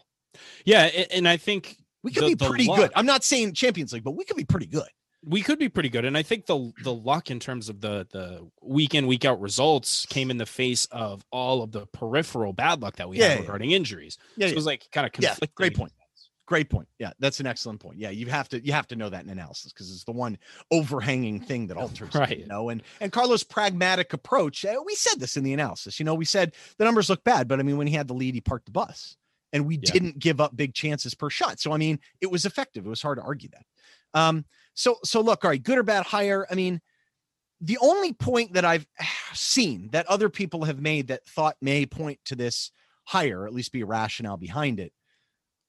yeah, 0.65 0.84
and 1.12 1.28
I 1.28 1.38
think 1.38 1.78
We 2.04 2.12
could 2.12 2.24
The- 2.24 2.36
be 2.36 2.46
pretty 2.48 2.68
luck- 2.68 2.80
good. 2.80 2.91
I'm 2.96 3.06
not 3.06 3.24
saying 3.24 3.54
Champions 3.54 3.94
League, 3.94 4.04
but 4.04 4.12
we 4.15 4.26
could 4.26 4.38
be 4.38 4.46
pretty 4.46 4.68
good. 4.68 4.89
we 5.28 5.41
could 5.41 5.58
be 5.58 5.70
pretty 5.70 5.89
good 5.89 6.06
and 6.06 6.15
i 6.15 6.22
think 6.22 6.46
the 6.46 6.72
the 6.84 6.94
luck 6.94 7.32
in 7.32 7.39
terms 7.39 7.68
of 7.68 7.82
the 7.82 8.06
the 8.12 8.28
week 8.62 8.94
in 8.94 9.08
week 9.08 9.26
out 9.26 9.41
results 9.41 10.06
came 10.06 10.30
in 10.30 10.38
the 10.38 10.46
face 10.46 10.86
of 10.91 11.24
all 11.32 11.63
of 11.63 11.72
the 11.72 11.88
peripheral 11.88 12.54
bad 12.54 12.80
luck 12.84 12.96
that 12.98 13.10
we 13.10 13.18
Yeah, 13.18 13.30
had 13.30 13.34
yeah. 13.38 13.41
regarding 13.41 13.72
injuries 13.72 14.20
Yeah, 14.38 14.46
so 14.46 14.50
yeah. 14.50 14.52
it 14.52 14.56
was 14.56 14.65
like 14.68 14.82
kind 14.91 15.08
of 15.08 15.12
Yeah, 15.20 15.30
conflicting 15.30 15.56
great 15.56 15.76
point. 15.76 15.94
Great 16.47 16.69
point. 16.69 16.88
Yeah, 16.99 17.12
that's 17.17 17.39
an 17.39 17.47
excellent 17.47 17.79
point. 17.79 17.97
Yeah, 17.97 18.12
you 18.12 18.27
have 18.27 18.47
to 18.49 18.63
you 18.63 18.71
have 18.71 18.88
to 18.89 18.95
know 18.95 19.10
that 19.10 19.23
in 19.23 19.29
analysis 19.31 19.73
because 19.73 19.91
it's 19.91 20.03
the 20.03 20.12
one 20.12 20.38
overhanging 20.71 21.39
thing 21.39 21.67
that 21.67 21.77
alters 21.77 22.13
it, 22.13 22.19
Right. 22.19 22.39
You 22.39 22.45
know, 22.47 22.69
and 22.69 22.84
and 23.01 23.12
Carlos' 23.12 23.43
pragmatic 23.43 24.13
approach. 24.13 24.63
uh, 24.63 24.75
we 24.86 24.93
said 24.95 25.19
this 25.19 25.38
in 25.38 25.43
the 25.43 25.53
analysis. 25.53 25.99
You 25.99 26.05
know, 26.05 26.13
we 26.13 26.25
said 26.25 26.53
the 26.77 26.86
numbers 26.86 27.10
look 27.10 27.23
bad, 27.23 27.47
but 27.47 27.60
I 27.60 27.63
mean, 27.63 27.77
when 27.77 27.88
he 27.88 27.93
had 27.95 28.08
the 28.08 28.13
lead, 28.13 28.36
he 28.36 28.41
parked 28.41 28.65
the 28.67 28.71
bus, 28.71 29.17
and 29.53 29.65
we 29.65 29.79
Yeah. 29.81 29.91
didn't 29.91 30.19
give 30.19 30.39
up 30.39 30.55
big 30.55 30.73
chances 30.75 31.15
per 31.15 31.29
shot. 31.31 31.60
So 31.60 31.71
I 31.71 31.77
mean, 31.77 31.99
it 32.21 32.29
was 32.29 32.45
effective. 32.45 32.86
It 32.86 32.89
was 32.89 33.01
hard 33.01 33.17
to 33.17 33.23
argue 33.23 33.49
that. 33.49 33.65
Um. 34.13 34.45
So 34.75 34.97
so 35.03 35.21
look, 35.21 35.43
all 35.43 35.49
right, 35.49 35.62
good 35.63 35.79
or 35.79 35.84
bad 35.84 36.05
higher. 36.05 36.45
I 36.51 36.53
mean, 36.53 36.79
the 37.60 37.79
only 37.81 38.13
point 38.13 38.53
that 38.53 38.65
I've 38.65 38.86
seen 39.34 39.89
that 39.93 40.05
other 40.05 40.29
people 40.29 40.65
have 40.65 40.79
made 40.79 41.08
that 41.08 41.25
thought 41.25 41.55
may 41.60 41.88
point 41.88 42.19
to 42.25 42.36
this 42.36 42.69
higher, 43.05 43.47
at 43.47 43.53
least 43.53 43.71
be 43.71 43.81
a 43.81 43.86
rationale 43.86 44.38
behind 44.38 44.79
it, 44.79 44.91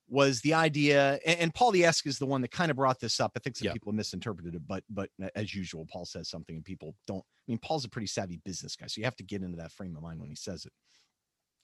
was 0.09 0.41
the 0.41 0.55
idea. 0.55 1.19
And, 1.27 1.41
and 1.41 1.55
Paul 1.55 1.73
Liesk 1.73 2.07
is 2.07 2.19
the 2.19 2.27
one 2.27 2.41
that 2.43 2.51
kind 2.51 2.71
of 2.71 2.77
brought 2.77 3.01
this 3.01 3.19
up. 3.21 3.33
I 3.37 3.41
think 3.41 3.57
some 3.57 3.67
Yeah. 3.67 3.73
people 3.73 3.93
misinterpreted 3.93 4.55
it, 4.55 4.63
but 4.67 4.85
but 4.89 5.11
as 5.35 5.55
usual, 5.55 5.87
Paul 5.91 6.05
says 6.05 6.29
something 6.29 6.57
and 6.57 6.65
people 6.65 6.95
don't. 7.07 7.25
I 7.25 7.53
mean, 7.53 7.59
Paul's 7.59 7.85
a 7.85 7.89
pretty 7.89 8.07
savvy 8.07 8.41
business 8.45 8.77
guy, 8.77 8.87
so 8.87 8.99
you 9.01 9.05
have 9.05 9.17
to 9.17 9.25
get 9.25 9.43
into 9.43 9.57
that 9.59 9.73
frame 9.73 9.97
of 9.97 10.03
mind 10.03 10.21
when 10.21 10.31
he 10.31 10.37
says 10.37 10.65
it. 10.65 10.73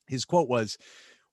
His 0.06 0.24
quote 0.24 0.48
was. 0.48 0.76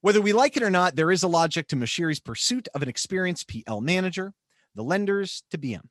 Whether 0.02 0.22
we 0.22 0.32
like 0.32 0.56
it 0.56 0.64
or 0.64 0.70
not, 0.70 0.96
there 0.96 1.12
is 1.12 1.24
a 1.24 1.28
logic 1.28 1.68
to 1.68 1.76
Moshiri's 1.76 2.22
pursuit 2.22 2.70
of 2.74 2.82
an 2.82 2.88
experienced 2.88 3.50
PL 3.50 3.82
manager, 3.82 4.34
the 4.74 4.82
lenders 4.82 5.44
to 5.52 5.58
BM, 5.58 5.84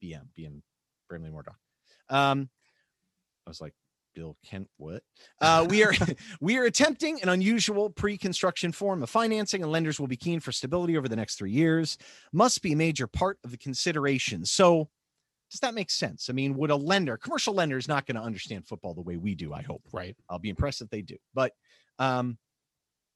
BM, 0.00 0.28
BM, 0.38 0.62
Bramley-Moore 1.08 1.42
Dock. 1.42 1.56
Um, 2.08 2.48
I 3.44 3.50
was 3.50 3.60
like, 3.60 3.74
Bill 4.16 4.36
Kent, 4.44 4.68
what? 4.78 5.02
Uh, 5.40 5.66
we 5.68 5.84
are 5.84 5.92
we 6.40 6.56
are 6.56 6.64
attempting 6.64 7.20
an 7.22 7.28
unusual 7.28 7.90
pre-construction 7.90 8.72
form 8.72 9.02
of 9.02 9.10
financing, 9.10 9.62
and 9.62 9.70
lenders 9.70 10.00
will 10.00 10.06
be 10.06 10.16
keen 10.16 10.40
for 10.40 10.50
stability 10.50 10.96
over 10.96 11.08
the 11.08 11.14
next 11.14 11.36
three 11.36 11.50
years. 11.50 11.98
Must 12.32 12.62
be 12.62 12.72
a 12.72 12.76
major 12.76 13.06
part 13.06 13.38
of 13.44 13.50
the 13.50 13.58
consideration. 13.58 14.44
So, 14.46 14.88
does 15.50 15.60
that 15.60 15.74
make 15.74 15.90
sense? 15.90 16.30
I 16.30 16.32
mean, 16.32 16.56
would 16.56 16.70
a 16.70 16.76
lender, 16.76 17.18
commercial 17.18 17.54
lender, 17.54 17.76
is 17.76 17.86
not 17.86 18.06
going 18.06 18.16
to 18.16 18.22
understand 18.22 18.66
football 18.66 18.94
the 18.94 19.02
way 19.02 19.18
we 19.18 19.34
do? 19.34 19.52
I 19.52 19.60
hope. 19.60 19.82
right 19.92 20.16
I'll 20.30 20.38
be 20.38 20.48
impressed 20.48 20.80
if 20.80 20.88
they 20.88 21.02
do. 21.02 21.16
But 21.34 21.52
um, 21.98 22.38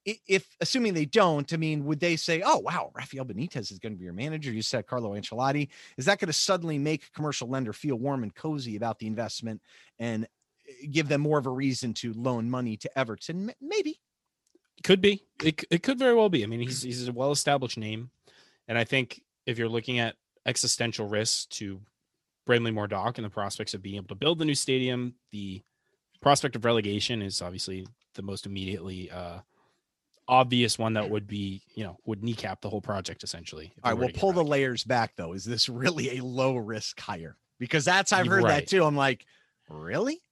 if 0.05 0.47
assuming 0.61 0.95
they 0.95 1.07
don't, 1.07 1.51
I 1.53 1.57
mean, 1.57 1.85
would 1.85 2.01
they 2.01 2.17
say, 2.17 2.43
"Oh, 2.45 2.59
wow, 2.59 2.91
Rafael 2.95 3.25
Benitez 3.25 3.73
is 3.73 3.79
going 3.79 3.93
to 3.95 3.99
be 3.99 4.05
your 4.05 4.15
manager"? 4.15 4.53
You 4.53 4.63
said 4.63 4.87
Carlo 4.87 5.15
Ancelotti. 5.15 5.69
Is 5.97 6.05
that 6.05 6.19
going 6.19 6.29
to 6.29 6.35
suddenly 6.35 6.79
make 6.79 7.05
a 7.05 7.11
commercial 7.11 7.49
lender 7.49 7.73
feel 7.73 7.97
warm 7.97 8.23
and 8.23 8.35
cozy 8.35 8.77
about 8.77 8.99
the 8.99 9.07
investment 9.07 9.63
and 9.99 10.27
give 10.91 11.09
them 11.09 11.21
more 11.21 11.39
of 11.39 11.47
a 11.47 11.51
reason 11.51 11.95
to 11.95 12.13
loan 12.15 12.51
money 12.51 12.77
to 12.79 12.99
Everton? 12.99 13.53
Maybe. 13.61 14.01
could 14.83 15.01
be 15.01 15.25
it, 15.43 15.65
it 15.71 15.83
could 15.83 15.99
very 15.99 16.15
well 16.15 16.31
be 16.31 16.43
i 16.43 16.47
mean 16.47 16.61
he's 16.61 16.83
he's 16.83 17.07
a 17.07 17.13
well 17.13 17.33
established 17.33 17.77
name 17.77 18.11
And 18.71 18.79
I 18.79 18.85
think 18.85 19.21
if 19.47 19.59
you're 19.59 19.69
looking 19.69 19.99
at 19.99 20.15
existential 20.47 21.09
risks 21.09 21.45
to 21.47 21.81
Bradley 22.47 22.73
Dock 22.87 23.19
and 23.19 23.25
the 23.25 23.31
prospects 23.31 23.75
of 23.75 23.83
being 23.83 23.97
able 23.97 24.07
to 24.09 24.15
build 24.15 24.39
the 24.39 24.45
new 24.45 24.55
stadium, 24.55 25.15
the 25.33 25.61
prospect 26.23 26.55
of 26.55 26.65
relegation 26.65 27.21
is 27.21 27.43
obviously 27.43 27.85
the 28.15 28.23
most 28.23 28.47
immediately 28.47 29.11
uh, 29.11 29.41
obvious 30.29 30.79
one 30.79 30.95
that 30.95 31.11
would 31.11 31.27
be, 31.27 31.63
you 31.75 31.83
know, 31.83 31.97
would 32.07 32.23
kneecap 32.23 32.61
the 32.61 32.71
whole 32.71 32.81
project 32.81 33.25
essentially. 33.25 33.73
All 33.83 33.91
right, 33.91 33.99
we'll 33.99 34.11
pull 34.11 34.33
the 34.33 34.45
layers 34.45 34.85
back 34.85 35.17
though. 35.17 35.33
Is 35.33 35.45
this 35.45 35.69
really 35.69 36.19
a 36.19 36.25
low 36.25 36.57
risk 36.57 37.01
hire? 37.01 37.37
Because 37.59 37.85
that's 37.85 38.13
I've 38.13 38.29
heard 38.29 38.45
right. 38.45 38.61
that 38.61 38.69
too. 38.69 38.85
I'm 38.85 38.97
like, 38.97 39.27
really? 39.69 40.23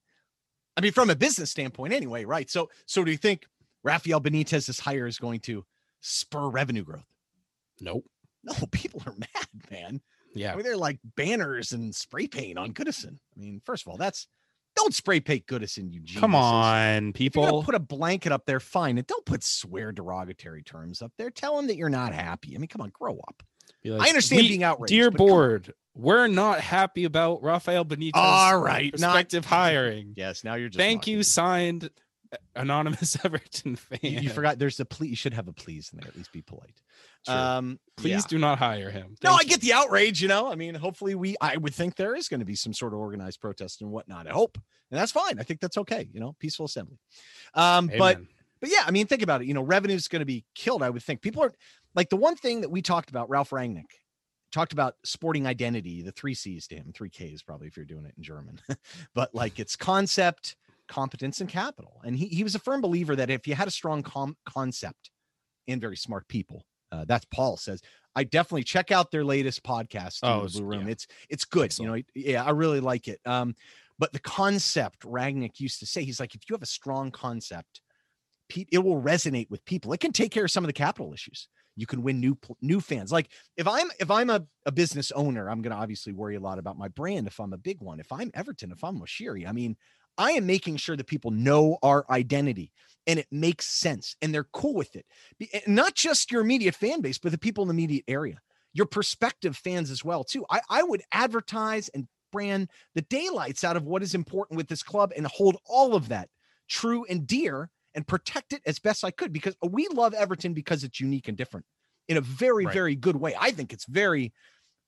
I 0.78 0.80
mean, 0.80 0.92
from 0.92 1.10
a 1.10 1.16
business 1.16 1.50
standpoint, 1.50 1.92
anyway, 1.92 2.24
right? 2.24 2.48
So, 2.48 2.70
so 2.86 3.02
do 3.02 3.10
you 3.10 3.16
think 3.16 3.46
Rafael 3.82 4.20
Benitez's 4.20 4.78
hire 4.78 5.08
is 5.08 5.18
going 5.18 5.40
to 5.40 5.64
spur 6.00 6.48
revenue 6.48 6.84
growth? 6.84 7.04
Nope. 7.80 8.04
No, 8.44 8.54
people 8.70 9.02
are 9.04 9.12
mad, 9.18 9.48
man. 9.72 10.00
Yeah, 10.36 10.52
I 10.52 10.54
mean, 10.54 10.62
they're 10.62 10.76
like 10.76 11.00
banners 11.16 11.72
and 11.72 11.92
spray 11.92 12.28
paint 12.28 12.58
on 12.58 12.72
Goodison. 12.74 13.18
I 13.36 13.40
mean, 13.40 13.60
first 13.64 13.84
of 13.84 13.90
all, 13.90 13.96
that's 13.96 14.28
don't 14.76 14.94
spray 14.94 15.18
paint 15.18 15.46
Goodison, 15.46 15.92
you 15.92 15.98
geniuses. 15.98 16.20
Come 16.20 16.36
on, 16.36 17.12
people. 17.12 17.64
put 17.64 17.74
a 17.74 17.80
blanket 17.80 18.30
up 18.30 18.46
there, 18.46 18.60
fine. 18.60 18.98
And 18.98 19.06
don't 19.06 19.24
put 19.24 19.42
swear 19.42 19.90
derogatory 19.90 20.62
terms 20.62 21.02
up 21.02 21.10
there. 21.18 21.30
Tell 21.30 21.56
them 21.56 21.66
that 21.66 21.76
you're 21.76 21.88
not 21.88 22.14
happy. 22.14 22.54
I 22.54 22.58
mean, 22.58 22.68
come 22.68 22.82
on, 22.82 22.90
grow 22.90 23.18
up. 23.26 23.42
Like, 23.84 24.02
I 24.02 24.08
understand 24.08 24.42
being 24.42 24.62
outraged. 24.62 24.90
Dear 24.90 25.10
board, 25.10 25.74
we're 25.98 26.28
not 26.28 26.60
happy 26.60 27.04
about 27.04 27.42
Rafael 27.42 27.84
Benitez. 27.84 28.12
All 28.14 28.58
right, 28.58 28.92
prospective 28.92 29.44
not, 29.44 29.50
hiring. 29.50 30.14
Yes, 30.16 30.44
now 30.44 30.54
you're 30.54 30.68
just. 30.68 30.78
Thank 30.78 31.06
you, 31.08 31.22
signed 31.24 31.90
anonymous 32.54 33.16
Everton 33.24 33.76
fan. 33.76 33.98
You, 34.02 34.20
you, 34.20 34.30
forgot. 34.30 34.58
There's 34.58 34.78
a 34.80 34.84
please. 34.84 35.10
You 35.10 35.16
should 35.16 35.34
have 35.34 35.48
a 35.48 35.52
please 35.52 35.90
in 35.92 35.98
there. 35.98 36.08
At 36.08 36.16
least 36.16 36.32
be 36.32 36.40
polite. 36.40 36.80
True. 37.26 37.34
Um, 37.34 37.80
please 37.96 38.10
yeah. 38.10 38.28
do 38.28 38.38
not 38.38 38.58
hire 38.58 38.90
him. 38.90 39.16
Thank 39.20 39.24
no, 39.24 39.32
I 39.32 39.42
get 39.42 39.60
the 39.60 39.72
outrage. 39.72 40.22
You 40.22 40.28
know, 40.28 40.50
I 40.50 40.54
mean, 40.54 40.76
hopefully 40.76 41.16
we. 41.16 41.36
I 41.40 41.56
would 41.56 41.74
think 41.74 41.96
there 41.96 42.14
is 42.14 42.28
going 42.28 42.40
to 42.40 42.46
be 42.46 42.54
some 42.54 42.72
sort 42.72 42.92
of 42.92 43.00
organized 43.00 43.40
protest 43.40 43.82
and 43.82 43.90
whatnot. 43.90 44.28
I 44.28 44.30
hope, 44.30 44.56
and 44.90 45.00
that's 45.00 45.12
fine. 45.12 45.40
I 45.40 45.42
think 45.42 45.60
that's 45.60 45.78
okay. 45.78 46.08
You 46.12 46.20
know, 46.20 46.36
peaceful 46.38 46.66
assembly. 46.66 46.98
Um, 47.54 47.90
Amen. 47.90 47.98
but 47.98 48.20
but 48.60 48.70
yeah, 48.70 48.84
I 48.86 48.92
mean, 48.92 49.06
think 49.06 49.22
about 49.22 49.42
it. 49.42 49.48
You 49.48 49.54
know, 49.54 49.62
revenue 49.62 49.96
is 49.96 50.08
going 50.08 50.20
to 50.20 50.26
be 50.26 50.44
killed. 50.54 50.82
I 50.82 50.90
would 50.90 51.02
think 51.02 51.22
people 51.22 51.42
are 51.42 51.52
like 51.94 52.08
the 52.08 52.16
one 52.16 52.36
thing 52.36 52.60
that 52.60 52.70
we 52.70 52.82
talked 52.82 53.10
about. 53.10 53.28
Ralph 53.28 53.50
Rangnick 53.50 53.90
talked 54.52 54.72
about 54.72 54.94
sporting 55.04 55.46
identity, 55.46 56.02
the 56.02 56.12
three 56.12 56.34
C's 56.34 56.66
to 56.68 56.76
him, 56.76 56.92
three 56.94 57.10
K's 57.10 57.42
probably 57.42 57.68
if 57.68 57.76
you're 57.76 57.86
doing 57.86 58.04
it 58.04 58.14
in 58.16 58.22
German, 58.22 58.60
but 59.14 59.34
like 59.34 59.58
it's 59.58 59.76
concept, 59.76 60.56
competence, 60.88 61.40
and 61.40 61.48
capital. 61.48 62.00
And 62.04 62.16
he, 62.16 62.26
he 62.26 62.44
was 62.44 62.54
a 62.54 62.58
firm 62.58 62.80
believer 62.80 63.16
that 63.16 63.30
if 63.30 63.46
you 63.46 63.54
had 63.54 63.68
a 63.68 63.72
strong 63.72 64.02
com- 64.02 64.36
concept 64.46 65.10
and 65.66 65.80
very 65.80 65.96
smart 65.96 66.28
people, 66.28 66.64
uh, 66.90 67.04
that's 67.06 67.26
Paul 67.26 67.56
says, 67.56 67.82
I 68.14 68.24
definitely 68.24 68.64
check 68.64 68.90
out 68.90 69.10
their 69.10 69.24
latest 69.24 69.62
podcast. 69.62 70.20
Oh, 70.22 70.48
Blue 70.48 70.64
Room. 70.64 70.86
Yeah. 70.86 70.92
It's 70.92 71.06
it's 71.28 71.44
good. 71.44 71.66
Excellent. 71.66 72.06
You 72.14 72.22
know, 72.24 72.32
yeah, 72.32 72.44
I 72.44 72.50
really 72.50 72.80
like 72.80 73.06
it. 73.08 73.20
Um, 73.26 73.54
but 73.98 74.12
the 74.12 74.20
concept 74.20 75.00
Rangnick 75.00 75.60
used 75.60 75.80
to 75.80 75.86
say, 75.86 76.04
he's 76.04 76.20
like, 76.20 76.34
if 76.34 76.42
you 76.48 76.54
have 76.54 76.62
a 76.62 76.66
strong 76.66 77.10
concept, 77.10 77.80
it 78.56 78.78
will 78.78 79.02
resonate 79.02 79.50
with 79.50 79.64
people. 79.64 79.92
It 79.92 80.00
can 80.00 80.12
take 80.12 80.30
care 80.30 80.44
of 80.44 80.50
some 80.50 80.64
of 80.64 80.68
the 80.68 80.72
capital 80.72 81.12
issues 81.12 81.48
you 81.78 81.86
can 81.86 82.02
win 82.02 82.20
new 82.20 82.36
new 82.60 82.80
fans. 82.80 83.12
Like 83.12 83.30
if 83.56 83.66
i'm 83.68 83.88
if 84.00 84.10
i'm 84.10 84.30
a, 84.30 84.44
a 84.66 84.72
business 84.72 85.12
owner 85.12 85.48
i'm 85.48 85.62
going 85.62 85.74
to 85.74 85.80
obviously 85.80 86.12
worry 86.12 86.34
a 86.34 86.40
lot 86.40 86.58
about 86.58 86.76
my 86.76 86.88
brand 86.88 87.26
if 87.26 87.40
i'm 87.40 87.52
a 87.52 87.58
big 87.58 87.80
one. 87.80 88.00
If 88.00 88.12
i'm 88.12 88.30
everton 88.34 88.72
if 88.72 88.82
i'm 88.84 88.98
Moshiri, 89.00 89.48
i 89.48 89.52
mean 89.52 89.76
i 90.18 90.32
am 90.32 90.46
making 90.46 90.76
sure 90.76 90.96
that 90.96 91.06
people 91.06 91.30
know 91.30 91.78
our 91.82 92.04
identity 92.10 92.72
and 93.06 93.18
it 93.18 93.28
makes 93.30 93.66
sense 93.66 94.16
and 94.20 94.34
they're 94.34 94.48
cool 94.52 94.74
with 94.74 94.94
it. 94.96 95.06
Eh, 95.52 95.60
not 95.66 95.94
just 95.94 96.30
your 96.30 96.42
immediate 96.42 96.74
fan 96.74 97.00
base 97.00 97.18
but 97.18 97.32
the 97.32 97.38
people 97.38 97.62
in 97.62 97.68
the 97.68 97.74
immediate 97.74 98.04
area 98.08 98.38
your 98.74 98.86
prospective 98.86 99.56
fans 99.56 99.90
as 99.90 100.04
well 100.04 100.24
too. 100.24 100.44
I, 100.50 100.60
I 100.68 100.82
would 100.82 101.02
advertise 101.12 101.88
and 101.90 102.06
brand 102.30 102.68
the 102.94 103.02
daylights 103.02 103.64
out 103.64 103.76
of 103.76 103.84
what 103.84 104.02
is 104.02 104.14
important 104.14 104.56
with 104.56 104.68
this 104.68 104.82
club 104.82 105.12
and 105.16 105.26
hold 105.26 105.56
all 105.66 105.94
of 105.94 106.08
that 106.08 106.28
true 106.68 107.06
and 107.08 107.26
dear 107.26 107.70
and 107.98 108.06
protect 108.06 108.52
it 108.52 108.62
as 108.64 108.78
best 108.78 109.02
I 109.02 109.10
could 109.10 109.32
because 109.32 109.56
we 109.60 109.88
love 109.88 110.14
Everton 110.14 110.54
because 110.54 110.84
it's 110.84 111.00
unique 111.00 111.26
and 111.26 111.36
different 111.36 111.66
in 112.06 112.16
a 112.16 112.20
very, 112.20 112.64
right. 112.64 112.72
very 112.72 112.94
good 112.94 113.16
way. 113.16 113.34
I 113.36 113.50
think 113.50 113.72
it's 113.72 113.86
very, 113.86 114.32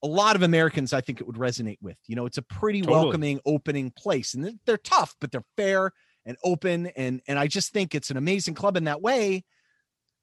a 0.04 0.06
lot 0.06 0.36
of 0.36 0.42
Americans, 0.42 0.92
I 0.92 1.00
think 1.00 1.20
it 1.20 1.26
would 1.26 1.34
resonate 1.34 1.78
with. 1.82 1.96
You 2.06 2.14
know, 2.14 2.24
it's 2.24 2.38
a 2.38 2.42
pretty 2.42 2.82
totally. 2.82 3.02
welcoming, 3.02 3.40
opening 3.44 3.92
place, 3.98 4.34
and 4.34 4.60
they're 4.64 4.78
tough, 4.78 5.16
but 5.20 5.32
they're 5.32 5.44
fair 5.56 5.90
and 6.24 6.36
open, 6.44 6.86
and 6.96 7.20
and 7.26 7.36
I 7.36 7.48
just 7.48 7.72
think 7.72 7.96
it's 7.96 8.10
an 8.10 8.16
amazing 8.16 8.54
club 8.54 8.76
in 8.76 8.84
that 8.84 9.02
way. 9.02 9.42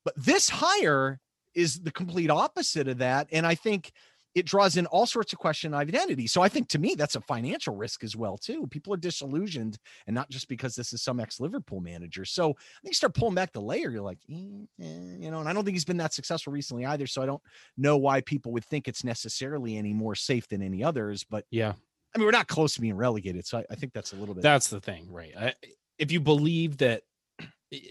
But 0.06 0.13
this 0.15 0.47
hire 0.47 1.19
is 1.54 1.82
the 1.82 1.91
complete 1.91 2.30
opposite 2.30 2.88
of 2.88 3.00
that, 3.00 3.28
and 3.34 3.45
I 3.45 3.56
think 3.56 3.91
it 4.38 4.45
draws 4.45 4.78
in 4.78 4.86
all 4.86 5.08
sorts 5.08 5.34
of 5.34 5.39
question 5.39 5.73
of 5.73 5.80
identity. 5.80 6.28
So 6.28 6.43
I 6.43 6.47
think 6.47 6.67
to 6.69 6.80
me 6.80 6.93
that's 6.93 7.15
a 7.15 7.21
financial 7.21 7.76
risk 7.76 8.04
as 8.04 8.15
well 8.15 8.38
too. 8.38 8.67
People 8.67 8.93
are 8.93 8.97
disillusioned, 8.97 9.80
and 10.06 10.13
not 10.13 10.30
just 10.30 10.47
because 10.47 10.76
this 10.76 10.93
is 10.93 11.02
some 11.02 11.19
ex-Liverpool 11.19 11.82
manager. 11.82 12.23
So 12.23 12.52
I 12.52 12.80
think 12.84 12.91
you 12.91 12.93
start 12.93 13.15
pulling 13.15 13.34
back 13.34 13.52
the 13.52 13.62
layer, 13.62 13.89
you're 13.89 14.02
like, 14.04 14.19
eh, 14.32 14.36
eh, 14.80 15.15
you 15.17 15.32
know, 15.32 15.39
and 15.39 15.50
I 15.50 15.54
don't 15.54 15.63
think 15.63 15.73
he's 15.73 15.86
been 15.86 15.97
that 15.97 16.13
successful 16.13 16.54
recently 16.54 16.86
either. 16.86 17.08
So 17.08 17.23
I 17.23 17.26
don't 17.26 17.41
know 17.78 17.97
why 17.97 18.21
people 18.21 18.52
would 18.52 18.65
think 18.65 18.88
it's 18.88 19.04
necessarily 19.04 19.76
any 19.76 19.91
more 19.91 20.13
safe 20.13 20.47
than 20.47 20.62
any 20.62 20.84
others. 20.84 21.23
But 21.23 21.45
yeah, 21.50 21.73
I 22.13 22.19
mean, 22.19 22.26
we're 22.26 22.32
not 22.32 22.47
close 22.47 22.76
to 22.76 22.82
being 22.82 22.95
relegated, 22.95 23.47
so 23.47 23.58
I, 23.58 23.65
I 23.71 23.76
think 23.76 23.93
that's 23.93 24.13
a 24.13 24.17
little 24.17 24.36
bit. 24.36 24.43
That's 24.43 24.67
the 24.67 24.80
thing, 24.80 25.12
right? 25.12 25.34
I, 25.36 25.54
if 25.97 26.12
you 26.12 26.19
believe 26.19 26.78
that 26.78 27.02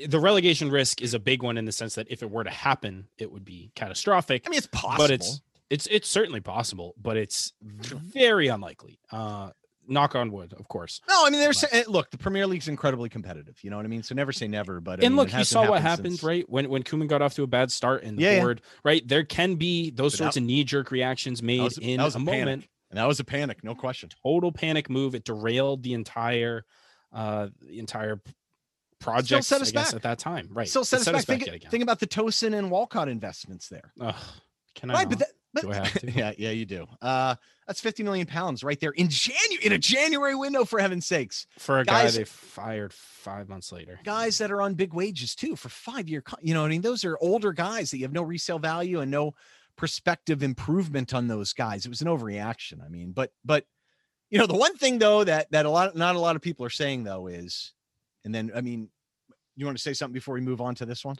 the 0.07 0.21
relegation 0.21 0.71
risk 0.71 1.03
is 1.03 1.13
a 1.13 1.19
big 1.19 1.43
one 1.43 1.59
in 1.59 1.65
the 1.65 1.73
sense 1.73 1.97
that 1.97 2.07
if 2.09 2.23
it 2.23 2.31
were 2.31 2.45
to 2.45 2.51
happen, 2.51 3.09
it 3.19 3.31
would 3.31 3.45
be 3.45 3.73
catastrophic. 3.75 4.45
I 4.47 4.51
mean, 4.51 4.59
it's 4.59 4.69
possible, 4.69 4.97
but 4.97 5.11
it's 5.11 5.41
it's 5.71 5.87
it's 5.87 6.09
certainly 6.09 6.41
possible, 6.41 6.95
but 7.01 7.17
it's 7.17 7.53
very 7.63 8.49
unlikely. 8.49 8.99
Uh, 9.11 9.51
knock 9.89 10.15
on 10.15 10.33
wood, 10.33 10.53
of 10.59 10.69
course. 10.69 11.01
No, 11.09 11.25
I 11.27 11.31
mean, 11.31 11.41
there's 11.41 11.61
but, 11.61 11.75
eh, 11.75 11.85
look, 11.87 12.11
the 12.11 12.19
Premier 12.19 12.47
League's 12.47 12.69
incredibly 12.69 13.09
competitive. 13.09 13.57
You 13.63 13.71
know 13.71 13.77
what 13.77 13.87
I 13.87 13.89
mean? 13.89 14.03
So 14.03 14.15
never 14.15 14.33
say 14.33 14.49
never. 14.49 14.81
But 14.81 15.01
I 15.01 15.07
and 15.07 15.15
mean, 15.15 15.17
look, 15.17 15.33
you 15.33 15.45
saw 15.45 15.69
what 15.69 15.83
happened, 15.83 16.15
since... 16.15 16.23
right? 16.23 16.49
When 16.49 16.69
when 16.69 16.83
Koeman 16.83 17.09
got 17.09 17.23
off 17.23 17.35
to 17.35 17.43
a 17.43 17.47
bad 17.47 17.71
start 17.71 18.03
and 18.03 18.19
the 18.19 18.23
yeah, 18.23 18.41
board, 18.41 18.61
yeah. 18.63 18.81
right? 18.85 19.09
There 19.09 19.25
can 19.25 19.57
be 19.57 19.91
those 19.91 20.13
but 20.13 20.19
sorts 20.19 20.35
that, 20.35 20.41
of 20.41 20.47
knee 20.47 20.65
jerk 20.65 20.91
reactions 20.91 21.43
made 21.43 21.63
was, 21.63 21.79
in 21.79 22.01
a, 22.01 22.07
a 22.07 22.19
moment. 22.19 22.67
And 22.91 22.99
that 22.99 23.09
was 23.09 23.19
a 23.19 23.25
panic, 23.25 23.65
no 23.65 23.75
question. 23.75 24.11
Total 24.23 24.53
panic 24.53 24.89
move. 24.89 25.15
It 25.15 25.25
derailed 25.25 25.83
the 25.83 25.95
entire 25.95 26.65
uh 27.13 27.49
the 27.61 27.79
entire 27.79 28.21
project 29.01 29.45
set 29.45 29.61
us 29.61 29.73
back. 29.73 29.93
at 29.93 30.03
that 30.03 30.19
time. 30.19 30.49
Right. 30.53 30.69
Still 30.69 30.85
set, 30.85 31.01
us, 31.01 31.05
set 31.05 31.13
back. 31.13 31.19
us 31.21 31.25
back. 31.25 31.41
Think, 31.43 31.71
think 31.71 31.83
about 31.83 32.01
the 32.01 32.07
Tosun 32.07 32.57
and 32.57 32.71
Walcott 32.71 33.09
investments 33.09 33.69
there. 33.69 33.93
Ugh, 34.01 34.15
can 34.75 34.91
I? 34.91 34.95
Right, 34.95 35.09
but 35.09 35.19
that, 35.19 35.29
do 35.63 35.73
I 35.73 35.75
have 35.77 36.01
to? 36.01 36.11
yeah, 36.15 36.33
yeah, 36.37 36.51
you 36.51 36.65
do. 36.65 36.87
Uh, 37.01 37.37
that's 37.67 37.81
50 37.81 38.03
million 38.03 38.27
pounds 38.27 38.63
right 38.63 38.79
there 38.79 38.93
in 38.93 39.09
January 39.09 39.65
in 39.65 39.73
a 39.73 39.79
January 39.79 40.35
window, 40.35 40.65
for 40.65 40.79
heaven's 40.79 41.07
sakes. 41.07 41.47
For 41.59 41.81
a 41.81 41.85
guys, 41.85 42.13
guy 42.13 42.19
they 42.19 42.25
fired 42.25 42.93
five 42.93 43.49
months 43.49 43.73
later. 43.73 43.99
Guys 44.05 44.39
that 44.39 44.51
are 44.51 44.63
on 44.63 44.75
big 44.75 44.95
wages 44.95 45.35
too 45.35 45.57
for 45.57 45.69
five 45.69 46.09
year, 46.09 46.23
you 46.41 46.55
know, 46.55 46.65
I 46.65 46.69
mean, 46.69 46.83
those 46.83 47.05
are 47.05 47.19
older 47.21 47.53
guys 47.53 47.91
that 47.91 47.99
you 47.99 48.05
have 48.05 48.13
no 48.13 48.23
resale 48.23 48.59
value 48.59 49.01
and 49.01 49.11
no 49.11 49.35
perspective 49.77 50.43
improvement 50.43 51.13
on 51.13 51.29
those 51.29 51.53
guys. 51.53 51.85
It 51.85 51.91
was 51.91 52.01
an 52.01 52.09
overreaction. 52.09 52.85
I 52.85 52.89
mean, 52.89 53.13
but 53.13 53.33
but 53.45 53.65
you 54.31 54.39
know, 54.39 54.47
the 54.47 54.57
one 54.57 54.77
thing 54.77 54.99
though 54.99 55.25
that 55.25 55.51
that 55.53 55.67
a 55.67 55.71
lot 55.71 55.95
not 55.97 56.17
a 56.17 56.21
lot 56.21 56.37
of 56.37 56.43
people 56.43 56.67
are 56.67 56.71
saying 56.71 57.05
though 57.05 57.27
is, 57.27 57.73
and 58.25 58.35
then 58.35 58.51
I 58.55 58.61
mean, 58.61 58.91
you 59.57 59.67
want 59.67 59.77
to 59.77 59.83
say 59.83 59.93
something 59.93 60.15
before 60.15 60.35
we 60.35 60.41
move 60.41 60.61
on 60.61 60.75
to 60.77 60.87
this 60.87 61.05
one? 61.05 61.17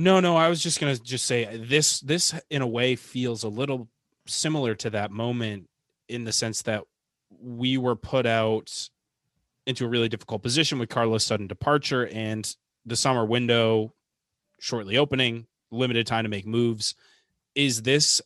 No, 0.00 0.18
no, 0.18 0.34
I 0.34 0.48
was 0.48 0.62
just 0.62 0.80
gonna 0.80 0.96
just 0.96 1.26
say 1.26 1.44
uh, 1.44 1.58
this. 1.60 2.00
This 2.00 2.34
in 2.48 2.62
a 2.62 2.66
way 2.66 2.96
feels 2.96 3.42
a 3.42 3.48
little 3.48 3.86
similar 4.26 4.74
to 4.76 4.88
that 4.88 5.10
moment 5.10 5.68
in 6.08 6.24
the 6.24 6.32
sense 6.32 6.62
that 6.62 6.84
we 7.38 7.76
were 7.76 7.96
put 7.96 8.24
out 8.24 8.88
into 9.66 9.84
a 9.84 9.88
really 9.88 10.08
difficult 10.08 10.42
position 10.42 10.78
with 10.78 10.88
Carlos' 10.88 11.22
sudden 11.24 11.46
departure 11.46 12.08
and 12.08 12.56
the 12.86 12.96
summer 12.96 13.26
window 13.26 13.92
shortly 14.58 14.96
opening, 14.96 15.46
limited 15.70 16.06
time 16.06 16.24
to 16.24 16.30
make 16.30 16.46
moves. 16.46 16.94
Is 17.54 17.82
this, 17.82 18.22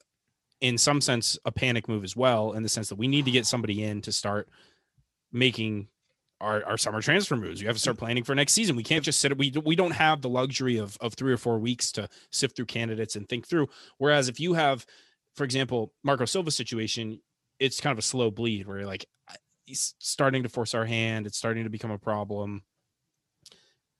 in 0.60 0.78
some 0.78 1.00
sense, 1.00 1.36
a 1.44 1.50
panic 1.50 1.88
move 1.88 2.04
as 2.04 2.14
well? 2.14 2.52
In 2.52 2.62
the 2.62 2.68
sense 2.68 2.88
that 2.88 2.98
we 2.98 3.08
need 3.08 3.24
to 3.24 3.32
get 3.32 3.46
somebody 3.46 3.82
in 3.82 4.00
to 4.02 4.12
start 4.12 4.48
making 5.32 5.88
our, 6.44 6.64
our 6.64 6.78
summer 6.78 7.00
transfer 7.00 7.36
moves. 7.36 7.60
You 7.60 7.66
have 7.66 7.76
to 7.76 7.80
start 7.80 7.98
planning 7.98 8.22
for 8.22 8.34
next 8.34 8.52
season. 8.52 8.76
We 8.76 8.82
can't 8.82 9.04
just 9.04 9.20
sit. 9.20 9.36
We 9.36 9.52
we 9.64 9.74
don't 9.74 9.92
have 9.92 10.20
the 10.20 10.28
luxury 10.28 10.76
of 10.76 10.96
of 11.00 11.14
three 11.14 11.32
or 11.32 11.36
four 11.36 11.58
weeks 11.58 11.90
to 11.92 12.08
sift 12.30 12.56
through 12.56 12.66
candidates 12.66 13.16
and 13.16 13.28
think 13.28 13.46
through. 13.48 13.68
Whereas 13.98 14.28
if 14.28 14.38
you 14.38 14.54
have, 14.54 14.86
for 15.34 15.44
example, 15.44 15.92
Marco 16.02 16.24
Silva 16.24 16.50
situation, 16.50 17.20
it's 17.58 17.80
kind 17.80 17.92
of 17.92 17.98
a 17.98 18.02
slow 18.02 18.30
bleed 18.30 18.66
where 18.66 18.78
you're 18.78 18.86
like 18.86 19.06
he's 19.66 19.94
starting 19.98 20.42
to 20.42 20.48
force 20.48 20.74
our 20.74 20.84
hand. 20.84 21.26
It's 21.26 21.38
starting 21.38 21.64
to 21.64 21.70
become 21.70 21.90
a 21.90 21.98
problem, 21.98 22.62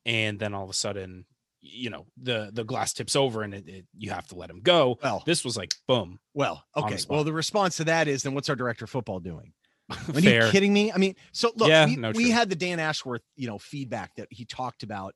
and 0.04 0.38
then 0.38 0.54
all 0.54 0.64
of 0.64 0.70
a 0.70 0.74
sudden, 0.74 1.24
you 1.60 1.90
know, 1.90 2.06
the 2.16 2.50
the 2.52 2.64
glass 2.64 2.92
tips 2.92 3.16
over 3.16 3.42
and 3.42 3.54
it, 3.54 3.68
it, 3.68 3.86
you 3.96 4.10
have 4.10 4.26
to 4.28 4.34
let 4.34 4.50
him 4.50 4.60
go. 4.60 4.98
Well, 5.02 5.22
this 5.26 5.44
was 5.44 5.56
like 5.56 5.74
boom. 5.88 6.20
Well, 6.34 6.64
okay. 6.76 6.96
The 6.96 7.06
well, 7.08 7.24
the 7.24 7.32
response 7.32 7.78
to 7.78 7.84
that 7.84 8.08
is 8.08 8.22
then 8.22 8.34
what's 8.34 8.48
our 8.48 8.56
director 8.56 8.84
of 8.84 8.90
football 8.90 9.20
doing? 9.20 9.52
Are 9.90 10.20
you 10.20 10.48
kidding 10.50 10.72
me? 10.72 10.92
I 10.92 10.96
mean, 10.96 11.14
so 11.32 11.52
look, 11.56 11.68
yeah, 11.68 11.86
we, 11.86 11.96
no, 11.96 12.10
we 12.12 12.30
had 12.30 12.48
the 12.48 12.56
Dan 12.56 12.80
Ashworth, 12.80 13.22
you 13.36 13.46
know, 13.46 13.58
feedback 13.58 14.14
that 14.16 14.28
he 14.30 14.44
talked 14.44 14.82
about 14.82 15.14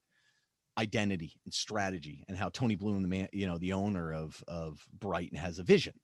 identity 0.76 1.32
and 1.44 1.52
strategy 1.52 2.24
and 2.28 2.36
how 2.36 2.50
Tony 2.50 2.76
Bloom, 2.76 3.02
the 3.02 3.08
man, 3.08 3.28
you 3.32 3.46
know, 3.46 3.58
the 3.58 3.72
owner 3.72 4.12
of 4.12 4.42
of 4.46 4.84
Brighton, 4.98 5.38
has 5.38 5.58
a 5.58 5.62
vision. 5.62 5.94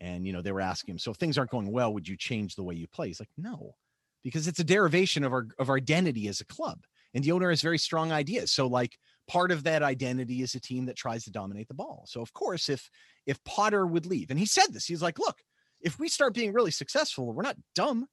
And 0.00 0.26
you 0.26 0.32
know, 0.32 0.42
they 0.42 0.52
were 0.52 0.60
asking 0.60 0.92
him, 0.92 0.98
so 0.98 1.10
if 1.10 1.16
things 1.18 1.36
aren't 1.36 1.50
going 1.50 1.70
well, 1.70 1.92
would 1.92 2.08
you 2.08 2.16
change 2.16 2.54
the 2.54 2.62
way 2.62 2.74
you 2.74 2.86
play? 2.86 3.08
He's 3.08 3.20
like, 3.20 3.28
no, 3.36 3.74
because 4.22 4.48
it's 4.48 4.60
a 4.60 4.64
derivation 4.64 5.24
of 5.24 5.32
our 5.32 5.48
of 5.58 5.68
our 5.68 5.76
identity 5.76 6.28
as 6.28 6.40
a 6.40 6.46
club. 6.46 6.84
And 7.12 7.24
the 7.24 7.32
owner 7.32 7.50
has 7.50 7.60
very 7.60 7.78
strong 7.78 8.12
ideas. 8.12 8.52
So, 8.52 8.66
like, 8.66 8.96
part 9.26 9.50
of 9.50 9.64
that 9.64 9.82
identity 9.82 10.42
is 10.42 10.54
a 10.54 10.60
team 10.60 10.86
that 10.86 10.96
tries 10.96 11.24
to 11.24 11.32
dominate 11.32 11.68
the 11.68 11.74
ball. 11.74 12.04
So, 12.06 12.20
of 12.20 12.32
course, 12.32 12.68
if 12.68 12.88
if 13.26 13.42
Potter 13.44 13.86
would 13.86 14.06
leave, 14.06 14.30
and 14.30 14.38
he 14.38 14.46
said 14.46 14.72
this, 14.72 14.86
he's 14.86 15.02
like, 15.02 15.18
look, 15.18 15.38
if 15.80 15.98
we 15.98 16.08
start 16.08 16.34
being 16.34 16.52
really 16.52 16.70
successful, 16.70 17.32
we're 17.32 17.42
not 17.42 17.56
dumb. 17.74 18.06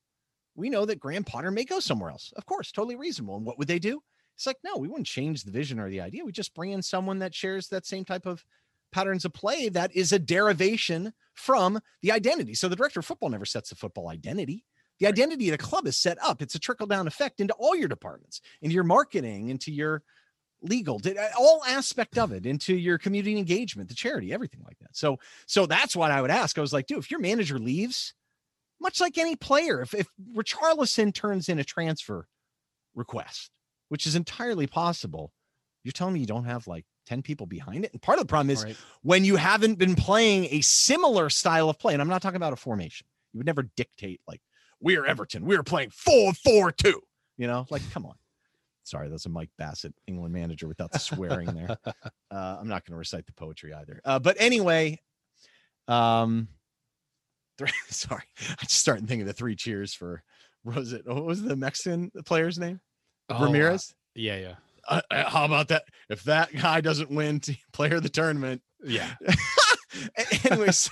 We 0.56 0.70
know 0.70 0.86
that 0.86 1.00
Graham 1.00 1.24
Potter 1.24 1.52
may 1.52 1.66
go 1.66 1.80
somewhere 1.80 2.10
else. 2.10 2.34
Of 2.36 2.46
course, 2.46 2.72
totally 2.72 2.96
reasonable. 2.96 3.38
And 3.38 3.46
what 3.46 3.58
would 3.58 3.68
they 3.68 3.80
do? 3.80 4.02
It's 4.36 4.46
like, 4.46 4.58
no, 4.64 4.78
we 4.78 4.88
wouldn't 4.88 5.08
change 5.08 5.44
the 5.44 5.52
vision 5.52 5.80
or 5.80 5.90
the 5.90 6.02
idea. 6.02 6.24
We 6.24 6.32
just 6.32 6.54
bring 6.54 6.72
in 6.72 6.82
someone 6.82 7.20
that 7.20 7.34
shares 7.34 7.68
that 7.70 7.86
same 7.86 8.06
type 8.06 8.26
of 8.26 8.44
patterns 8.92 9.26
of 9.26 9.34
play 9.34 9.70
that 9.70 9.96
is 9.96 10.12
a 10.12 10.20
derivation 10.20 11.14
from 11.34 11.80
the 12.02 12.12
identity. 12.12 12.54
So 12.54 12.68
the 12.68 12.76
director 12.76 13.00
of 13.00 13.06
football 13.06 13.30
never 13.30 13.46
sets 13.46 13.70
the 13.70 13.76
football 13.76 14.10
identity. 14.10 14.64
The 15.00 15.08
identity 15.08 15.50
of 15.50 15.58
the 15.58 15.64
club 15.64 15.86
is 15.86 15.98
set 15.98 16.18
up. 16.24 16.42
It's 16.42 16.56
a 16.56 16.60
trickle 16.60 16.88
down 16.88 17.08
effect 17.08 17.40
into 17.40 17.54
all 17.56 17.76
your 17.76 17.88
departments, 17.88 18.42
into 18.62 18.74
your 18.74 18.84
marketing, 18.84 19.50
into 19.50 19.72
your 19.72 20.02
legal, 20.62 21.00
did 21.00 21.18
uh, 21.18 21.28
all 21.38 21.62
aspect 21.68 22.18
of 22.18 22.32
it, 22.32 22.46
into 22.46 22.76
your 22.76 22.98
community 22.98 23.38
engagement, 23.38 23.90
the 23.90 23.96
charity, 23.96 24.34
everything 24.34 24.62
like 24.66 24.78
that. 24.80 24.96
So, 24.96 25.18
so 25.46 25.66
that's 25.66 25.96
what 25.96 26.12
I 26.12 26.22
would 26.22 26.32
ask. 26.32 26.58
I 26.58 26.62
was 26.62 26.74
like, 26.74 26.88
dude, 26.88 27.00
if 27.00 27.12
your 27.12 27.20
manager 27.20 27.60
leaves, 27.60 28.14
much 28.80 29.02
like 29.02 29.18
any 29.18 29.36
player, 29.36 29.82
if 29.82 29.94
if 29.94 30.08
Richarlison 30.36 31.14
turns 31.14 31.50
in 31.50 31.60
a 31.60 31.64
transfer 31.64 32.28
request, 32.96 33.52
which 33.90 34.06
is 34.06 34.16
entirely 34.16 34.68
possible. 34.68 35.32
You're 35.84 35.94
telling 35.94 36.16
me 36.16 36.20
you 36.20 36.26
don't 36.26 36.44
have 36.44 36.68
like 36.68 36.86
10 37.06 37.22
people 37.22 37.46
behind 37.46 37.86
it? 37.86 37.94
And 37.94 38.02
part 38.02 38.18
of 38.20 38.26
the 38.26 38.30
problem 38.30 38.50
is 38.50 38.64
right. 38.64 38.76
when 39.04 39.24
you 39.24 39.38
haven't 39.38 39.76
been 39.76 39.96
playing 39.96 40.48
a 40.52 40.62
similar 40.62 41.30
style 41.30 41.70
of 41.70 41.80
play, 41.80 41.94
and 41.94 42.02
I'm 42.02 42.10
not 42.10 42.22
talking 42.22 42.36
about 42.36 42.54
a 42.54 42.58
formation, 42.58 43.08
you 43.32 43.40
would 43.40 43.48
never 43.48 43.64
dictate 43.78 44.20
like 44.28 44.42
we're 44.80 45.06
Everton, 45.06 45.46
we're 45.46 45.64
playing 45.64 45.92
4 45.92 46.34
4 46.34 46.72
2. 46.72 47.02
You 47.38 47.48
know, 47.48 47.66
like, 47.70 47.84
come 47.92 48.06
on. 48.06 48.16
Sorry, 48.88 49.10
that's 49.10 49.26
a 49.26 49.30
Mike 49.30 49.50
Bassett, 49.58 49.94
England 50.08 50.34
manager, 50.34 50.68
without 50.68 50.92
the 50.92 51.00
swearing 51.00 51.54
there. 51.54 51.78
Uh, 52.30 52.58
I'm 52.60 52.68
not 52.68 52.86
going 52.86 52.92
to 52.92 52.98
recite 52.98 53.26
the 53.26 53.32
poetry 53.32 53.74
either. 53.74 54.02
Uh, 54.04 54.20
but 54.20 54.36
anyway, 54.38 55.00
um, 55.88 56.50
sorry, 57.88 58.24
I 58.60 58.66
just 58.66 58.80
started 58.80 59.08
thinking 59.08 59.26
the 59.26 59.32
three 59.32 59.56
cheers 59.56 59.94
for 59.94 60.22
was 60.66 60.92
it 60.92 61.08
what 61.08 61.24
was 61.24 61.42
the 61.42 61.56
Mexican 61.56 62.12
player's 62.26 62.60
name? 62.60 62.82
Oh, 63.30 63.46
Ramirez. 63.46 63.92
Uh, 63.92 63.96
yeah, 64.16 64.38
yeah. 64.38 64.56
Uh, 64.90 65.02
uh, 65.10 65.30
how 65.30 65.46
about 65.46 65.70
that? 65.70 65.86
If 66.10 66.24
that 66.26 66.54
guy 66.54 66.82
doesn't 66.82 67.10
win 67.10 67.42
player 67.72 67.96
of 67.96 68.04
the 68.04 68.10
tournament, 68.10 68.62
yeah. 68.84 69.14
Anyways, 70.44 70.90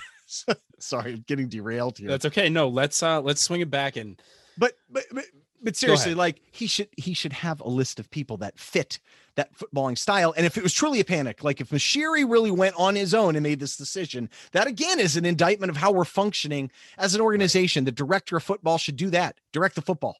sorry, 0.80 1.12
I'm 1.12 1.24
getting 1.28 1.48
derailed 1.48 1.98
here. 1.98 2.08
That's 2.08 2.24
okay. 2.24 2.48
No, 2.48 2.68
let's 2.68 3.02
uh 3.02 3.20
let's 3.20 3.42
swing 3.42 3.60
it 3.60 3.70
back 3.70 3.96
and. 3.96 4.20
But 4.58 4.74
but 4.90 5.04
but, 5.12 5.24
but 5.62 5.76
seriously, 5.76 6.14
like 6.14 6.40
he 6.52 6.66
should 6.66 6.88
he 6.96 7.14
should 7.14 7.32
have 7.32 7.60
a 7.60 7.68
list 7.68 7.98
of 7.98 8.10
people 8.10 8.36
that 8.38 8.58
fit 8.58 9.00
that 9.36 9.54
footballing 9.54 9.98
style. 9.98 10.32
And 10.36 10.46
if 10.46 10.56
it 10.56 10.62
was 10.62 10.72
truly 10.72 11.00
a 11.00 11.04
panic, 11.04 11.44
like 11.44 11.60
if 11.60 11.70
Moshiri 11.70 12.28
really 12.30 12.50
went 12.50 12.74
on 12.76 12.94
his 12.94 13.14
own 13.14 13.36
and 13.36 13.42
made 13.42 13.60
this 13.60 13.76
decision, 13.76 14.30
that 14.52 14.66
again 14.66 15.00
is 15.00 15.16
an 15.16 15.24
indictment 15.24 15.70
of 15.70 15.76
how 15.76 15.92
we're 15.92 16.04
functioning 16.04 16.70
as 16.98 17.14
an 17.14 17.20
organization. 17.20 17.82
Right. 17.82 17.86
The 17.86 18.04
director 18.04 18.36
of 18.36 18.42
football 18.42 18.78
should 18.78 18.96
do 18.96 19.10
that. 19.10 19.36
Direct 19.52 19.74
the 19.74 19.82
football. 19.82 20.16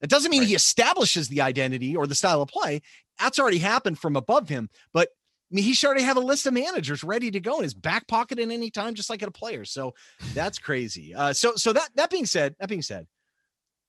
It 0.00 0.10
doesn't 0.10 0.30
mean 0.30 0.42
right. 0.42 0.48
he 0.48 0.54
establishes 0.54 1.28
the 1.28 1.40
identity 1.40 1.96
or 1.96 2.06
the 2.06 2.14
style 2.14 2.42
of 2.42 2.48
play. 2.48 2.82
That's 3.18 3.38
already 3.38 3.58
happened 3.58 3.98
from 3.98 4.16
above 4.16 4.48
him. 4.48 4.68
But 4.92 5.08
I 5.50 5.54
mean, 5.54 5.64
he 5.64 5.74
should 5.74 5.86
already 5.86 6.02
have 6.02 6.16
a 6.16 6.20
list 6.20 6.46
of 6.46 6.52
managers 6.52 7.04
ready 7.04 7.30
to 7.30 7.40
go 7.40 7.58
in 7.58 7.62
his 7.62 7.74
back 7.74 8.06
pocket 8.08 8.38
at 8.38 8.50
any 8.50 8.70
time, 8.70 8.94
just 8.94 9.08
like 9.08 9.22
at 9.22 9.28
a 9.28 9.32
player. 9.32 9.64
So 9.64 9.94
that's 10.34 10.58
crazy. 10.58 11.14
Uh, 11.14 11.32
so 11.32 11.54
so 11.56 11.72
that 11.72 11.90
that 11.94 12.10
being 12.10 12.26
said, 12.26 12.54
that 12.58 12.68
being 12.68 12.82
said, 12.82 13.06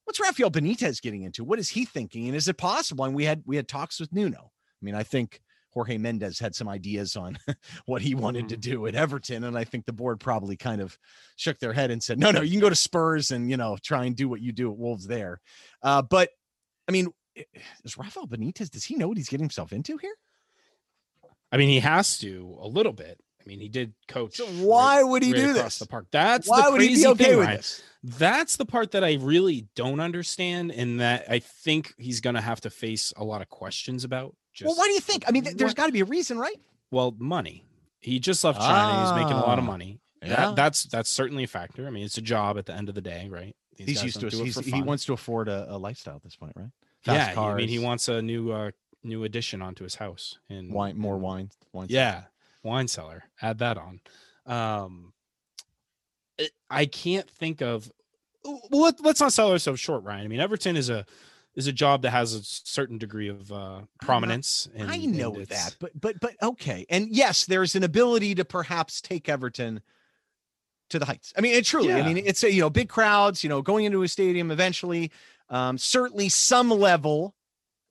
what's 0.06 0.20
Rafael 0.20 0.52
Benitez 0.52 1.02
getting 1.02 1.24
into? 1.24 1.44
What 1.44 1.60
is 1.60 1.70
he 1.70 1.86
thinking? 1.86 2.28
And 2.28 2.36
is 2.36 2.48
it 2.48 2.58
possible? 2.58 3.06
And 3.06 3.14
we 3.14 3.26
had 3.26 3.44
we 3.46 3.58
had 3.58 3.68
talks 3.68 4.00
with 4.00 4.14
Nuno. 4.14 4.40
I 4.40 4.82
mean, 4.86 4.96
I 4.96 5.04
think 5.04 5.42
Jorge 5.76 5.98
Mendes 5.98 6.40
had 6.40 6.56
some 6.56 6.70
ideas 6.70 7.16
on 7.18 7.38
what 7.86 8.02
he 8.02 8.16
wanted 8.16 8.50
to 8.50 8.56
mm-hmm. 8.56 8.72
do 8.72 8.88
at 8.88 8.96
Everton. 8.96 9.44
And 9.44 9.58
I 9.58 9.66
think 9.66 9.86
the 9.86 9.94
board 9.94 10.22
probably 10.22 10.56
kind 10.56 10.82
of 10.82 10.98
shook 11.36 11.60
their 11.60 11.74
head 11.74 11.92
and 11.92 12.02
said, 12.02 12.18
no, 12.18 12.32
no, 12.32 12.42
you 12.42 12.52
can 12.52 12.62
go 12.62 12.70
to 12.70 12.76
Spurs 12.76 13.32
and, 13.32 13.50
you 13.50 13.58
know, 13.58 13.78
try 13.84 14.06
and 14.06 14.16
do 14.16 14.30
what 14.30 14.42
you 14.42 14.54
do 14.54 14.72
at 14.72 14.78
Wolves 14.78 15.06
there. 15.06 15.42
Uh, 15.84 16.02
but 16.02 16.30
I 16.88 16.94
mean, 16.94 17.10
is 17.84 17.98
Rafael 17.98 18.28
Benitez, 18.28 18.70
does 18.70 18.86
he 18.86 18.96
know 18.96 19.10
what 19.10 19.18
he's 19.18 19.28
getting 19.28 19.44
himself 19.44 19.74
into 19.74 19.98
here? 19.98 20.16
I 21.52 21.58
mean, 21.58 21.70
he 21.70 21.80
has 21.80 22.18
to 22.20 22.58
a 22.62 22.68
little 22.68 22.94
bit. 22.94 23.20
I 23.46 23.50
mean, 23.50 23.60
he 23.60 23.70
did 23.70 23.94
coach. 24.08 24.38
So 24.38 24.46
why 24.46 24.98
right, 24.98 25.04
would 25.04 25.24
he 25.24 25.34
right 25.34 25.40
do 25.40 25.54
this? 25.54 25.80
The 25.80 25.86
park. 25.86 26.08
That's 26.12 26.48
why 26.48 26.70
would 26.70 26.82
he 26.82 26.96
be 26.96 27.08
okay 27.08 27.24
thing, 27.26 27.38
with 27.38 27.46
Ryan. 27.46 27.58
this? 27.58 27.84
That's 28.04 28.56
the 28.56 28.66
part 28.66 28.92
that 28.92 29.04
I 29.04 29.16
really 29.16 29.68
don't 29.76 30.00
understand, 30.00 30.72
and 30.72 31.00
that 31.00 31.26
I 31.30 31.40
think 31.40 31.94
he's 31.98 32.22
going 32.22 32.36
to 32.36 32.42
have 32.42 32.62
to 32.62 32.70
face 32.70 33.14
a 33.18 33.24
lot 33.24 33.42
of 33.42 33.50
questions 33.50 34.04
about. 34.04 34.36
Just, 34.54 34.68
well, 34.68 34.76
why 34.76 34.88
do 34.88 34.94
you 34.94 35.00
think? 35.00 35.26
I 35.28 35.32
mean, 35.32 35.46
there's 35.56 35.74
got 35.74 35.88
to 35.88 35.92
be 35.92 36.00
a 36.00 36.06
reason, 36.06 36.38
right? 36.38 36.56
Well, 36.92 37.16
money. 37.18 37.66
He 38.00 38.20
just 38.20 38.44
left 38.44 38.60
China. 38.60 38.74
Ah, 38.74 39.04
he's 39.04 39.24
making 39.24 39.38
a 39.38 39.46
lot 39.46 39.58
of 39.58 39.66
ah, 39.66 39.68
money. 39.68 40.00
Yeah. 40.22 40.36
That, 40.36 40.56
that's 40.56 40.84
that's 40.84 41.10
certainly 41.10 41.44
a 41.44 41.48
factor. 41.48 41.88
I 41.88 41.90
mean, 41.90 42.06
it's 42.06 42.18
a 42.18 42.22
job 42.22 42.58
at 42.58 42.66
the 42.66 42.74
end 42.74 42.90
of 42.90 42.96
the 42.96 43.02
day, 43.02 43.28
right? 43.30 43.56
These 43.78 43.88
he's 43.88 44.04
used 44.04 44.20
to. 44.22 44.30
He's, 44.30 44.58
he 44.66 44.82
wants 44.82 45.06
to 45.06 45.14
afford 45.14 45.50
a, 45.50 45.66
a, 45.70 45.78
lifestyle 45.78 46.16
at 46.16 46.24
this 46.24 46.36
point, 46.36 46.54
right? 46.56 46.70
Fast 47.04 47.30
yeah, 47.30 47.34
cars. 47.34 47.54
I 47.54 47.58
mean, 47.58 47.68
he 47.68 47.80
wants 47.80 48.08
a 48.08 48.22
new 48.22 48.52
uh, 48.52 48.72
new 49.04 49.24
addition 49.24 49.62
onto 49.62 49.84
his 49.84 49.96
house 49.96 50.38
and 50.50 50.72
wine, 50.72 50.98
more 50.98 51.18
wine, 51.18 51.50
wine. 51.74 51.88
Yeah, 51.90 52.24
wine 52.66 52.88
cellar. 52.88 53.24
Add 53.42 53.60
that 53.60 53.78
on. 53.78 54.00
Um, 54.46 55.14
it, 56.38 56.52
I 56.70 56.86
can't 56.86 57.30
think 57.30 57.62
of. 57.62 57.92
Well, 58.44 58.94
let, 59.00 59.00
us 59.06 59.20
not 59.20 59.34
sell 59.34 59.52
ourselves 59.52 59.80
short, 59.80 60.04
Ryan. 60.04 60.26
I 60.26 60.28
mean, 60.28 60.40
Everton 60.40 60.76
is 60.76 60.90
a 60.90 61.06
is 61.56 61.68
a 61.68 61.72
job 61.72 62.02
that 62.02 62.12
has 62.12 62.34
a 62.34 62.44
certain 62.44 62.98
degree 62.98 63.30
of 63.30 63.52
uh, 63.52 63.82
prominence. 64.02 64.68
And, 64.76 64.92
I 64.92 64.98
know 64.98 65.34
and 65.36 65.46
that, 65.48 65.76
but 65.80 65.92
but 66.00 66.20
but 66.20 66.36
okay, 66.42 66.86
and 66.90 67.08
yes, 67.10 67.46
there's 67.46 67.76
an 67.76 67.84
ability 67.84 68.36
to 68.36 68.46
perhaps 68.46 69.02
take 69.02 69.30
Everton 69.30 69.82
to 70.90 71.00
the 71.00 71.06
heights. 71.06 71.34
I 71.38 71.42
mean, 71.42 71.56
it 71.56 71.66
truly. 71.66 71.90
Yeah. 71.90 71.98
I 71.98 72.04
mean, 72.04 72.18
it's 72.18 72.44
a 72.44 72.52
you 72.52 72.62
know 72.62 72.70
big 72.70 72.90
crowds. 72.90 73.44
You 73.44 73.50
know, 73.50 73.62
going 73.62 73.86
into 73.86 74.04
a 74.04 74.08
stadium 74.08 74.52
eventually. 74.52 75.12
Um, 75.50 75.78
certainly, 75.78 76.30
some 76.30 76.70
level. 76.70 77.35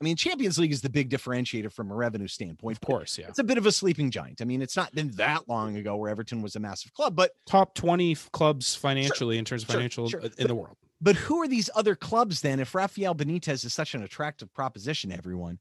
I 0.04 0.06
mean, 0.06 0.16
Champions 0.16 0.58
League 0.58 0.70
is 0.70 0.82
the 0.82 0.90
big 0.90 1.08
differentiator 1.08 1.72
from 1.72 1.90
a 1.90 1.94
revenue 1.94 2.28
standpoint. 2.28 2.76
Of 2.76 2.86
course, 2.86 3.16
yeah. 3.16 3.28
It's 3.28 3.38
a 3.38 3.44
bit 3.44 3.56
of 3.56 3.64
a 3.64 3.72
sleeping 3.72 4.10
giant. 4.10 4.42
I 4.42 4.44
mean, 4.44 4.60
it's 4.60 4.76
not 4.76 4.94
been 4.94 5.10
that 5.12 5.48
long 5.48 5.78
ago 5.78 5.96
where 5.96 6.10
Everton 6.10 6.42
was 6.42 6.56
a 6.56 6.60
massive 6.60 6.92
club, 6.92 7.16
but 7.16 7.30
top 7.46 7.74
20 7.74 8.14
clubs 8.30 8.74
financially 8.74 9.36
sure, 9.36 9.38
in 9.38 9.46
terms 9.46 9.62
of 9.62 9.70
financial 9.70 10.06
sure, 10.10 10.20
sure. 10.20 10.28
in 10.28 10.34
but, 10.36 10.48
the 10.48 10.54
world. 10.54 10.76
But 11.00 11.16
who 11.16 11.40
are 11.40 11.48
these 11.48 11.70
other 11.74 11.94
clubs 11.94 12.42
then? 12.42 12.60
If 12.60 12.74
Rafael 12.74 13.14
Benitez 13.14 13.64
is 13.64 13.72
such 13.72 13.94
an 13.94 14.02
attractive 14.02 14.52
proposition, 14.52 15.10
everyone, 15.10 15.58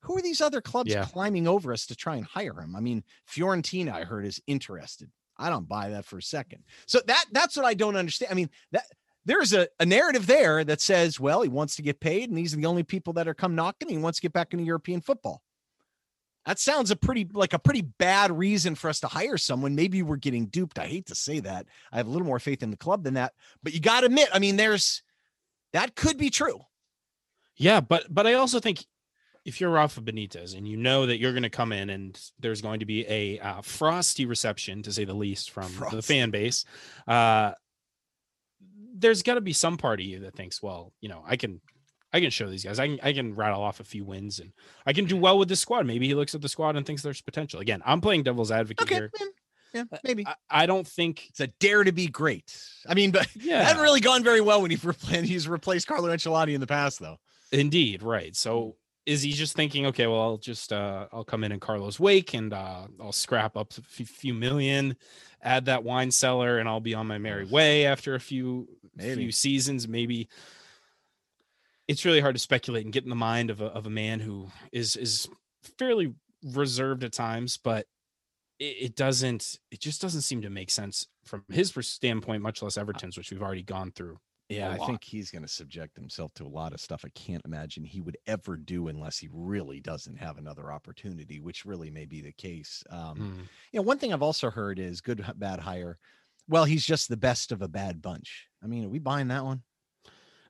who 0.00 0.18
are 0.18 0.22
these 0.22 0.42
other 0.42 0.60
clubs 0.60 0.90
yeah. 0.90 1.06
climbing 1.06 1.48
over 1.48 1.72
us 1.72 1.86
to 1.86 1.96
try 1.96 2.16
and 2.16 2.26
hire 2.26 2.60
him? 2.60 2.76
I 2.76 2.80
mean, 2.80 3.02
Fiorentina, 3.26 3.92
I 3.92 4.04
heard, 4.04 4.26
is 4.26 4.42
interested. 4.46 5.10
I 5.38 5.48
don't 5.48 5.66
buy 5.66 5.88
that 5.88 6.04
for 6.04 6.18
a 6.18 6.22
second. 6.22 6.64
So 6.86 7.00
that 7.06 7.24
that's 7.32 7.56
what 7.56 7.64
I 7.64 7.72
don't 7.72 7.96
understand. 7.96 8.30
I 8.30 8.34
mean, 8.34 8.50
that 8.72 8.84
there's 9.26 9.52
a, 9.52 9.68
a 9.78 9.84
narrative 9.84 10.26
there 10.26 10.64
that 10.64 10.80
says, 10.80 11.20
well, 11.20 11.42
he 11.42 11.48
wants 11.48 11.76
to 11.76 11.82
get 11.82 12.00
paid, 12.00 12.28
and 12.30 12.38
these 12.38 12.54
are 12.54 12.56
the 12.56 12.66
only 12.66 12.84
people 12.84 13.12
that 13.14 13.28
are 13.28 13.34
come 13.34 13.54
knocking. 13.54 13.88
He 13.88 13.98
wants 13.98 14.18
to 14.18 14.22
get 14.22 14.32
back 14.32 14.52
into 14.52 14.64
European 14.64 15.00
football. 15.00 15.42
That 16.46 16.60
sounds 16.60 16.92
a 16.92 16.96
pretty 16.96 17.28
like 17.32 17.52
a 17.52 17.58
pretty 17.58 17.82
bad 17.82 18.30
reason 18.30 18.76
for 18.76 18.88
us 18.88 19.00
to 19.00 19.08
hire 19.08 19.36
someone. 19.36 19.74
Maybe 19.74 20.02
we're 20.02 20.14
getting 20.14 20.46
duped. 20.46 20.78
I 20.78 20.86
hate 20.86 21.06
to 21.06 21.16
say 21.16 21.40
that. 21.40 21.66
I 21.90 21.96
have 21.96 22.06
a 22.06 22.10
little 22.10 22.26
more 22.26 22.38
faith 22.38 22.62
in 22.62 22.70
the 22.70 22.76
club 22.76 23.02
than 23.02 23.14
that. 23.14 23.32
But 23.64 23.74
you 23.74 23.80
got 23.80 24.00
to 24.00 24.06
admit, 24.06 24.28
I 24.32 24.38
mean, 24.38 24.54
there's 24.54 25.02
that 25.72 25.96
could 25.96 26.16
be 26.16 26.30
true. 26.30 26.60
Yeah, 27.56 27.80
but 27.80 28.06
but 28.08 28.28
I 28.28 28.34
also 28.34 28.60
think 28.60 28.86
if 29.44 29.60
you're 29.60 29.70
Rafa 29.70 30.00
Benitez 30.00 30.56
and 30.56 30.68
you 30.68 30.76
know 30.76 31.06
that 31.06 31.18
you're 31.18 31.32
going 31.32 31.42
to 31.42 31.50
come 31.50 31.72
in 31.72 31.90
and 31.90 32.20
there's 32.38 32.62
going 32.62 32.80
to 32.80 32.86
be 32.86 33.04
a 33.08 33.40
uh, 33.40 33.60
frosty 33.62 34.24
reception, 34.24 34.82
to 34.82 34.92
say 34.92 35.04
the 35.04 35.14
least, 35.14 35.50
from 35.50 35.72
the 35.90 36.02
fan 36.02 36.30
base, 36.30 36.64
uh, 37.08 37.52
there's 38.98 39.22
got 39.22 39.34
to 39.34 39.40
be 39.40 39.52
some 39.52 39.76
part 39.76 40.00
of 40.00 40.06
you 40.06 40.20
that 40.20 40.34
thinks, 40.34 40.62
well, 40.62 40.92
you 41.00 41.08
know, 41.08 41.22
I 41.26 41.36
can 41.36 41.60
I 42.12 42.20
can 42.20 42.30
show 42.30 42.48
these 42.48 42.64
guys. 42.64 42.78
I 42.78 42.86
can 42.86 42.98
I 43.02 43.12
can 43.12 43.34
rattle 43.34 43.62
off 43.62 43.80
a 43.80 43.84
few 43.84 44.04
wins 44.04 44.38
and 44.38 44.52
I 44.86 44.92
can 44.92 45.04
do 45.04 45.16
well 45.16 45.38
with 45.38 45.48
this 45.48 45.60
squad. 45.60 45.86
Maybe 45.86 46.06
he 46.06 46.14
looks 46.14 46.34
at 46.34 46.40
the 46.40 46.48
squad 46.48 46.76
and 46.76 46.86
thinks 46.86 47.02
there's 47.02 47.20
potential. 47.20 47.60
Again, 47.60 47.82
I'm 47.84 48.00
playing 48.00 48.22
devil's 48.22 48.50
advocate 48.50 48.86
okay, 48.86 48.94
here. 48.94 49.10
Yeah, 49.74 49.84
yeah 49.90 49.98
maybe. 50.02 50.26
I, 50.26 50.34
I, 50.48 50.66
don't 50.66 50.86
think 50.86 51.28
it's 51.28 51.40
a 51.40 51.48
dare 51.48 51.84
to 51.84 51.92
be 51.92 52.06
great. 52.06 52.58
I 52.88 52.94
mean, 52.94 53.10
but 53.10 53.28
yeah, 53.36 53.62
hasn't 53.62 53.82
really 53.82 54.00
gone 54.00 54.24
very 54.24 54.40
well 54.40 54.62
when 54.62 54.70
he's 54.70 54.84
replaced 54.84 55.26
he's 55.26 55.48
replaced 55.48 55.86
Carlo 55.86 56.08
Ancelotti 56.08 56.54
in 56.54 56.60
the 56.60 56.66
past, 56.66 57.00
though. 57.00 57.18
Indeed, 57.52 58.02
right. 58.02 58.34
So 58.34 58.76
is 59.04 59.22
he 59.22 59.32
just 59.32 59.54
thinking, 59.54 59.86
okay, 59.86 60.06
well, 60.06 60.20
I'll 60.20 60.38
just 60.38 60.72
uh 60.72 61.06
I'll 61.12 61.24
come 61.24 61.44
in 61.44 61.52
in 61.52 61.60
Carlos' 61.60 62.00
wake 62.00 62.34
and 62.34 62.52
uh 62.52 62.86
I'll 63.00 63.12
scrap 63.12 63.56
up 63.56 63.72
a 63.76 63.82
few 63.82 64.34
million, 64.34 64.96
add 65.42 65.66
that 65.66 65.84
wine 65.84 66.10
cellar, 66.10 66.58
and 66.58 66.68
I'll 66.68 66.80
be 66.80 66.94
on 66.94 67.06
my 67.06 67.18
merry 67.18 67.44
way 67.44 67.86
after 67.86 68.14
a 68.14 68.20
few 68.20 68.68
maybe. 68.96 69.22
few 69.22 69.32
seasons, 69.32 69.86
maybe. 69.86 70.28
It's 71.88 72.04
really 72.04 72.20
hard 72.20 72.34
to 72.34 72.40
speculate 72.40 72.84
and 72.84 72.92
get 72.92 73.04
in 73.04 73.10
the 73.10 73.16
mind 73.16 73.50
of 73.50 73.60
a 73.60 73.66
of 73.66 73.86
a 73.86 73.90
man 73.90 74.20
who 74.20 74.48
is 74.72 74.96
is 74.96 75.28
fairly 75.78 76.14
reserved 76.42 77.04
at 77.04 77.12
times, 77.12 77.56
but 77.56 77.86
it, 78.58 78.76
it 78.80 78.96
doesn't. 78.96 79.58
It 79.70 79.80
just 79.80 80.02
doesn't 80.02 80.22
seem 80.22 80.42
to 80.42 80.50
make 80.50 80.70
sense 80.70 81.06
from 81.24 81.44
his 81.48 81.72
standpoint, 81.80 82.42
much 82.42 82.62
less 82.62 82.76
Everton's, 82.76 83.16
which 83.16 83.30
we've 83.30 83.42
already 83.42 83.62
gone 83.62 83.92
through. 83.92 84.18
Yeah, 84.48 84.70
I 84.70 84.86
think 84.86 85.02
he's 85.02 85.32
going 85.32 85.42
to 85.42 85.48
subject 85.48 85.96
himself 85.96 86.32
to 86.34 86.44
a 86.44 86.48
lot 86.48 86.72
of 86.72 86.80
stuff 86.80 87.04
I 87.04 87.08
can't 87.16 87.44
imagine 87.44 87.82
he 87.82 88.00
would 88.00 88.16
ever 88.28 88.56
do 88.56 88.86
unless 88.86 89.18
he 89.18 89.28
really 89.32 89.80
doesn't 89.80 90.16
have 90.16 90.38
another 90.38 90.70
opportunity, 90.70 91.40
which 91.40 91.64
really 91.64 91.90
may 91.90 92.04
be 92.04 92.20
the 92.20 92.32
case. 92.32 92.84
Um, 92.90 93.16
Mm. 93.16 93.38
You 93.72 93.80
know, 93.80 93.82
one 93.82 93.98
thing 93.98 94.12
I've 94.12 94.22
also 94.22 94.50
heard 94.50 94.78
is 94.78 95.00
good, 95.00 95.24
bad 95.36 95.58
hire. 95.58 95.98
Well, 96.48 96.64
he's 96.64 96.84
just 96.84 97.08
the 97.08 97.16
best 97.16 97.52
of 97.52 97.62
a 97.62 97.68
bad 97.68 98.00
bunch. 98.00 98.46
I 98.62 98.66
mean, 98.66 98.84
are 98.84 98.88
we 98.88 98.98
buying 98.98 99.28
that 99.28 99.44
one? 99.44 99.62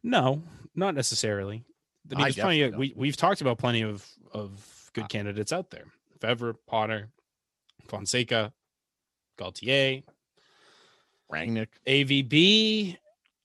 No, 0.02 0.42
not 0.74 0.94
necessarily. 0.94 1.64
I 2.10 2.14
mean, 2.14 2.20
I 2.20 2.24
there's 2.24 2.36
plenty 2.36 2.62
of 2.62 2.76
we 2.76 2.92
we've 2.94 3.16
talked 3.16 3.40
about 3.40 3.58
plenty 3.58 3.82
of 3.82 4.06
of 4.32 4.90
good 4.92 5.08
candidates 5.08 5.52
out 5.52 5.70
there. 5.70 5.86
Fever, 6.20 6.54
Potter, 6.66 7.10
Fonseca, 7.88 8.52
Galtier, 9.38 10.04
Rangnick. 11.32 11.68
AVB. 11.86 12.96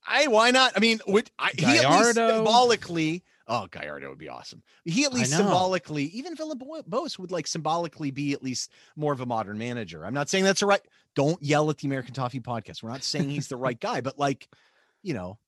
I 0.06 0.26
why 0.28 0.50
not? 0.50 0.72
I 0.76 0.80
mean, 0.80 1.00
would 1.06 1.30
I, 1.38 1.50
he 1.56 1.78
at 1.78 1.90
least 1.90 2.14
symbolically? 2.14 3.24
Oh, 3.48 3.66
Gallardo 3.66 4.08
would 4.08 4.18
be 4.18 4.28
awesome. 4.28 4.62
He 4.84 5.04
at 5.04 5.12
least 5.12 5.32
symbolically, 5.32 6.04
even 6.06 6.36
Philip 6.36 6.60
Villalobos 6.60 7.18
would 7.18 7.32
like 7.32 7.46
symbolically 7.46 8.10
be 8.10 8.32
at 8.32 8.42
least 8.42 8.70
more 8.96 9.12
of 9.12 9.20
a 9.20 9.26
modern 9.26 9.58
manager. 9.58 10.06
I'm 10.06 10.14
not 10.14 10.28
saying 10.28 10.44
that's 10.44 10.62
a 10.62 10.66
right. 10.66 10.80
Don't 11.14 11.42
yell 11.42 11.68
at 11.70 11.78
the 11.78 11.86
American 11.86 12.14
Toffee 12.14 12.40
podcast. 12.40 12.82
We're 12.82 12.90
not 12.90 13.02
saying 13.04 13.28
he's 13.28 13.48
the 13.48 13.56
right 13.56 13.78
guy, 13.78 14.00
but 14.00 14.18
like, 14.18 14.48
you 15.02 15.14
know, 15.14 15.38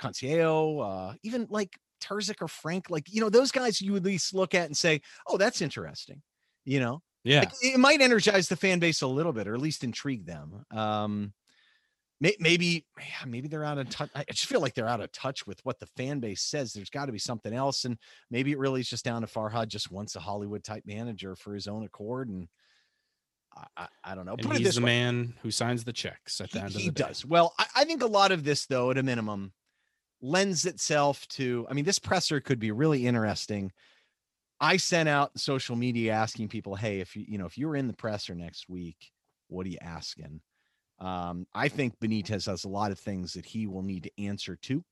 Conceição, 0.00 1.10
uh, 1.10 1.14
even 1.22 1.46
like 1.48 1.78
Terzic 2.02 2.42
or 2.42 2.48
Frank, 2.48 2.90
like 2.90 3.12
you 3.12 3.20
know, 3.22 3.30
those 3.30 3.50
guys 3.50 3.80
you 3.80 3.96
at 3.96 4.02
least 4.02 4.34
look 4.34 4.54
at 4.54 4.66
and 4.66 4.76
say, 4.76 5.00
oh, 5.26 5.38
that's 5.38 5.62
interesting. 5.62 6.20
You 6.64 6.80
know, 6.80 7.02
Yeah, 7.24 7.40
like, 7.40 7.52
it 7.62 7.80
might 7.80 8.00
energize 8.00 8.48
the 8.48 8.56
fan 8.56 8.78
base 8.78 9.02
a 9.02 9.06
little 9.06 9.32
bit, 9.32 9.48
or 9.48 9.54
at 9.54 9.60
least 9.60 9.82
intrigue 9.82 10.26
them. 10.26 10.64
Um, 10.70 11.32
may, 12.20 12.36
maybe, 12.38 12.86
maybe 13.26 13.48
they're 13.48 13.64
out 13.64 13.78
of 13.78 13.88
touch. 13.90 14.10
I 14.14 14.24
just 14.30 14.46
feel 14.46 14.60
like 14.60 14.74
they're 14.74 14.88
out 14.88 15.00
of 15.00 15.10
touch 15.12 15.46
with 15.46 15.58
what 15.64 15.80
the 15.80 15.86
fan 15.96 16.20
base 16.20 16.42
says. 16.42 16.72
There's 16.72 16.90
got 16.90 17.06
to 17.06 17.12
be 17.12 17.18
something 17.18 17.52
else, 17.52 17.84
and 17.84 17.98
maybe 18.30 18.52
it 18.52 18.58
really 18.58 18.80
is 18.80 18.88
just 18.88 19.04
down 19.04 19.22
to 19.22 19.26
Farhad 19.26 19.68
just 19.68 19.90
wants 19.90 20.14
a 20.14 20.20
Hollywood 20.20 20.62
type 20.62 20.84
manager 20.86 21.34
for 21.34 21.54
his 21.54 21.66
own 21.66 21.84
accord, 21.84 22.28
and 22.28 22.48
I, 23.56 23.66
I, 23.76 23.88
I 24.04 24.14
don't 24.14 24.26
know. 24.26 24.34
and 24.34 24.42
Put 24.42 24.58
he's 24.58 24.74
the 24.74 24.80
way. 24.82 24.86
man 24.86 25.34
who 25.42 25.50
signs 25.50 25.84
the 25.84 25.92
checks 25.92 26.40
at 26.40 26.50
the 26.50 26.58
He, 26.58 26.64
end 26.64 26.74
of 26.74 26.80
he 26.80 26.86
the 26.88 26.92
day. 26.92 27.04
He 27.04 27.08
does. 27.08 27.24
Well, 27.24 27.54
I, 27.58 27.66
I 27.76 27.84
think 27.84 28.02
a 28.02 28.06
lot 28.06 28.32
of 28.32 28.44
this, 28.44 28.66
though, 28.66 28.90
at 28.90 28.98
a 28.98 29.02
minimum, 29.02 29.52
lends 30.20 30.66
itself 30.66 31.26
to. 31.28 31.66
I 31.70 31.74
mean, 31.74 31.84
this 31.84 31.98
presser 31.98 32.40
could 32.40 32.58
be 32.58 32.70
really 32.70 33.06
interesting. 33.06 33.72
I 34.60 34.76
sent 34.78 35.08
out 35.08 35.38
social 35.38 35.76
media 35.76 36.12
asking 36.12 36.48
people, 36.48 36.74
"Hey, 36.76 37.00
if 37.00 37.14
you 37.16 37.24
you 37.28 37.38
know 37.38 37.46
if 37.46 37.58
you 37.58 37.68
were 37.68 37.76
in 37.76 37.86
the 37.88 37.92
presser 37.94 38.34
next 38.34 38.68
week, 38.68 39.12
what 39.48 39.66
are 39.66 39.70
you 39.70 39.78
asking?" 39.80 40.40
Um, 40.98 41.46
I 41.54 41.68
think 41.68 41.98
Benitez 41.98 42.46
has 42.46 42.64
a 42.64 42.68
lot 42.68 42.90
of 42.90 42.98
things 42.98 43.34
that 43.34 43.44
he 43.44 43.66
will 43.66 43.82
need 43.82 44.04
to 44.04 44.24
answer 44.24 44.56
to. 44.62 44.82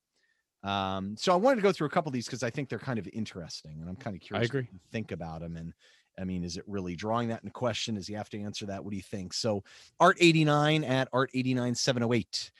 Um, 0.63 1.17
so 1.19 1.33
I 1.33 1.37
wanted 1.37 1.57
to 1.57 1.63
go 1.63 1.73
through 1.73 1.87
a 1.87 1.91
couple 1.91 2.11
of 2.11 2.13
these 2.15 2.27
because 2.27 2.43
I 2.43 2.51
think 2.51 2.69
they're 2.69 2.79
kind 2.79 2.99
of 2.99 3.09
interesting, 3.13 3.79
and 3.81 3.89
I'm 3.89 3.97
kind 3.97 4.15
of 4.15 4.21
curious. 4.23 4.43
what 4.51 4.59
agree. 4.59 4.69
Think 4.93 5.13
about 5.13 5.41
them, 5.41 5.57
and 5.57 5.73
I 6.19 6.25
mean, 6.25 6.45
is 6.45 6.57
it 6.57 6.65
really 6.67 6.97
drawing 6.97 7.29
that 7.29 7.43
into 7.43 7.53
question? 7.53 7.97
Does 7.97 8.07
he 8.07 8.15
have 8.15 8.31
to 8.31 8.41
answer 8.41 8.67
that? 8.67 8.85
What 8.85 8.91
do 8.91 8.97
you 8.97 9.03
think? 9.03 9.33
So 9.33 9.65
Art 9.99 10.17
89 10.21 10.85
at 10.85 11.11
Art89708. 11.13 12.51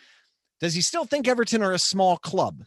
Does 0.61 0.75
he 0.75 0.81
still 0.81 1.05
think 1.05 1.29
Everton 1.29 1.63
are 1.63 1.73
a 1.73 1.79
small 1.79 2.17
club? 2.17 2.65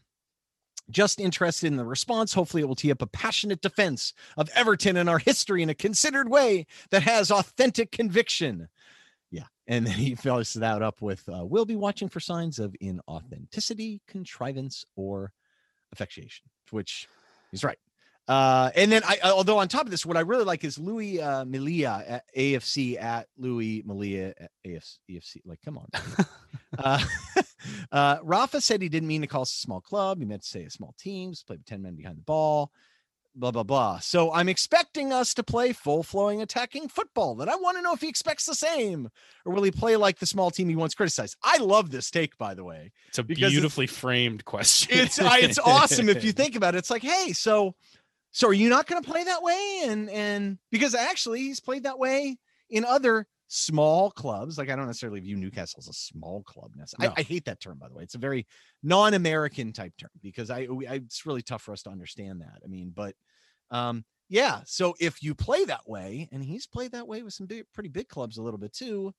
Just 0.89 1.19
interested 1.19 1.67
in 1.67 1.75
the 1.75 1.85
response. 1.85 2.33
Hopefully, 2.33 2.63
it 2.63 2.65
will 2.65 2.75
tee 2.75 2.91
up 2.91 3.01
a 3.01 3.07
passionate 3.07 3.61
defense 3.61 4.13
of 4.37 4.49
Everton 4.55 4.95
and 4.95 5.09
our 5.09 5.19
history 5.19 5.61
in 5.61 5.69
a 5.69 5.75
considered 5.75 6.29
way 6.29 6.65
that 6.91 7.03
has 7.03 7.29
authentic 7.29 7.91
conviction. 7.91 8.69
Yeah. 9.29 9.43
And 9.67 9.85
then 9.85 9.95
he 9.95 10.15
follows 10.15 10.53
that 10.53 10.81
up 10.81 11.01
with 11.01 11.27
uh, 11.27 11.45
We'll 11.45 11.65
be 11.65 11.75
watching 11.75 12.07
for 12.07 12.21
signs 12.21 12.57
of 12.57 12.73
inauthenticity, 12.81 13.99
contrivance, 14.07 14.85
or 14.95 15.33
affectation, 15.93 16.45
which 16.71 17.09
he's 17.51 17.65
right. 17.65 17.79
Uh, 18.27 18.69
and 18.75 18.91
then 18.91 19.01
I, 19.05 19.19
although 19.23 19.57
on 19.59 19.67
top 19.69 19.85
of 19.85 19.91
this, 19.91 20.05
what 20.05 20.17
I 20.17 20.21
really 20.21 20.43
like 20.43 20.63
is 20.65 20.77
Louis 20.77 21.21
uh, 21.21 21.45
Malia 21.45 22.03
at 22.07 22.25
AFC 22.35 23.01
at 23.01 23.27
Louis 23.37 23.83
Malia 23.85 24.33
at 24.39 24.51
AFC, 24.65 24.97
EFC. 25.09 25.37
Like, 25.45 25.59
come 25.63 25.77
on. 25.77 25.87
uh, 26.77 27.03
uh, 27.91 28.17
Rafa 28.23 28.59
said 28.61 28.81
he 28.81 28.89
didn't 28.89 29.07
mean 29.07 29.21
to 29.21 29.27
call 29.27 29.43
us 29.43 29.53
a 29.53 29.57
small 29.59 29.79
club. 29.81 30.19
He 30.19 30.25
meant 30.25 30.41
to 30.41 30.47
say 30.47 30.63
a 30.63 30.69
small 30.69 30.93
team. 30.99 31.31
Just 31.31 31.47
play 31.47 31.55
with 31.55 31.65
10 31.65 31.81
men 31.81 31.95
behind 31.95 32.17
the 32.17 32.21
ball, 32.23 32.71
blah, 33.33 33.51
blah, 33.51 33.63
blah. 33.63 33.99
So 33.99 34.33
I'm 34.33 34.49
expecting 34.49 35.13
us 35.13 35.33
to 35.35 35.43
play 35.43 35.71
full 35.71 36.03
flowing 36.03 36.41
attacking 36.41 36.89
football. 36.89 37.35
That 37.35 37.47
I 37.47 37.55
want 37.55 37.77
to 37.77 37.81
know 37.81 37.93
if 37.93 38.01
he 38.01 38.09
expects 38.09 38.45
the 38.45 38.55
same 38.55 39.09
or 39.45 39.53
will 39.53 39.63
he 39.63 39.71
play 39.71 39.95
like 39.95 40.19
the 40.19 40.25
small 40.25 40.51
team 40.51 40.67
he 40.67 40.75
once 40.75 40.95
criticized? 40.95 41.37
I 41.43 41.57
love 41.59 41.91
this 41.91 42.11
take, 42.11 42.37
by 42.37 42.53
the 42.55 42.65
way 42.65 42.91
It's 43.07 43.19
a 43.19 43.23
Because 43.23 43.39
it's- 43.43 43.51
beautifully 43.53 43.87
framed 43.87 44.43
question. 44.43 44.97
it's 44.99 45.17
it's 45.21 45.59
awesome 45.59 46.09
if 46.09 46.25
you 46.25 46.31
think 46.33 46.55
about 46.57 46.75
it. 46.75 46.79
It's 46.79 46.89
like, 46.91 47.03
hey, 47.03 47.31
so 47.31 47.75
so 48.37 48.47
are 48.47 48.53
you 48.53 48.69
not 48.69 48.85
going 48.85 49.01
to 49.01 49.09
play 49.09 49.23
that 49.23 49.41
way? 49.41 49.81
And 49.85 50.11
and 50.11 50.59
because 50.69 50.93
actually 50.93 51.39
he's 51.39 51.59
played 51.59 51.85
that 51.85 51.97
way 51.97 52.37
in 52.69 52.85
other 52.85 53.25
small 53.47 54.11
clubs. 54.11 54.59
Like 54.59 54.69
I 54.69 54.75
don't 54.75 54.85
necessarily 54.85 55.19
view 55.21 55.35
Newcastle 55.37 55.79
as 55.79 55.87
a 55.87 55.93
small 55.93 56.43
club. 56.43 56.69
No. 56.75 56.85
I, 56.99 57.13
I 57.17 57.21
hate 57.23 57.45
that 57.45 57.59
term, 57.59 57.79
by 57.79 57.87
the 57.87 57.95
way. 57.95 58.03
It's 58.03 58.13
a 58.13 58.19
very 58.19 58.45
non-American 58.83 59.73
type 59.73 59.93
term 59.99 60.11
because 60.21 60.51
I, 60.51 60.67
I 60.87 60.93
it's 60.97 61.25
really 61.25 61.41
tough 61.41 61.63
for 61.63 61.71
us 61.71 61.81
to 61.83 61.89
understand 61.89 62.41
that. 62.41 62.61
I 62.63 62.67
mean, 62.67 62.93
but 62.95 63.15
um 63.71 64.05
yeah. 64.29 64.59
So 64.65 64.93
if 64.99 65.23
you 65.23 65.33
play 65.33 65.65
that 65.65 65.89
way, 65.89 66.29
and 66.31 66.43
he's 66.43 66.67
played 66.67 66.91
that 66.91 67.07
way 67.07 67.23
with 67.23 67.33
some 67.33 67.47
big, 67.47 67.65
pretty 67.73 67.89
big 67.89 68.07
clubs 68.07 68.37
a 68.37 68.43
little 68.43 68.59
bit 68.59 68.71
too, 68.71 69.15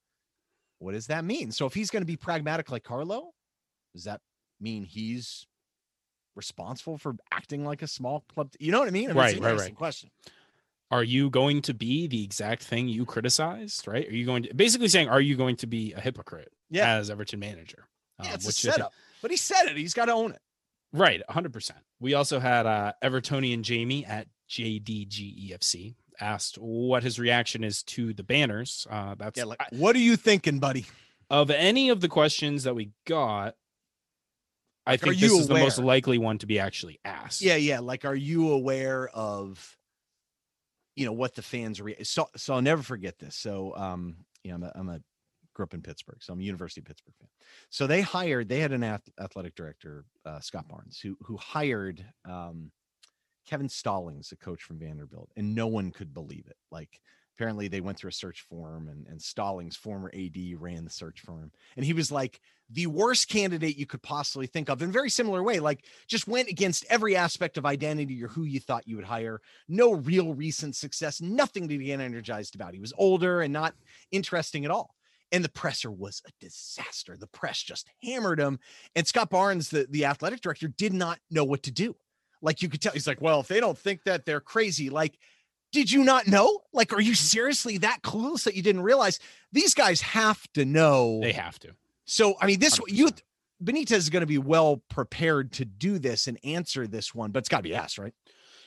what 0.79 0.93
does 0.93 1.09
that 1.09 1.25
mean? 1.25 1.51
So 1.51 1.67
if 1.67 1.75
he's 1.75 1.91
going 1.91 2.03
to 2.03 2.07
be 2.07 2.17
pragmatic 2.17 2.71
like 2.71 2.85
Carlo, 2.85 3.33
does 3.95 4.05
that 4.05 4.21
mean 4.61 4.85
he's 4.85 5.45
responsible 6.39 6.97
for 6.97 7.17
acting 7.31 7.65
like 7.67 7.83
a 7.83 7.87
small 7.87 8.25
club? 8.33 8.53
You 8.59 8.73
know 8.73 8.79
what 8.79 8.89
I 8.89 8.93
mean? 8.93 9.11
I 9.11 9.13
mean, 9.13 9.19
an 9.19 9.19
Right, 9.19 9.39
right, 9.41 9.59
right. 9.59 9.75
Question. 9.75 10.11
are 10.91 11.05
you 11.05 11.29
going 11.29 11.61
to 11.63 11.75
be 11.75 12.07
the 12.07 12.25
exact 12.25 12.63
thing 12.63 12.89
you 12.89 13.05
criticized? 13.05 13.87
Right? 13.87 14.09
Are 14.09 14.15
you 14.15 14.25
going 14.25 14.45
to 14.45 14.55
basically 14.55 14.89
saying, 14.89 15.09
are 15.11 15.21
you 15.21 15.37
going 15.37 15.57
to 15.57 15.67
be 15.67 15.93
a 15.93 16.01
hypocrite 16.01 16.51
Yeah. 16.71 16.95
as 16.95 17.11
Everton 17.11 17.41
manager? 17.41 17.85
Yeah, 18.23 18.31
Um, 18.31 18.35
it's 18.37 18.49
a 18.49 18.53
setup. 18.53 18.93
But 19.21 19.31
he 19.31 19.37
said 19.37 19.67
it. 19.67 19.77
He's 19.77 19.93
got 19.95 20.07
to 20.07 20.13
own 20.13 20.31
it. 20.33 20.41
Right, 20.93 21.21
100%. 21.29 21.73
We 22.01 22.15
also 22.15 22.41
had 22.41 22.65
uh, 22.65 22.93
Evertonian 23.05 23.61
Jamie 23.63 24.07
at 24.07 24.27
JDGEFC 24.49 25.95
asked 26.21 26.57
what 26.59 27.03
his 27.03 27.19
reaction 27.19 27.63
is 27.63 27.83
to 27.85 28.13
the 28.15 28.23
banners. 28.23 28.87
Uh, 28.91 29.15
that's 29.17 29.37
Yeah. 29.39 29.45
Like, 29.45 29.61
I- 29.61 29.69
what 29.71 29.95
are 29.95 30.01
you 30.01 30.17
thinking, 30.17 30.59
buddy? 30.59 30.87
of 31.31 31.51
any 31.51 31.91
of 31.91 32.01
the 32.01 32.09
questions 32.09 32.63
that 32.65 32.75
we 32.75 32.91
got. 33.05 33.55
I 34.89 34.93
Like, 34.93 35.01
think 35.01 35.19
this 35.19 35.33
is 35.33 35.47
the 35.49 35.55
most 35.55 35.79
likely 35.79 36.19
one 36.19 36.39
to 36.39 36.47
be 36.47 36.59
actually 36.59 36.99
asked. 37.05 37.41
Yeah, 37.43 37.57
yeah. 37.57 37.79
Like, 37.81 38.05
are 38.05 38.15
you 38.15 38.51
aware 38.53 39.09
of, 39.09 39.77
you 40.97 41.07
know, 41.07 41.13
what 41.13 41.35
the 41.35 41.43
fans 41.43 41.81
re- 41.81 42.03
so 42.03 42.29
so 42.37 42.55
I'll 42.55 42.63
never 42.63 42.83
forget 42.83 43.19
this. 43.19 43.37
So 43.37 43.77
um, 43.77 44.25
you 44.43 44.51
know, 44.51 44.57
I'm 44.57 44.63
a, 44.65 44.73
I'm 44.75 44.89
a 44.89 45.01
grew 45.55 45.65
up 45.65 45.75
in 45.75 45.83
Pittsburgh, 45.83 46.19
so 46.23 46.33
I'm 46.33 46.41
a 46.41 46.45
University 46.45 46.81
of 46.81 46.87
Pittsburgh 46.87 47.15
fan. 47.21 47.29
So 47.71 47.87
they 47.87 48.01
hired, 48.01 48.49
they 48.49 48.61
had 48.61 48.73
an 48.73 48.85
ath- 48.85 49.09
athletic 49.21 49.55
director, 49.55 50.05
uh, 50.25 50.41
Scott 50.41 50.69
Barnes, 50.69 51.01
who 51.01 51.17
who 51.23 51.37
hired 51.37 52.05
um 52.25 52.73
Kevin 53.47 53.69
Stallings, 53.69 54.33
a 54.33 54.37
coach 54.37 54.63
from 54.63 54.79
Vanderbilt, 54.79 55.31
and 55.37 55.55
no 55.55 55.67
one 55.67 55.91
could 55.91 56.13
believe 56.13 56.47
it. 56.49 56.57
Like 56.71 57.01
apparently 57.37 57.69
they 57.69 57.81
went 57.81 57.99
through 57.99 58.11
a 58.11 58.13
search 58.13 58.43
form, 58.43 58.89
and, 58.89 59.07
and 59.07 59.23
Stallings, 59.23 59.77
former 59.77 60.11
AD, 60.15 60.37
ran 60.59 60.85
the 60.85 60.91
search 60.91 61.21
firm. 61.21 61.53
And 61.77 61.85
he 61.85 61.93
was 61.93 62.11
like 62.13 62.41
the 62.71 62.87
worst 62.87 63.29
candidate 63.29 63.79
you 63.79 63.87
could 63.87 64.03
possibly 64.03 64.47
think 64.47 64.69
of 64.69 64.83
in 64.83 64.93
very 64.93 65.11
similar 65.11 65.43
way. 65.43 65.59
Like 65.59 65.85
just 66.07 66.29
went 66.29 66.49
against 66.49 66.85
every 66.91 67.17
aspect 67.17 67.57
of 67.57 67.65
identity 67.65 68.23
or 68.23 68.29
who 68.29 68.45
you 68.45 68.61
thought 68.61 68.87
you 68.87 68.97
would 68.97 69.05
hire. 69.05 69.41
No 69.69 69.95
real 69.95 70.35
recent 70.35 70.77
success, 70.77 71.21
nothing 71.21 71.69
to 71.69 71.79
get 71.79 72.01
energized 72.01 72.55
about. 72.55 72.75
He 72.75 72.81
was 72.81 72.93
older 72.99 73.41
and 73.41 73.53
not 73.53 73.75
interesting 74.11 74.65
at 74.65 74.71
all. 74.71 74.95
And 75.31 75.45
the 75.45 75.51
presser 75.51 75.91
was 75.91 76.23
a 76.27 76.31
disaster. 76.41 77.17
The 77.17 77.27
press 77.27 77.63
just 77.63 77.91
hammered 78.03 78.41
him. 78.41 78.59
And 78.95 79.07
Scott 79.07 79.29
Barnes, 79.29 79.69
the, 79.69 79.87
the 79.91 80.07
athletic 80.07 80.41
director, 80.41 80.69
did 80.69 80.95
not 80.95 81.19
know 81.31 81.45
what 81.45 81.65
to 81.65 81.71
do. 81.71 81.97
Like 82.41 82.63
you 82.63 82.69
could 82.69 82.81
tell, 82.81 82.93
he's 82.93 83.07
like, 83.07 83.21
well, 83.21 83.41
if 83.41 83.49
they 83.49 83.61
don't 83.61 83.77
think 83.77 84.05
that 84.05 84.25
they're 84.25 84.41
crazy, 84.41 84.89
like, 84.91 85.19
did 85.71 85.91
you 85.91 86.03
not 86.03 86.27
know? 86.27 86.61
Like, 86.73 86.95
are 86.95 87.01
you 87.01 87.15
seriously 87.15 87.79
that 87.79 88.01
clueless 88.03 88.45
that 88.45 88.55
you 88.55 88.63
didn't 88.63 88.83
realize? 88.83 89.19
These 89.53 89.75
guys 89.75 90.01
have 90.01 90.51
to 90.55 90.65
know. 90.65 91.21
They 91.21 91.33
have 91.33 91.59
to. 91.61 91.75
So, 92.11 92.37
I 92.41 92.47
mean, 92.47 92.59
this 92.59 92.81
you 92.89 93.07
100%. 93.09 93.23
Benitez 93.63 93.93
is 93.93 94.09
going 94.11 94.23
to 94.23 94.27
be 94.27 94.39
well 94.39 94.83
prepared 94.89 95.53
to 95.55 95.65
do 95.65 95.99
this 95.99 96.27
and 96.27 96.39
answer 96.43 96.87
this 96.87 97.15
one, 97.15 97.33
but 97.33 97.41
it's 97.41 97.49
got 97.49 97.59
to 97.59 97.63
be 97.65 97.75
asked, 97.75 97.99
right? 97.99 98.15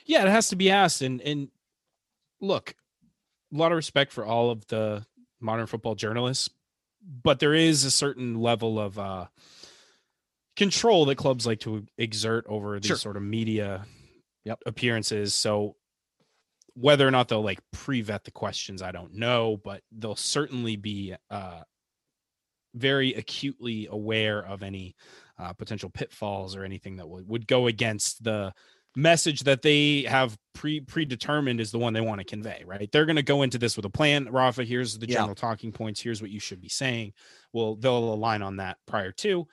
Yeah, 0.05 0.21
it 0.23 0.29
has 0.29 0.49
to 0.49 0.55
be 0.55 0.69
asked. 0.69 1.01
And 1.01 1.21
and 1.21 1.49
look, 2.39 2.75
a 3.53 3.57
lot 3.57 3.71
of 3.71 3.77
respect 3.77 4.11
for 4.11 4.25
all 4.25 4.51
of 4.51 4.67
the 4.67 5.05
modern 5.39 5.65
football 5.65 5.95
journalists, 5.95 6.49
but 7.23 7.39
there 7.39 7.53
is 7.55 7.83
a 7.83 7.91
certain 7.91 8.35
level 8.35 8.79
of 8.79 8.99
uh 8.99 9.25
control 10.55 11.05
that 11.05 11.15
clubs 11.15 11.47
like 11.47 11.61
to 11.61 11.85
exert 11.97 12.45
over 12.47 12.79
these 12.79 12.87
Sure. 12.89 12.97
sort 12.97 13.17
of 13.17 13.23
media 13.23 13.85
Yep. 14.43 14.59
appearances. 14.65 15.33
So 15.33 15.75
whether 16.73 17.07
or 17.07 17.11
not 17.11 17.27
they'll 17.29 17.41
like 17.43 17.59
pre-vet 17.71 18.23
the 18.25 18.31
questions, 18.31 18.81
I 18.81 18.91
don't 18.91 19.13
know, 19.15 19.57
but 19.63 19.83
they'll 19.91 20.15
certainly 20.15 20.75
be 20.75 21.15
uh, 21.29 21.61
very 22.73 23.13
acutely 23.13 23.87
aware 23.91 24.45
of 24.45 24.63
any 24.63 24.95
uh, 25.39 25.53
potential 25.53 25.89
pitfalls 25.89 26.55
or 26.55 26.63
anything 26.63 26.97
that 26.97 27.07
would, 27.07 27.27
would 27.27 27.47
go 27.47 27.67
against 27.67 28.23
the 28.23 28.53
message 28.95 29.41
that 29.41 29.61
they 29.61 30.03
have 30.03 30.37
pre 30.53 30.81
predetermined 30.81 31.61
is 31.61 31.71
the 31.71 31.79
one 31.79 31.93
they 31.93 32.01
want 32.01 32.19
to 32.19 32.25
convey 32.25 32.61
right? 32.65 32.91
They're 32.91 33.05
going 33.05 33.15
to 33.15 33.23
go 33.23 33.41
into 33.41 33.57
this 33.57 33.77
with 33.77 33.85
a 33.85 33.89
plan. 33.89 34.27
Rafa 34.29 34.65
here's 34.65 34.97
the 34.99 35.07
Yeah. 35.07 35.19
general 35.19 35.35
talking 35.35 35.71
points. 35.71 36.01
Here's 36.01 36.21
what 36.21 36.29
you 36.29 36.41
should 36.41 36.59
be 36.59 36.67
saying. 36.69 37.13
Well 37.53 37.75
they'll 37.75 38.13
align 38.13 38.41
on 38.41 38.57
that 38.57 38.77
prior 38.85 39.11
to. 39.13 39.47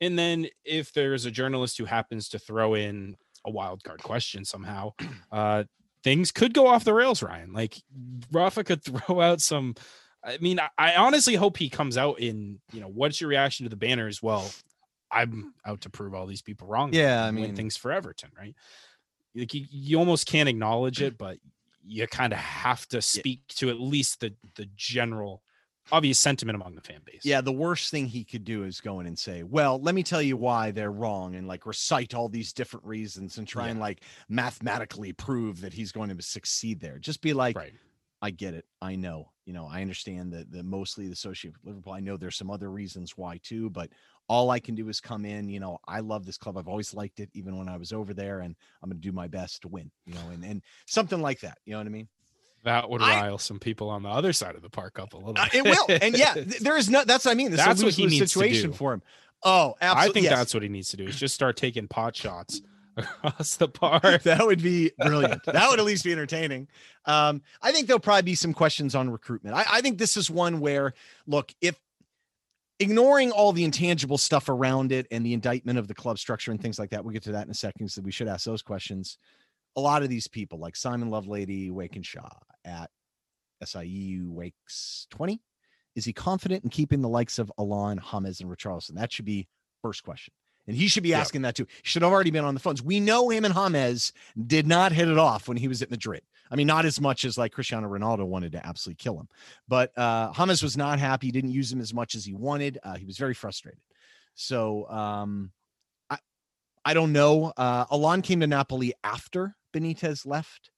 And 0.00 0.16
then 0.18 0.46
if 0.64 0.92
there's 0.92 1.24
a 1.26 1.30
journalist 1.30 1.76
who 1.78 1.84
happens 1.86 2.28
to 2.30 2.38
throw 2.38 2.74
in 2.74 3.16
a 3.44 3.50
wild 3.50 3.82
card 3.82 4.00
question 4.02 4.44
somehow 4.44 4.92
uh 5.32 5.64
things 6.04 6.30
could 6.30 6.54
go 6.54 6.66
off 6.68 6.84
the 6.84 6.94
rails 6.94 7.20
ryan. 7.22 7.52
Like 7.52 7.82
rafa 8.30 8.62
could 8.62 8.82
throw 8.84 9.20
out 9.20 9.40
some 9.40 9.74
i 10.24 10.38
mean 10.38 10.58
I, 10.58 10.68
I 10.78 10.94
honestly 10.96 11.34
hope 11.34 11.56
he 11.56 11.68
comes 11.68 11.96
out 11.96 12.20
in 12.20 12.60
you 12.72 12.80
know 12.80 12.88
what's 12.88 13.20
your 13.20 13.28
reaction 13.30 13.64
to 13.64 13.70
the 13.70 13.76
banner 13.76 14.06
as 14.06 14.22
well? 14.22 14.50
I'm 15.10 15.54
out 15.64 15.82
to 15.82 15.90
prove 15.90 16.12
all 16.12 16.26
these 16.26 16.42
people 16.42 16.66
wrong. 16.66 16.92
Yeah, 16.92 17.24
I 17.24 17.30
mean- 17.30 17.54
things 17.54 17.76
for 17.76 17.92
everton 17.92 18.30
right? 18.38 18.54
Like 19.34 19.52
you, 19.54 19.66
you 19.70 19.98
almost 19.98 20.26
can't 20.26 20.48
acknowledge 20.48 21.02
it 21.02 21.18
but 21.18 21.38
you 21.86 22.06
kind 22.06 22.32
of 22.32 22.38
have 22.38 22.86
to 22.88 23.02
speak 23.02 23.40
to 23.48 23.70
at 23.70 23.78
least 23.78 24.20
the 24.20 24.34
the 24.56 24.68
general 24.76 25.42
obvious 25.92 26.18
sentiment 26.18 26.56
among 26.56 26.74
the 26.74 26.80
fan 26.80 27.00
base. 27.04 27.20
Yeah, 27.24 27.42
the 27.42 27.52
worst 27.52 27.90
thing 27.90 28.06
he 28.06 28.24
could 28.24 28.44
do 28.44 28.64
is 28.64 28.80
go 28.80 29.00
in 29.00 29.06
and 29.06 29.18
say, 29.18 29.42
"Well, 29.42 29.78
let 29.78 29.94
me 29.94 30.02
tell 30.02 30.22
you 30.22 30.36
why 30.36 30.70
they're 30.70 30.90
wrong," 30.90 31.34
and 31.34 31.46
like 31.46 31.66
recite 31.66 32.14
all 32.14 32.28
these 32.28 32.52
different 32.52 32.86
reasons 32.86 33.36
and 33.36 33.46
try 33.46 33.68
and 33.68 33.78
like 33.80 34.00
mathematically 34.28 35.12
prove 35.12 35.60
that 35.60 35.74
he's 35.74 35.92
going 35.92 36.14
to 36.16 36.22
succeed 36.22 36.80
there. 36.80 36.98
Just 36.98 37.20
be 37.20 37.34
like, 37.34 37.56
right 37.56 37.74
"I 38.24 38.30
get 38.30 38.54
it. 38.54 38.64
I 38.80 38.96
know. 38.96 39.30
You 39.44 39.52
know, 39.52 39.66
I 39.70 39.82
understand 39.82 40.32
that 40.32 40.50
the 40.50 40.62
mostly 40.62 41.06
the 41.06 41.12
associate 41.12 41.52
with 41.52 41.64
Liverpool. 41.66 41.92
I 41.92 42.00
know 42.00 42.16
there's 42.16 42.36
some 42.36 42.50
other 42.50 42.70
reasons 42.70 43.16
why 43.18 43.38
too, 43.42 43.68
but 43.70 43.90
all 44.26 44.50
I 44.50 44.58
can 44.58 44.74
do 44.74 44.88
is 44.88 45.00
come 45.00 45.26
in. 45.26 45.50
You 45.50 45.60
know, 45.60 45.78
I 45.86 46.00
love 46.00 46.24
this 46.24 46.38
club. 46.38 46.56
I've 46.56 46.66
always 46.68 46.94
liked 46.94 47.20
it, 47.20 47.28
even 47.34 47.58
when 47.58 47.68
I 47.68 47.76
was 47.76 47.92
over 47.92 48.14
there, 48.14 48.40
and 48.40 48.56
I'm 48.82 48.88
going 48.88 48.98
to 49.00 49.06
do 49.06 49.12
my 49.12 49.28
best 49.28 49.60
to 49.62 49.68
win. 49.68 49.90
You 50.06 50.14
know, 50.14 50.30
and 50.32 50.42
and 50.44 50.62
something 50.86 51.20
like 51.20 51.40
that. 51.40 51.58
You 51.66 51.72
know 51.72 51.78
what 51.80 51.86
I 51.86 51.90
mean? 51.90 52.08
that 52.64 52.88
would 52.88 53.02
I- 53.02 53.20
rile 53.20 53.36
some 53.36 53.58
people 53.58 53.90
on 53.90 54.02
the 54.02 54.08
other 54.08 54.32
side 54.32 54.54
of 54.56 54.62
the 54.62 54.70
park 54.70 54.98
up 54.98 55.12
a 55.12 55.18
little 55.18 55.34
Uh, 55.36 55.44
bit 55.52 55.54
it 55.56 55.64
will. 55.64 55.86
And 56.00 56.16
yeah, 56.16 56.32
th- 56.32 56.60
there 56.60 56.78
is 56.78 56.88
no. 56.88 57.04
That's 57.04 57.26
what 57.26 57.32
I 57.32 57.34
mean. 57.34 57.50
This 57.50 57.60
That's 57.60 57.82
what 57.82 57.88
is 57.88 57.94
a 57.94 57.96
he 57.98 58.02
lose-lose 58.04 58.20
needs 58.20 58.32
to 58.32 58.38
situation 58.38 58.70
do. 58.70 58.76
for 58.78 58.94
him. 58.94 59.02
Oh, 59.42 59.74
absolutely. 59.82 60.10
I 60.10 60.12
think 60.14 60.24
yes. 60.24 60.38
that's 60.38 60.54
what 60.54 60.62
he 60.62 60.70
needs 60.70 60.88
to 60.88 60.96
do 60.96 61.04
is 61.04 61.16
just 61.16 61.34
start 61.34 61.58
taking 61.58 61.86
pot 61.88 62.16
shots 62.16 62.62
across 63.24 63.56
the 63.56 63.68
park. 63.68 64.22
that 64.22 64.44
would 64.44 64.62
be 64.62 64.92
brilliant. 64.98 65.42
that 65.46 65.70
would 65.70 65.78
at 65.78 65.84
least 65.84 66.04
be 66.04 66.12
entertaining. 66.12 66.68
Um, 67.06 67.42
I 67.62 67.72
think 67.72 67.86
there'll 67.86 68.00
probably 68.00 68.22
be 68.22 68.34
some 68.34 68.52
questions 68.52 68.94
on 68.94 69.10
recruitment. 69.10 69.56
I, 69.56 69.64
I 69.70 69.80
think 69.80 69.98
this 69.98 70.16
is 70.16 70.30
one 70.30 70.60
where, 70.60 70.94
look, 71.26 71.52
if 71.60 71.78
ignoring 72.78 73.30
all 73.30 73.52
the 73.52 73.64
intangible 73.64 74.18
stuff 74.18 74.48
around 74.48 74.92
it 74.92 75.06
and 75.10 75.24
the 75.24 75.34
indictment 75.34 75.78
of 75.78 75.88
the 75.88 75.94
club 75.94 76.18
structure 76.18 76.50
and 76.50 76.60
things 76.60 76.78
like 76.78 76.90
that, 76.90 77.04
we'll 77.04 77.12
get 77.12 77.22
to 77.24 77.32
that 77.32 77.46
in 77.46 77.50
a 77.50 77.54
second. 77.54 77.88
So 77.88 78.02
we 78.02 78.12
should 78.12 78.28
ask 78.28 78.44
those 78.44 78.62
questions. 78.62 79.18
A 79.76 79.80
lot 79.80 80.02
of 80.02 80.08
these 80.08 80.28
people, 80.28 80.58
like 80.58 80.76
Simon 80.76 81.10
Lovelady, 81.10 81.70
Wakenshaw 81.70 82.30
at 82.64 82.90
SIU 83.64 84.30
Wakes 84.30 85.06
20, 85.10 85.40
is 85.96 86.04
he 86.04 86.12
confident 86.12 86.64
in 86.64 86.70
keeping 86.70 87.00
the 87.00 87.08
likes 87.08 87.38
of 87.38 87.52
Allan, 87.58 87.98
James, 87.98 88.40
and 88.40 88.50
Richarlison? 88.50 88.94
That 88.94 89.12
should 89.12 89.24
be 89.24 89.48
first 89.82 90.02
question. 90.04 90.32
And 90.66 90.76
he 90.76 90.88
should 90.88 91.02
be 91.02 91.10
Yeah. 91.10 91.20
asking 91.20 91.42
that 91.42 91.54
too. 91.56 91.66
He 91.82 91.82
should 91.88 92.02
have 92.02 92.10
already 92.12 92.30
been 92.30 92.44
on 92.44 92.54
the 92.54 92.60
phones. 92.60 92.82
We 92.82 93.00
know 93.00 93.28
him 93.30 93.44
and 93.44 93.52
James 93.54 94.12
did 94.46 94.66
not 94.66 94.92
hit 94.92 95.08
it 95.08 95.18
off 95.18 95.46
when 95.48 95.56
he 95.56 95.68
was 95.68 95.82
at 95.82 95.90
Madrid. 95.90 96.22
I 96.50 96.56
mean, 96.56 96.66
not 96.66 96.84
as 96.84 97.00
much 97.00 97.24
as 97.24 97.36
like 97.36 97.52
Cristiano 97.52 97.88
Ronaldo 97.88 98.26
wanted 98.26 98.52
to 98.52 98.66
absolutely 98.66 99.02
kill 99.02 99.18
him, 99.18 99.28
but 99.66 99.96
uh, 99.98 100.32
James 100.32 100.62
was 100.62 100.76
not 100.76 100.98
happy. 100.98 101.26
He 101.28 101.32
didn't 101.32 101.50
use 101.52 101.72
him 101.72 101.80
as 101.80 101.92
much 101.92 102.14
as 102.14 102.24
he 102.24 102.34
wanted. 102.34 102.78
Uh, 102.82 102.94
he 102.96 103.04
was 103.04 103.18
very 103.18 103.34
frustrated. 103.34 103.80
So 104.34 104.88
um, 104.90 105.52
I, 106.10 106.18
I 106.84 106.94
don't 106.94 107.12
know. 107.12 107.52
Uh, 107.56 107.86
Allan 107.90 108.22
came 108.22 108.40
to 108.40 108.46
Napoli 108.46 108.94
after 109.02 109.56
Benitez 109.74 110.26
left. 110.26 110.70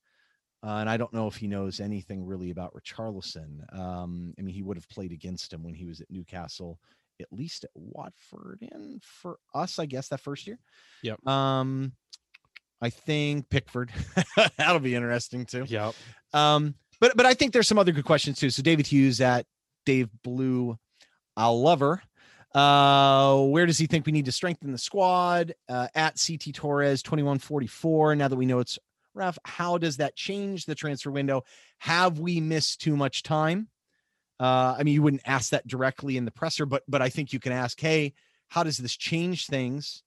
Uh, 0.62 0.78
and 0.78 0.89
I 0.91 0.97
don't 0.97 1.12
know 1.12 1.26
if 1.28 1.37
he 1.37 1.47
knows 1.47 1.78
anything 1.80 2.24
really 2.24 2.51
about 2.51 2.74
Richarlison. 2.74 3.72
Um, 3.78 4.34
I 4.39 4.43
mean, 4.43 4.55
he 4.55 4.62
would 4.62 4.76
have 4.76 4.89
played 4.89 5.12
against 5.12 5.53
him 5.53 5.62
when 5.62 5.74
he 5.74 5.84
was 5.84 6.01
at 6.01 6.11
Newcastle, 6.11 6.80
at 7.21 7.33
least 7.33 7.64
at 7.64 7.71
Watford, 7.75 8.67
and 8.71 9.03
for 9.03 9.39
us, 9.55 9.79
I 9.79 9.87
guess 9.87 10.09
that 10.09 10.21
first 10.21 10.47
year. 10.47 10.59
Yep. 11.03 11.27
Um, 11.27 11.93
I 12.81 12.91
think 12.91 13.49
Pickford. 13.49 13.91
That'll 14.59 14.81
be 14.81 14.95
interesting 14.95 15.47
too. 15.47 15.64
Yep. 15.67 15.95
Um, 16.33 16.75
but 17.01 17.17
but 17.17 17.27
I 17.27 17.35
think 17.35 17.53
there's 17.53 17.69
some 17.69 17.79
other 17.79 17.93
good 17.93 18.05
questions 18.05 18.39
too. 18.39 18.51
So 18.51 18.62
David 18.62 18.87
Hughes 18.87 19.21
at 19.21 19.47
Dave 19.85 20.09
Blue, 20.23 20.79
I'll 21.37 21.61
lover. 21.61 22.03
Uh, 22.55 23.43
where 23.43 23.67
does 23.67 23.77
he 23.77 23.87
think 23.87 24.07
we 24.07 24.12
need 24.12 24.25
to 24.25 24.33
strengthen 24.33 24.73
the 24.73 24.79
squad? 24.79 25.55
Uh, 25.69 25.89
at 25.95 26.21
CT 26.25 26.55
Torres 26.55 27.03
2144. 27.03 28.17
Now 28.17 28.29
that 28.29 28.37
we 28.37 28.47
know 28.47 28.61
it's 28.61 28.79
Raf, 29.14 29.39
how 29.45 29.79
does 29.79 29.97
that 29.97 30.14
change 30.14 30.67
the 30.67 30.75
transfer 30.75 31.11
window? 31.11 31.45
Have 31.79 32.19
we 32.19 32.41
missed 32.41 32.81
too 32.81 32.97
much 32.97 33.23
time? 33.23 33.69
Uh, 34.39 34.76
I 34.78 34.82
mean, 34.82 34.95
you 34.95 35.03
wouldn't 35.03 35.22
ask 35.24 35.51
that 35.51 35.66
directly 35.66 36.16
in 36.16 36.24
the 36.24 36.30
presser, 36.30 36.66
but 36.66 36.82
but 36.89 37.01
I 37.03 37.09
think 37.09 37.32
you 37.32 37.41
can 37.41 37.53
ask, 37.53 37.80
hey, 37.80 38.14
how 38.49 38.62
does 38.62 38.76
this 38.76 38.97
change 38.97 39.47
things? 39.47 40.03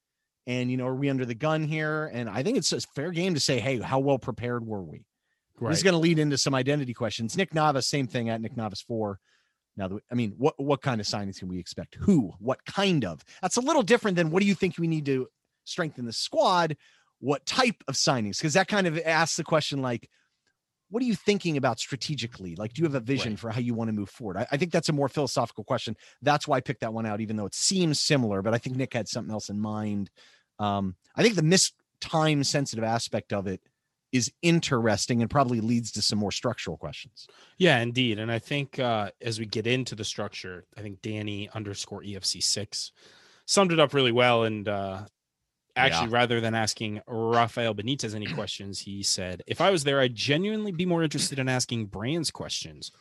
And 0.47 0.69
you 0.71 0.77
know, 0.77 0.87
are 0.87 0.95
we 0.95 1.09
under 1.09 1.25
the 1.25 1.35
gun 1.35 1.63
here? 1.63 2.09
And 2.13 2.29
I 2.29 2.43
think 2.43 2.57
it's 2.57 2.71
a 2.71 2.81
fair 2.81 3.11
game 3.11 3.33
to 3.33 3.39
say, 3.39 3.59
hey, 3.59 3.79
how 3.79 3.99
well 3.99 4.19
prepared 4.19 4.65
were 4.65 4.81
we? 4.83 5.05
Right. 5.59 5.69
This 5.71 5.79
is 5.79 5.83
going 5.83 5.93
to 5.93 5.99
lead 5.99 6.19
into 6.19 6.37
some 6.37 6.55
identity 6.55 6.93
questions. 6.93 7.35
Nick 7.35 7.53
Navas, 7.53 7.85
same 7.87 8.07
thing 8.07 8.29
at 8.29 8.39
Nick 8.39 8.55
Navas 8.55 8.81
four. 8.81 9.19
Now, 9.75 9.87
that- 9.89 10.03
I 10.11 10.15
mean, 10.15 10.33
what 10.37 10.53
what 10.57 10.81
kind 10.81 11.01
of 11.01 11.07
signings 11.07 11.39
can 11.39 11.47
we 11.49 11.59
expect? 11.59 11.95
Who? 11.95 12.33
What 12.39 12.63
kind 12.65 13.05
of? 13.05 13.23
That's 13.41 13.57
a 13.57 13.61
little 13.61 13.83
different 13.83 14.15
than 14.15 14.29
what 14.31 14.41
do 14.41 14.47
you 14.47 14.55
think 14.55 14.77
we 14.77 14.87
need 14.87 15.05
to 15.07 15.27
strengthen 15.65 16.05
the 16.05 16.13
squad? 16.13 16.77
What 17.19 17.45
type 17.45 17.83
of 17.87 17.95
signings? 17.95 18.37
Because 18.37 18.53
that 18.53 18.67
kind 18.67 18.87
of 18.87 18.97
asks 18.99 19.35
the 19.37 19.43
question 19.43 19.81
like, 19.81 20.09
what 20.89 21.03
are 21.03 21.05
you 21.05 21.15
thinking 21.15 21.57
about 21.57 21.79
strategically? 21.79 22.55
Like, 22.55 22.73
do 22.73 22.81
you 22.81 22.85
have 22.85 22.95
a 22.95 22.99
vision 22.99 23.33
Right. 23.33 23.39
for 23.39 23.49
how 23.51 23.59
you 23.59 23.73
want 23.73 23.89
to 23.89 23.93
move 23.93 24.09
forward? 24.09 24.37
I, 24.37 24.47
I 24.51 24.57
think 24.57 24.71
that's 24.71 24.89
a 24.89 24.93
more 24.93 25.09
philosophical 25.09 25.63
question. 25.63 25.95
That's 26.21 26.47
why 26.47 26.57
I 26.57 26.61
picked 26.61 26.81
that 26.81 26.93
one 26.93 27.05
out, 27.05 27.21
even 27.21 27.35
though 27.35 27.45
it 27.45 27.55
seems 27.55 27.99
similar. 27.99 28.41
But 28.41 28.53
I 28.53 28.57
think 28.57 28.75
Nick 28.75 28.93
had 28.93 29.07
something 29.07 29.31
else 29.31 29.49
in 29.49 29.59
mind. 29.59 30.09
Um, 30.57 30.95
I 31.15 31.21
think 31.23 31.35
the 31.35 31.43
missed 31.43 31.73
time 32.01 32.43
sensitive 32.43 32.83
aspect 32.83 33.33
of 33.33 33.47
it 33.47 33.61
is 34.11 34.31
interesting 34.41 35.21
and 35.21 35.29
probably 35.29 35.61
leads 35.61 35.91
to 35.91 36.01
some 36.01 36.17
more 36.17 36.31
structural 36.31 36.75
questions. 36.77 37.27
Yeah, 37.59 37.79
indeed. 37.79 38.17
And 38.17 38.31
I 38.31 38.39
think 38.39 38.79
uh, 38.79 39.11
as 39.21 39.39
we 39.39 39.45
get 39.45 39.67
into 39.67 39.93
the 39.93 40.03
structure, 40.03 40.65
I 40.75 40.81
think 40.81 41.01
Danny 41.03 41.47
underscore 41.53 42.01
EFC 42.01 42.41
six 42.41 42.91
summed 43.45 43.71
it 43.71 43.79
up 43.79 43.93
really 43.93 44.11
well. 44.11 44.43
And 44.45 44.67
uh, 44.67 45.03
actually, 45.79 46.09
rather 46.09 46.39
than 46.41 46.53
asking 46.55 47.01
Rafael 47.07 47.73
Benitez 47.75 48.13
any 48.15 48.25
questions, 48.27 48.79
he 48.79 49.03
said, 49.03 49.41
"If 49.47 49.61
I 49.61 49.69
was 49.69 49.83
there, 49.83 49.99
I'd 49.99 50.15
genuinely 50.15 50.71
be 50.71 50.85
more 50.85 51.03
interested 51.03 51.39
in 51.39 51.49
asking 51.49 51.87
Brands 51.87 52.31
questions. 52.31 52.91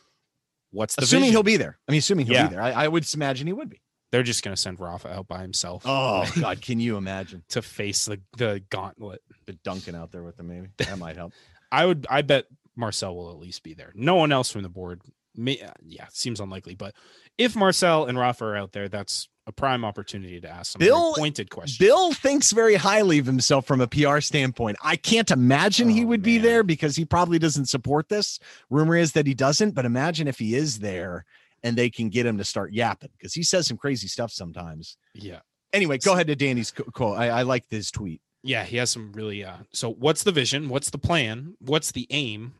What's 0.71 0.95
the 0.95 1.03
assuming 1.03 1.23
vision? 1.23 1.33
he'll 1.33 1.43
be 1.43 1.57
there. 1.57 1.79
I 1.87 1.91
mean, 1.91 1.99
assuming 1.99 2.25
he'll 2.27 2.35
Yeah. 2.35 2.47
be 2.47 2.53
there. 2.55 2.61
I, 2.63 2.71
I 2.71 2.87
would 2.87 3.11
imagine 3.13 3.47
he 3.47 3.53
would 3.53 3.69
be. 3.69 3.81
They're 4.11 4.23
just 4.23 4.43
going 4.43 4.55
to 4.55 4.61
send 4.61 4.79
Rafa 4.79 5.07
out 5.11 5.27
by 5.27 5.41
himself. 5.41 5.83
Oh 5.85 6.29
God, 6.39 6.61
can 6.61 6.79
you 6.79 6.97
imagine 6.97 7.43
to 7.49 7.61
face 7.61 8.05
the 8.05 8.19
the 8.37 8.63
gauntlet. 8.69 9.21
the 9.45 9.53
Duncan 9.53 9.95
out 9.95 10.11
there 10.11 10.23
with 10.23 10.37
them? 10.37 10.47
Maybe 10.47 10.67
that 10.77 10.97
might 10.97 11.15
help. 11.15 11.33
I 11.71 11.85
would. 11.85 12.07
I 12.09 12.21
bet 12.23 12.45
Marcel 12.75 13.15
will 13.15 13.29
at 13.31 13.37
least 13.37 13.61
be 13.63 13.73
there. 13.73 13.91
No 13.95 14.15
one 14.15 14.31
else 14.31 14.51
from 14.51 14.63
the 14.63 14.69
board. 14.69 15.01
May, 15.35 15.61
yeah, 15.85 16.07
seems 16.11 16.39
unlikely. 16.39 16.73
But 16.75 16.95
if 17.37 17.55
Marcel 17.55 18.05
and 18.05 18.17
Rafa 18.17 18.45
are 18.45 18.57
out 18.57 18.71
there, 18.73 18.89
that's 18.89 19.29
a 19.49 19.51
prime 19.51 19.83
opportunity 19.83 20.39
to 20.39 20.49
ask 20.49 20.71
some 20.73 20.79
Bill- 20.79 21.13
pointed 21.15 21.49
questions. 21.49 21.77
Bill 21.77 22.13
thinks 22.13 22.51
very 22.51 22.75
highly 22.75 23.19
of 23.19 23.25
himself 23.25 23.65
from 23.65 23.81
a 23.81 23.87
PR 23.87 24.19
standpoint. 24.21 24.77
I 24.81 24.95
can't 24.95 25.29
imagine 25.31 25.89
he 25.89 26.03
Oh, 26.03 26.07
would 26.07 26.21
be 26.21 26.37
there 26.37 26.63
because 26.63 26.95
he 26.95 27.03
probably 27.03 27.39
doesn't 27.39 27.65
support 27.65 28.07
this. 28.07 28.39
Rumor 28.69 28.95
is 28.95 29.11
that 29.13 29.27
he 29.27 29.33
doesn't, 29.33 29.71
but 29.71 29.83
imagine 29.85 30.27
if 30.27 30.39
he 30.39 30.55
is 30.55 30.79
there 30.79 31.25
and 31.63 31.75
they 31.77 31.89
can 31.89 32.07
get 32.09 32.25
him 32.25 32.37
to 32.37 32.43
start 32.45 32.71
yapping 32.71 33.09
because 33.17 33.33
he 33.33 33.43
says 33.43 33.67
some 33.67 33.75
crazy 33.77 34.07
stuff 34.07 34.31
sometimes. 34.31 34.95
yeah, 35.13 35.39
Anyway, 35.73 35.97
go 35.97 36.13
ahead 36.13 36.27
to 36.27 36.35
Danny's 36.35 36.71
quote. 36.71 37.17
I, 37.17 37.29
I 37.29 37.41
like 37.41 37.67
this 37.69 37.91
tweet. 37.91 38.21
yeah, 38.43 38.63
he 38.63 38.77
has 38.77 38.89
some 38.89 39.11
really. 39.13 39.43
Uh, 39.43 39.57
so, 39.73 39.91
what's 39.91 40.23
the 40.23 40.31
vision? 40.31 40.69
What's 40.69 40.89
the 40.89 40.97
plan? 40.97 41.55
What's 41.59 41.91
the 41.91 42.07
aim? 42.09 42.53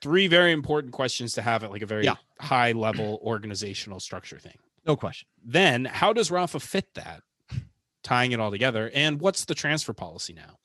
Three 0.00 0.26
very 0.26 0.52
important 0.52 0.92
questions 0.92 1.32
to 1.34 1.42
have 1.42 1.62
at 1.64 1.70
like 1.70 1.82
a 1.82 1.86
very 1.86 2.04
Yeah. 2.04 2.16
high 2.40 2.72
level 2.72 3.20
organizational 3.22 4.00
structure 4.00 4.38
thing. 4.38 4.58
No 4.86 4.96
question. 4.96 5.28
Then, 5.44 5.84
how 5.84 6.12
does 6.12 6.30
Rafa 6.30 6.60
fit 6.60 6.94
that? 6.94 7.22
Tying 8.02 8.30
it 8.32 8.38
all 8.38 8.52
together, 8.52 8.90
and 8.94 9.20
what's 9.20 9.44
the 9.46 9.54
transfer 9.54 9.92
policy 9.92 10.32
now? 10.32 10.58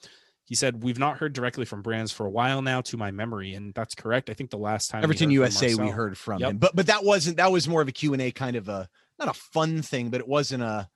He 0.46 0.54
said, 0.54 0.84
We've 0.84 1.00
not 1.00 1.18
heard 1.18 1.34
directly 1.34 1.66
from 1.66 1.82
Brands 1.82 2.12
for 2.12 2.28
a 2.28 2.30
while 2.30 2.62
now, 2.62 2.82
to 2.82 2.98
my 2.98 3.10
memory. 3.10 3.56
And 3.56 3.74
that's 3.74 3.96
correct. 3.96 4.30
I 4.30 4.34
think 4.34 4.52
the 4.52 4.58
last 4.58 4.92
time 4.92 5.04
Everton 5.04 5.28
from 5.28 5.32
USA 5.32 5.74
we 5.74 5.90
heard 5.90 6.18
from 6.18 6.40
Yep. 6.42 6.50
him. 6.52 6.58
But 6.58 6.76
but 6.76 6.86
that 6.88 7.04
wasn't 7.04 7.38
that 7.38 7.52
was 7.52 7.68
more 7.68 7.82
of 7.82 7.88
a 7.88 7.92
Q&A 7.92 8.32
kind 8.32 8.56
of 8.56 8.70
a 8.70 8.88
not 9.18 9.28
a 9.28 9.34
fun 9.34 9.82
thing, 9.82 10.10
but 10.10 10.20
it 10.20 10.28
wasn't 10.28 10.62
a 10.62 10.88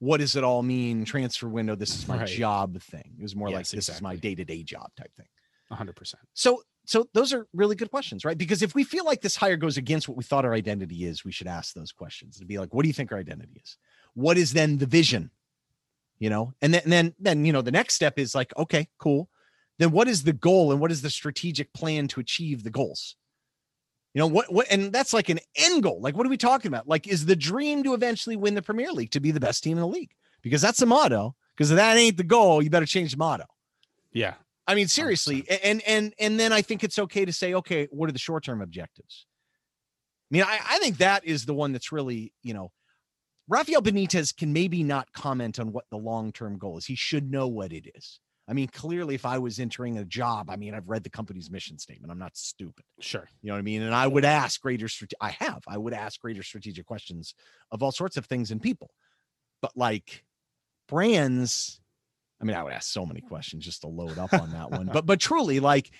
what 0.00 0.18
does 0.18 0.36
it 0.36 0.44
all 0.44 0.62
mean 0.62 1.04
transfer 1.06 1.48
window 1.48 1.74
this 1.74 1.96
is 1.96 2.06
my 2.06 2.18
Right. 2.18 2.26
job 2.26 2.82
thing. 2.82 3.14
It 3.18 3.22
was 3.22 3.34
more 3.34 3.48
like 3.48 3.60
Yes, 3.60 3.70
this 3.70 3.88
is 3.88 4.02
my 4.02 4.16
day-to-day 4.16 4.62
job 4.64 4.90
type 4.96 5.14
thing. 5.14 5.28
100%. 5.70 6.14
So 6.34 6.62
so 6.86 7.08
those 7.14 7.32
are 7.32 7.46
really 7.54 7.76
good 7.76 7.90
questions, 7.90 8.24
right? 8.24 8.36
Because 8.36 8.62
if 8.62 8.74
we 8.74 8.84
feel 8.84 9.04
like 9.04 9.22
this 9.22 9.36
hire 9.36 9.56
goes 9.56 9.76
against 9.76 10.08
what 10.08 10.16
we 10.16 10.24
thought 10.24 10.44
our 10.44 10.52
identity 10.52 11.04
is, 11.04 11.24
we 11.24 11.32
should 11.32 11.46
ask 11.46 11.74
those 11.74 11.92
questions 11.92 12.38
and 12.38 12.48
be 12.48 12.58
like, 12.58 12.74
what 12.74 12.82
do 12.82 12.88
you 12.88 12.94
think 12.94 13.10
our 13.10 13.18
identity 13.18 13.60
is? 13.62 13.78
What 14.14 14.36
is 14.36 14.52
then 14.52 14.78
the 14.78 14.86
vision? 14.86 15.30
You 16.18 16.30
know, 16.30 16.54
and 16.62 16.72
then 16.72 16.82
and 16.84 16.92
then 16.92 17.14
then 17.18 17.44
you 17.44 17.52
know 17.52 17.62
the 17.62 17.72
next 17.72 17.94
step 17.94 18.18
is 18.18 18.34
like, 18.34 18.56
okay, 18.56 18.88
cool. 18.98 19.28
Then 19.78 19.90
what 19.90 20.08
is 20.08 20.22
the 20.22 20.32
goal 20.32 20.70
and 20.70 20.80
what 20.80 20.92
is 20.92 21.02
the 21.02 21.10
strategic 21.10 21.72
plan 21.72 22.06
to 22.08 22.20
achieve 22.20 22.62
the 22.62 22.70
goals? 22.70 23.16
You 24.14 24.20
know 24.20 24.28
what 24.28 24.52
what 24.52 24.66
and 24.70 24.92
that's 24.92 25.12
like 25.12 25.28
an 25.28 25.40
end 25.56 25.82
goal. 25.82 26.00
Like 26.00 26.16
what 26.16 26.26
are 26.26 26.30
we 26.30 26.36
talking 26.36 26.68
about? 26.68 26.86
Like 26.86 27.08
is 27.08 27.26
the 27.26 27.34
dream 27.34 27.82
to 27.82 27.94
eventually 27.94 28.36
win 28.36 28.54
the 28.54 28.62
Premier 28.62 28.92
League 28.92 29.10
to 29.10 29.20
be 29.20 29.32
the 29.32 29.40
best 29.40 29.64
team 29.64 29.76
in 29.76 29.82
the 29.82 29.88
league? 29.88 30.12
Because 30.40 30.62
that's 30.62 30.78
the 30.78 30.86
motto. 30.86 31.34
Because 31.56 31.70
if 31.70 31.76
that 31.76 31.96
ain't 31.96 32.16
the 32.16 32.24
goal, 32.24 32.62
you 32.62 32.70
better 32.70 32.86
change 32.86 33.10
the 33.10 33.16
motto. 33.16 33.44
Yeah. 34.12 34.34
I 34.66 34.74
mean, 34.74 34.88
seriously, 34.88 35.44
and 35.62 35.82
and 35.86 36.14
and 36.18 36.40
then 36.40 36.52
I 36.52 36.62
think 36.62 36.84
it's 36.84 36.98
okay 36.98 37.24
to 37.24 37.32
say, 37.32 37.54
okay, 37.54 37.86
what 37.90 38.08
are 38.08 38.12
the 38.12 38.18
short 38.18 38.44
term 38.44 38.62
objectives? 38.62 39.26
I 40.30 40.34
mean, 40.34 40.42
I, 40.42 40.58
I 40.68 40.78
think 40.78 40.98
that 40.98 41.24
is 41.24 41.44
the 41.44 41.54
one 41.54 41.72
that's 41.72 41.92
really, 41.92 42.32
you 42.42 42.54
know, 42.54 42.72
Rafael 43.46 43.82
Benitez 43.82 44.34
can 44.34 44.52
maybe 44.52 44.82
not 44.82 45.12
comment 45.12 45.58
on 45.60 45.70
what 45.70 45.84
the 45.90 45.98
long 45.98 46.32
term 46.32 46.56
goal 46.56 46.78
is. 46.78 46.86
He 46.86 46.94
should 46.94 47.30
know 47.30 47.46
what 47.46 47.72
it 47.72 47.86
is. 47.94 48.20
I 48.46 48.52
mean, 48.52 48.68
clearly, 48.68 49.14
if 49.14 49.24
I 49.24 49.38
was 49.38 49.58
entering 49.58 49.98
a 49.98 50.04
job, 50.04 50.50
I 50.50 50.56
mean, 50.56 50.74
I've 50.74 50.88
read 50.88 51.02
the 51.02 51.10
company's 51.10 51.50
mission 51.50 51.78
statement. 51.78 52.10
I'm 52.12 52.18
not 52.18 52.36
stupid. 52.36 52.84
Sure. 53.00 53.26
You 53.42 53.48
know 53.48 53.54
what 53.54 53.60
I 53.60 53.62
mean? 53.62 53.82
And 53.82 53.94
I 53.94 54.06
would 54.06 54.24
ask 54.24 54.60
greater, 54.60 54.86
I 55.20 55.30
have, 55.30 55.62
I 55.66 55.78
would 55.78 55.94
ask 55.94 56.20
greater 56.20 56.42
strategic 56.42 56.84
questions 56.84 57.34
of 57.70 57.82
all 57.82 57.92
sorts 57.92 58.18
of 58.18 58.26
things 58.26 58.50
and 58.50 58.60
people. 58.60 58.90
But 59.62 59.72
like 59.76 60.24
Brands, 60.88 61.80
I 62.44 62.46
mean, 62.46 62.56
I 62.56 62.62
would 62.62 62.74
ask 62.74 62.92
so 62.92 63.06
many 63.06 63.20
questions 63.28 63.64
just 63.64 63.80
to 63.80 63.88
load 63.88 64.18
up 64.18 64.32
on 64.34 64.50
that 64.52 64.70
one. 64.70 64.90
But 64.92 65.06
but 65.06 65.18
truly, 65.18 65.60
like, 65.60 65.90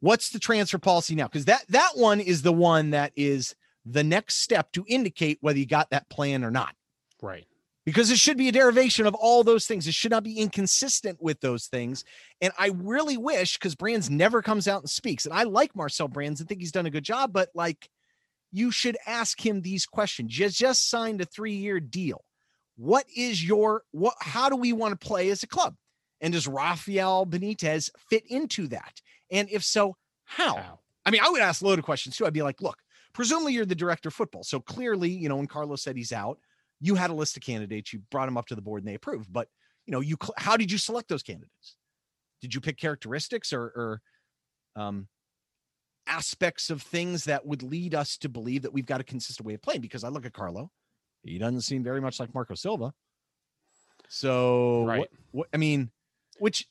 what's 0.00 0.30
the 0.30 0.38
transfer 0.38 0.78
policy 0.78 1.14
now? 1.14 1.28
Because 1.28 1.44
that 1.44 1.64
that 1.68 1.92
one 1.94 2.20
is 2.20 2.42
the 2.42 2.52
one 2.52 2.90
that 2.90 3.12
is 3.14 3.54
the 3.84 4.02
next 4.02 4.36
step 4.36 4.72
to 4.72 4.84
indicate 4.88 5.38
whether 5.40 5.58
you 5.58 5.66
got 5.66 5.90
that 5.90 6.08
plan 6.08 6.44
or 6.44 6.50
not. 6.50 6.74
Right. 7.22 7.46
Because 7.86 8.10
it 8.10 8.18
should 8.18 8.36
be 8.36 8.48
a 8.48 8.52
derivation 8.52 9.06
of 9.06 9.14
all 9.14 9.42
those 9.42 9.66
things. 9.66 9.88
It 9.88 9.94
should 9.94 10.10
not 10.10 10.22
be 10.22 10.38
inconsistent 10.38 11.20
with 11.20 11.40
those 11.40 11.66
things. 11.66 12.04
And 12.40 12.52
I 12.58 12.72
really 12.74 13.16
wish, 13.16 13.58
because 13.58 13.74
Brands 13.74 14.10
never 14.10 14.42
comes 14.42 14.68
out 14.68 14.82
and 14.82 14.90
speaks, 14.90 15.24
and 15.24 15.34
I 15.34 15.44
like 15.44 15.74
Marcel 15.74 16.06
Brands 16.06 16.40
and 16.40 16.48
think 16.48 16.60
he's 16.60 16.72
done 16.72 16.86
a 16.86 16.90
good 16.90 17.04
job, 17.04 17.32
but 17.32 17.48
like 17.54 17.88
you 18.52 18.70
should 18.70 18.96
ask 19.06 19.44
him 19.44 19.62
these 19.62 19.86
questions. 19.86 20.38
You 20.38 20.48
just 20.48 20.88
signed 20.88 21.20
a 21.20 21.24
three-year 21.24 21.80
deal. 21.80 22.24
What 22.76 23.04
is 23.14 23.44
your 23.44 23.82
what 23.90 24.14
how 24.20 24.48
do 24.48 24.56
we 24.56 24.72
want 24.72 24.98
to 24.98 25.06
play 25.06 25.28
as 25.28 25.42
a 25.42 25.46
club? 25.46 25.74
And 26.20 26.32
does 26.32 26.46
Rafael 26.46 27.26
Benitez 27.26 27.90
fit 28.10 28.24
into 28.28 28.66
that? 28.68 29.00
And 29.30 29.48
if 29.50 29.64
so, 29.64 29.96
how? 30.24 30.56
How? 30.56 30.78
I 31.06 31.10
mean, 31.10 31.22
I 31.24 31.30
would 31.30 31.40
ask 31.40 31.62
a 31.62 31.66
load 31.66 31.78
of 31.78 31.84
questions 31.84 32.16
too. 32.16 32.26
I'd 32.26 32.32
be 32.32 32.42
like, 32.42 32.60
look, 32.60 32.78
presumably 33.12 33.54
you're 33.54 33.64
the 33.64 33.74
director 33.74 34.08
of 34.08 34.14
football. 34.14 34.44
So 34.44 34.60
clearly, 34.60 35.10
you 35.10 35.28
know, 35.28 35.36
when 35.36 35.46
Carlos 35.46 35.82
said 35.82 35.96
he's 35.96 36.12
out, 36.12 36.38
you 36.80 36.94
had 36.94 37.10
a 37.10 37.14
list 37.14 37.36
of 37.36 37.42
candidates, 37.42 37.92
you 37.92 38.00
brought 38.10 38.26
them 38.26 38.36
up 38.36 38.46
to 38.46 38.54
the 38.54 38.62
board 38.62 38.82
and 38.82 38.88
they 38.88 38.94
approved. 38.94 39.32
But, 39.32 39.48
you 39.86 39.92
know, 39.92 40.00
you 40.00 40.16
cl- 40.22 40.34
how 40.36 40.56
did 40.56 40.70
you 40.70 40.78
select 40.78 41.08
those 41.08 41.22
candidates? 41.22 41.76
Did 42.40 42.54
you 42.54 42.60
pick 42.60 42.78
characteristics 42.78 43.52
or, 43.52 43.62
or 43.62 44.02
um, 44.76 45.08
aspects 46.06 46.70
of 46.70 46.82
things 46.82 47.24
that 47.24 47.44
would 47.46 47.62
lead 47.62 47.94
us 47.94 48.16
to 48.18 48.28
believe 48.28 48.62
that 48.62 48.72
we've 48.72 48.86
got 48.86 49.00
a 49.00 49.04
consistent 49.04 49.46
way 49.46 49.54
of 49.54 49.62
playing? 49.62 49.80
Because 49.80 50.04
I 50.04 50.08
look 50.08 50.26
at 50.26 50.32
Carlo, 50.32 50.70
he 51.22 51.38
doesn't 51.38 51.62
seem 51.62 51.82
very 51.82 52.00
much 52.00 52.20
like 52.20 52.34
Marco 52.34 52.54
Silva. 52.54 52.92
So, 54.08 54.84
Right. 54.84 54.98
what, 55.00 55.10
what 55.32 55.48
I 55.52 55.56
mean, 55.56 55.90
which 56.40 56.66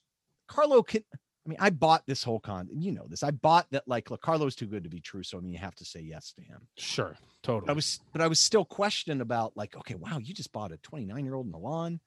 Carlo 0.47 0.83
can. 0.83 1.03
I 1.45 1.49
mean, 1.49 1.57
I 1.59 1.69
bought 1.69 2.03
this 2.05 2.23
whole 2.23 2.39
con. 2.39 2.67
You 2.71 2.91
know 2.91 3.05
this. 3.07 3.23
I 3.23 3.31
bought 3.31 3.67
that. 3.71 3.87
Like, 3.87 4.11
look, 4.11 4.21
Carlo's 4.21 4.55
too 4.55 4.67
good 4.67 4.83
to 4.83 4.89
be 4.89 4.99
true. 4.99 5.23
So 5.23 5.37
I 5.37 5.41
mean, 5.41 5.51
you 5.51 5.57
have 5.59 5.75
to 5.75 5.85
say 5.85 6.01
yes 6.01 6.33
to 6.33 6.43
him. 6.43 6.67
Sure. 6.77 7.15
But 7.19 7.29
Totally. 7.43 7.69
I 7.69 7.73
was, 7.73 7.99
but 8.11 8.21
I 8.21 8.27
was 8.27 8.39
still 8.39 8.65
questioned 8.65 9.21
about 9.21 9.55
like, 9.55 9.75
okay, 9.77 9.95
wow, 9.95 10.17
you 10.17 10.33
just 10.33 10.51
bought 10.51 10.71
a 10.71 10.77
29 10.77 11.23
year 11.23 11.35
old 11.35 11.49
Milan, 11.49 11.99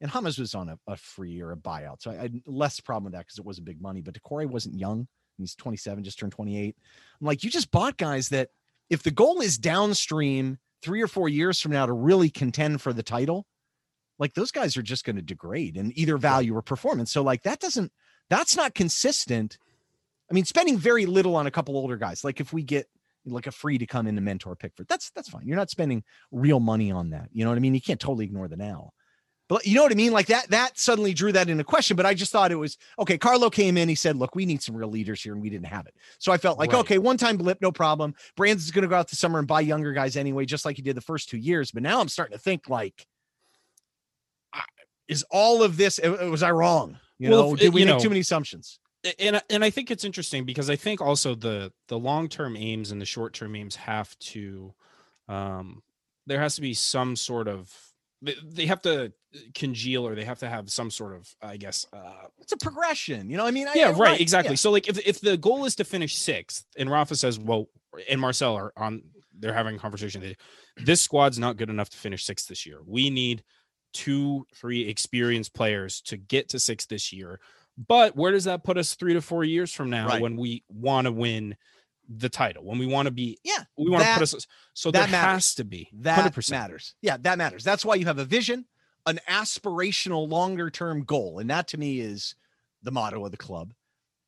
and 0.00 0.10
Hamas 0.10 0.38
was 0.38 0.54
on 0.54 0.68
a, 0.68 0.78
a 0.86 0.96
free 0.96 1.40
or 1.40 1.52
a 1.52 1.56
buyout, 1.56 2.02
so 2.02 2.10
I, 2.10 2.14
I 2.14 2.22
had 2.22 2.42
less 2.46 2.80
problem 2.80 3.04
with 3.04 3.14
that 3.14 3.26
because 3.26 3.38
it 3.38 3.44
wasn't 3.44 3.66
big 3.66 3.80
money. 3.80 4.02
But 4.02 4.14
Doucouré 4.14 4.46
wasn't 4.46 4.78
young; 4.78 5.08
he's 5.38 5.54
27, 5.54 6.04
just 6.04 6.18
turned 6.18 6.32
28. 6.32 6.76
I'm 7.20 7.26
like, 7.26 7.42
you 7.44 7.50
just 7.50 7.70
bought 7.70 7.96
guys 7.96 8.28
that, 8.30 8.50
if 8.90 9.02
the 9.02 9.10
goal 9.10 9.40
is 9.40 9.58
downstream 9.58 10.58
three 10.82 11.02
or 11.02 11.08
four 11.08 11.28
years 11.28 11.60
from 11.60 11.72
now 11.72 11.86
to 11.86 11.92
really 11.92 12.30
contend 12.30 12.80
for 12.80 12.92
the 12.92 13.02
title, 13.02 13.46
like 14.18 14.34
those 14.34 14.50
guys 14.50 14.76
are 14.76 14.82
just 14.82 15.04
going 15.04 15.16
to 15.16 15.22
degrade 15.22 15.76
in 15.76 15.92
either 15.96 16.16
value 16.16 16.56
or 16.56 16.62
performance. 16.62 17.12
So 17.12 17.22
like 17.22 17.42
that 17.42 17.60
doesn't, 17.60 17.92
that's 18.30 18.56
not 18.56 18.74
consistent. 18.74 19.58
I 20.30 20.34
mean, 20.34 20.44
spending 20.44 20.78
very 20.78 21.06
little 21.06 21.36
on 21.36 21.46
a 21.46 21.50
couple 21.50 21.76
older 21.76 21.96
guys, 21.96 22.24
like 22.24 22.40
if 22.40 22.52
we 22.52 22.62
get 22.62 22.86
like 23.26 23.46
a 23.46 23.52
free 23.52 23.78
to 23.78 23.86
come 23.86 24.06
in 24.06 24.14
to 24.14 24.20
mentor 24.20 24.56
Pickford. 24.56 24.86
That's 24.88 25.10
that's 25.10 25.28
fine. 25.28 25.46
You're 25.46 25.56
not 25.56 25.70
spending 25.70 26.04
real 26.30 26.60
money 26.60 26.90
on 26.90 27.10
that. 27.10 27.28
You 27.32 27.44
know 27.44 27.50
what 27.50 27.56
I 27.56 27.60
mean? 27.60 27.74
You 27.74 27.80
can't 27.80 28.00
totally 28.00 28.24
ignore 28.24 28.48
the 28.48 28.56
now. 28.56 28.92
But 29.48 29.64
you 29.64 29.76
know 29.76 29.82
what 29.82 29.92
I 29.92 29.96
mean? 29.96 30.12
Like 30.12 30.26
that 30.26 30.50
that 30.50 30.78
suddenly 30.78 31.14
drew 31.14 31.32
that 31.32 31.48
into 31.48 31.62
question. 31.62 31.96
But 31.96 32.06
I 32.06 32.14
just 32.14 32.32
thought 32.32 32.50
it 32.50 32.56
was 32.56 32.76
okay. 32.98 33.16
Carlo 33.16 33.48
came 33.48 33.76
in, 33.76 33.88
he 33.88 33.94
said, 33.94 34.16
Look, 34.16 34.34
we 34.34 34.46
need 34.46 34.62
some 34.62 34.76
real 34.76 34.88
leaders 34.88 35.22
here, 35.22 35.32
and 35.34 35.42
we 35.42 35.50
didn't 35.50 35.66
have 35.66 35.86
it. 35.86 35.94
So 36.18 36.32
I 36.32 36.36
felt 36.36 36.58
like, 36.58 36.72
Right. 36.72 36.80
okay, 36.80 36.98
one 36.98 37.16
time 37.16 37.36
blip, 37.36 37.60
no 37.60 37.70
problem. 37.70 38.14
Brands 38.36 38.64
is 38.64 38.70
gonna 38.70 38.88
go 38.88 38.96
out 38.96 39.08
this 39.08 39.20
summer 39.20 39.38
and 39.38 39.46
buy 39.46 39.60
younger 39.60 39.92
guys 39.92 40.16
anyway, 40.16 40.46
just 40.46 40.64
like 40.64 40.76
he 40.76 40.82
did 40.82 40.96
the 40.96 41.00
first 41.00 41.28
two 41.28 41.38
years. 41.38 41.70
But 41.70 41.82
now 41.82 42.00
I'm 42.00 42.08
starting 42.08 42.36
to 42.36 42.42
think 42.42 42.68
like 42.68 43.06
is 45.08 45.24
all 45.30 45.62
of 45.62 45.76
this 45.76 45.98
uh, 46.02 46.28
was 46.30 46.42
I 46.42 46.50
wrong? 46.50 46.98
You 47.18 47.30
Well, 47.30 47.42
know, 47.48 47.54
if- 47.54 47.60
did 47.60 47.74
we 47.74 47.84
make 47.84 47.94
know, 47.94 48.00
too 48.00 48.08
many 48.08 48.20
assumptions? 48.20 48.78
and 49.20 49.40
and 49.50 49.62
I 49.64 49.70
think 49.70 49.90
it's 49.90 50.04
interesting 50.04 50.44
because 50.44 50.68
I 50.68 50.76
think 50.76 51.00
also 51.00 51.34
the 51.34 51.72
the 51.88 51.98
long 51.98 52.28
term 52.28 52.56
aims 52.56 52.90
and 52.90 53.00
the 53.00 53.06
short 53.06 53.32
term 53.34 53.54
aims 53.54 53.76
have 53.76 54.18
to, 54.18 54.74
um, 55.28 55.82
there 56.26 56.40
has 56.40 56.56
to 56.56 56.60
be 56.60 56.74
some 56.74 57.14
sort 57.16 57.46
of 57.48 57.72
they, 58.42 58.64
have 58.66 58.80
to 58.82 59.12
congeal 59.54 60.06
or 60.08 60.14
they 60.14 60.24
have 60.24 60.38
to 60.40 60.48
have 60.48 60.70
some 60.70 60.90
sort 60.90 61.14
of 61.14 61.28
I 61.42 61.56
guess 61.56 61.86
uh, 61.92 62.26
It's 62.40 62.52
a 62.52 62.56
progression. 62.56 63.30
You 63.30 63.36
know, 63.36 63.46
I 63.46 63.50
mean, 63.52 63.68
I- 63.68 63.74
yeah 63.76 63.88
I- 63.90 63.92
right 63.92 64.20
exactly 64.20 64.52
yeah. 64.52 64.56
so 64.56 64.70
like 64.72 64.88
if 64.88 64.98
if 65.06 65.20
the 65.20 65.36
goal 65.36 65.64
is 65.66 65.76
to 65.76 65.84
finish 65.84 66.16
sixth 66.16 66.64
and 66.76 66.90
Rafa 66.90 67.14
says 67.14 67.38
well 67.38 67.66
and 68.10 68.20
Marcel 68.20 68.54
are 68.56 68.72
on 68.76 69.02
they're 69.38 69.52
having 69.52 69.76
a 69.76 69.78
conversation 69.78 70.34
this 70.78 71.00
squad's 71.02 71.38
not 71.38 71.58
good 71.58 71.68
enough 71.70 71.90
to 71.90 71.96
finish 71.98 72.24
sixth 72.24 72.48
this 72.48 72.64
year 72.66 72.78
we 72.86 73.10
need 73.10 73.44
two 73.96 74.46
three 74.54 74.88
experienced 74.88 75.54
players 75.54 76.00
to 76.02 76.16
get 76.16 76.48
to 76.50 76.58
six 76.58 76.86
this 76.86 77.12
year 77.12 77.40
but 77.88 78.16
where 78.16 78.32
does 78.32 78.44
that 78.44 78.64
put 78.64 78.76
us 78.78 78.94
three 78.94 79.14
to 79.14 79.20
four 79.20 79.44
years 79.44 79.72
from 79.72 79.90
now 79.90 80.06
Right. 80.08 80.20
when 80.22 80.36
we 80.36 80.64
want 80.68 81.06
to 81.06 81.12
win 81.12 81.56
the 82.08 82.28
title 82.28 82.64
when 82.64 82.78
we 82.78 82.86
want 82.86 83.06
to 83.06 83.10
be 83.12 83.38
Yeah, 83.44 83.64
we 83.76 83.90
want 83.90 84.04
to 84.04 84.12
put 84.14 84.22
us 84.22 84.46
so 84.74 84.90
that 84.92 85.10
matters. 85.10 85.32
has 85.34 85.54
to 85.56 85.64
be 85.64 85.88
That 86.00 86.32
100% 86.32 86.50
matters. 86.50 86.94
Yeah, 87.02 87.16
that 87.22 87.36
matters. 87.38 87.64
That's 87.64 87.84
why 87.84 87.96
you 87.96 88.06
have 88.06 88.18
a 88.20 88.24
vision, 88.24 88.64
an 89.06 89.18
aspirational 89.28 90.28
longer 90.28 90.70
term 90.70 91.02
goal. 91.04 91.38
And 91.40 91.50
that 91.50 91.66
to 91.68 91.78
me 91.78 91.98
is 92.00 92.34
the 92.82 92.92
motto 92.92 93.24
of 93.24 93.30
the 93.32 93.36
club. 93.36 93.72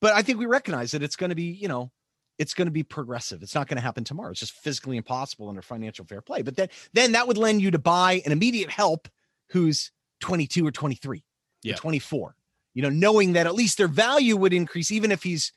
But 0.00 0.12
I 0.14 0.22
think 0.22 0.38
we 0.38 0.46
recognize 0.46 0.90
that 0.90 1.02
it's 1.02 1.16
going 1.16 1.30
to 1.30 1.36
be, 1.36 1.44
you 1.44 1.68
know, 1.68 1.90
it's 2.38 2.54
going 2.54 2.66
to 2.66 2.72
be 2.72 2.82
progressive. 2.82 3.42
It's 3.42 3.54
not 3.54 3.66
going 3.68 3.76
to 3.78 3.82
happen 3.82 4.04
tomorrow. 4.04 4.30
It's 4.30 4.40
just 4.40 4.52
physically 4.52 4.96
impossible 4.96 5.48
under 5.48 5.62
financial 5.62 6.04
fair 6.04 6.20
play. 6.20 6.42
But 6.42 6.56
then 6.56 6.68
then 6.94 7.12
that 7.12 7.26
would 7.28 7.38
lend 7.38 7.62
you 7.62 7.70
to 7.70 7.78
buy 7.78 8.22
an 8.26 8.32
immediate 8.32 8.70
help 8.70 9.08
who's 9.50 9.90
22 10.20 10.66
or 10.66 10.70
23, 10.70 11.18
or 11.18 11.22
Yeah. 11.62 11.76
24. 11.76 12.34
You 12.74 12.82
know, 12.82 12.90
knowing 12.90 13.32
that 13.32 13.46
at 13.46 13.54
least 13.54 13.78
their 13.78 13.88
value 13.88 14.36
would 14.36 14.52
increase 14.52 14.90
even 14.90 15.10
if 15.10 15.22
he's 15.22 15.52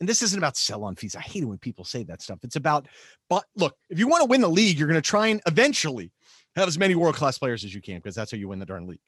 and 0.00 0.08
this 0.08 0.22
isn't 0.22 0.38
about 0.38 0.56
sell 0.56 0.82
on 0.82 0.96
fees. 0.96 1.14
I 1.14 1.20
hate 1.20 1.44
it 1.44 1.46
when 1.46 1.58
people 1.58 1.84
say 1.84 2.02
that 2.04 2.20
stuff. 2.20 2.40
It's 2.42 2.56
about 2.56 2.88
but 3.28 3.44
look, 3.56 3.76
if 3.90 3.98
you 3.98 4.08
want 4.08 4.22
to 4.22 4.28
win 4.28 4.40
the 4.40 4.48
league, 4.48 4.78
you're 4.78 4.88
going 4.88 5.00
to 5.00 5.08
try 5.08 5.28
and 5.28 5.40
eventually 5.46 6.10
have 6.56 6.68
as 6.68 6.78
many 6.78 6.94
world 6.94 7.14
class 7.14 7.38
players 7.38 7.64
as 7.64 7.74
you 7.74 7.80
can 7.80 7.96
because 7.96 8.14
that's 8.14 8.30
how 8.30 8.36
you 8.36 8.48
win 8.48 8.58
the 8.58 8.66
darn 8.66 8.86
league. 8.86 9.00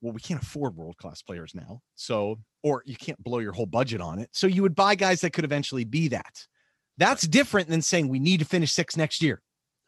Well, 0.00 0.12
we 0.12 0.20
can't 0.20 0.42
afford 0.42 0.76
world 0.76 0.96
class 0.98 1.22
players 1.22 1.54
now. 1.54 1.80
So, 1.94 2.38
or 2.62 2.82
you 2.84 2.96
can't 2.96 3.22
blow 3.22 3.38
your 3.38 3.52
whole 3.52 3.66
budget 3.66 4.00
on 4.00 4.18
it. 4.18 4.28
So 4.32 4.46
you 4.46 4.62
would 4.62 4.74
buy 4.74 4.94
guys 4.94 5.22
that 5.22 5.32
could 5.32 5.44
eventually 5.44 5.84
be 5.84 6.08
that. 6.08 6.46
That's 6.98 7.26
different 7.26 7.68
than 7.68 7.80
saying 7.82 8.08
we 8.08 8.18
need 8.18 8.40
to 8.40 8.46
finish 8.46 8.72
six 8.72 8.96
next 8.96 9.22
year 9.22 9.42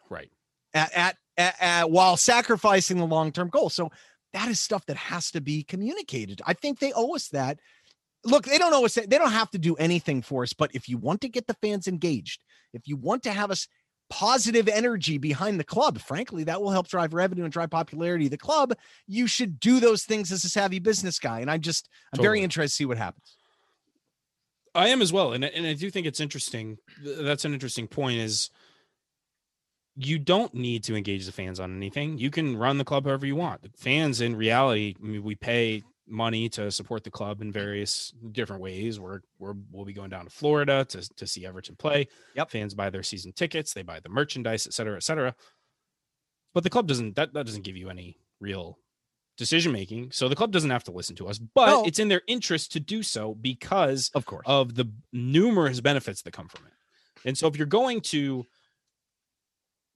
right 0.08 0.30
at, 0.74 0.92
at, 0.92 1.16
while 1.84 2.16
sacrificing 2.16 2.98
the 2.98 3.06
long 3.06 3.32
term 3.32 3.48
goal. 3.48 3.70
So 3.70 3.90
that 4.32 4.48
is 4.48 4.60
stuff 4.60 4.84
that 4.86 4.96
has 4.96 5.30
to 5.32 5.40
be 5.40 5.62
communicated. 5.62 6.40
I 6.46 6.52
think 6.52 6.78
they 6.78 6.92
owe 6.94 7.14
us 7.14 7.28
that. 7.28 7.58
Look, 8.24 8.44
they 8.44 8.58
don't 8.58 8.74
owe 8.74 8.84
us. 8.84 8.94
They 8.94 9.06
don't 9.18 9.32
have 9.32 9.50
to 9.52 9.58
do 9.58 9.74
anything 9.76 10.20
for 10.22 10.42
us. 10.42 10.52
But 10.52 10.74
if 10.74 10.88
you 10.88 10.98
want 10.98 11.20
to 11.22 11.28
get 11.28 11.46
the 11.46 11.54
fans 11.54 11.86
engaged, 11.86 12.40
if 12.72 12.86
you 12.88 12.96
want 12.96 13.22
to 13.22 13.32
have 13.32 13.50
us 13.50 13.68
positive 14.10 14.68
energy 14.68 15.18
behind 15.18 15.58
the 15.58 15.64
club, 15.64 15.98
frankly, 15.98 16.44
that 16.44 16.60
will 16.60 16.70
help 16.70 16.88
drive 16.88 17.14
revenue 17.14 17.44
and 17.44 17.52
drive 17.52 17.70
popularity 17.70 18.26
of 18.26 18.30
the 18.30 18.38
club. 18.38 18.72
You 19.06 19.26
should 19.26 19.58
do 19.58 19.80
those 19.80 20.04
things 20.04 20.30
as 20.30 20.44
a 20.44 20.48
savvy 20.48 20.78
business 20.78 21.18
guy. 21.18 21.40
And 21.40 21.50
I'm 21.50 21.60
just, 21.60 21.88
I'm 22.12 22.20
very 22.22 22.40
interested 22.42 22.72
to 22.72 22.76
see 22.76 22.84
what 22.84 22.98
happens. 22.98 23.36
I 24.74 24.88
am 24.88 25.00
as 25.00 25.12
well, 25.12 25.32
and 25.32 25.44
I- 25.44 25.48
and 25.48 25.66
I 25.66 25.72
do 25.72 25.90
think 25.90 26.06
it's 26.06 26.20
interesting. 26.20 26.76
That's 27.02 27.44
an 27.46 27.54
interesting 27.54 27.88
point. 27.88 28.18
Is 28.18 28.50
you 29.96 30.18
don't 30.18 30.52
need 30.54 30.84
to 30.84 30.94
engage 30.94 31.26
the 31.26 31.32
fans 31.32 31.58
on 31.58 31.74
anything. 31.74 32.18
You 32.18 32.30
can 32.30 32.56
run 32.56 32.78
the 32.78 32.84
club 32.84 33.06
however 33.06 33.26
you 33.26 33.36
want. 33.36 33.62
The 33.62 33.70
fans, 33.76 34.20
in 34.20 34.36
reality, 34.36 34.94
I 35.02 35.06
mean, 35.06 35.22
we 35.22 35.34
pay 35.34 35.82
money 36.06 36.48
to 36.50 36.70
support 36.70 37.02
the 37.02 37.10
club 37.10 37.40
in 37.42 37.50
various 37.50 38.12
different 38.32 38.62
ways. 38.62 39.00
We're, 39.00 39.20
we're 39.38 39.54
we'll 39.72 39.84
be 39.84 39.92
going 39.92 40.10
down 40.10 40.24
to 40.24 40.30
Florida 40.30 40.84
to 40.90 41.08
to 41.16 41.26
see 41.26 41.44
Everton 41.46 41.76
play. 41.76 42.08
Yep. 42.36 42.50
Fans 42.50 42.74
buy 42.74 42.90
their 42.90 43.02
season 43.02 43.32
tickets, 43.32 43.72
they 43.72 43.82
buy 43.82 43.98
the 44.00 44.08
merchandise, 44.08 44.66
et 44.66 44.72
cetera, 44.74 44.96
et 44.96 45.02
cetera. 45.02 45.34
But 46.54 46.62
the 46.62 46.70
club 46.70 46.86
doesn't 46.86 47.16
that, 47.16 47.32
that 47.34 47.46
doesn't 47.46 47.64
give 47.64 47.76
you 47.76 47.90
any 47.90 48.18
real 48.40 48.78
decision 49.36 49.72
making. 49.72 50.12
So 50.12 50.28
the 50.28 50.36
club 50.36 50.52
doesn't 50.52 50.70
have 50.70 50.84
to 50.84 50.92
listen 50.92 51.16
to 51.16 51.28
us, 51.28 51.38
but 51.38 51.66
No. 51.66 51.84
it's 51.84 51.98
in 51.98 52.08
their 52.08 52.22
interest 52.26 52.72
to 52.72 52.80
do 52.80 53.02
so 53.02 53.34
because 53.34 54.10
Of 54.14 54.24
course. 54.26 54.44
of 54.46 54.74
the 54.74 54.90
numerous 55.12 55.80
benefits 55.80 56.22
that 56.22 56.32
come 56.32 56.48
from 56.48 56.66
it. 56.66 56.72
And 57.28 57.36
so 57.36 57.46
if 57.48 57.56
you're 57.56 57.66
going 57.66 58.00
to 58.02 58.46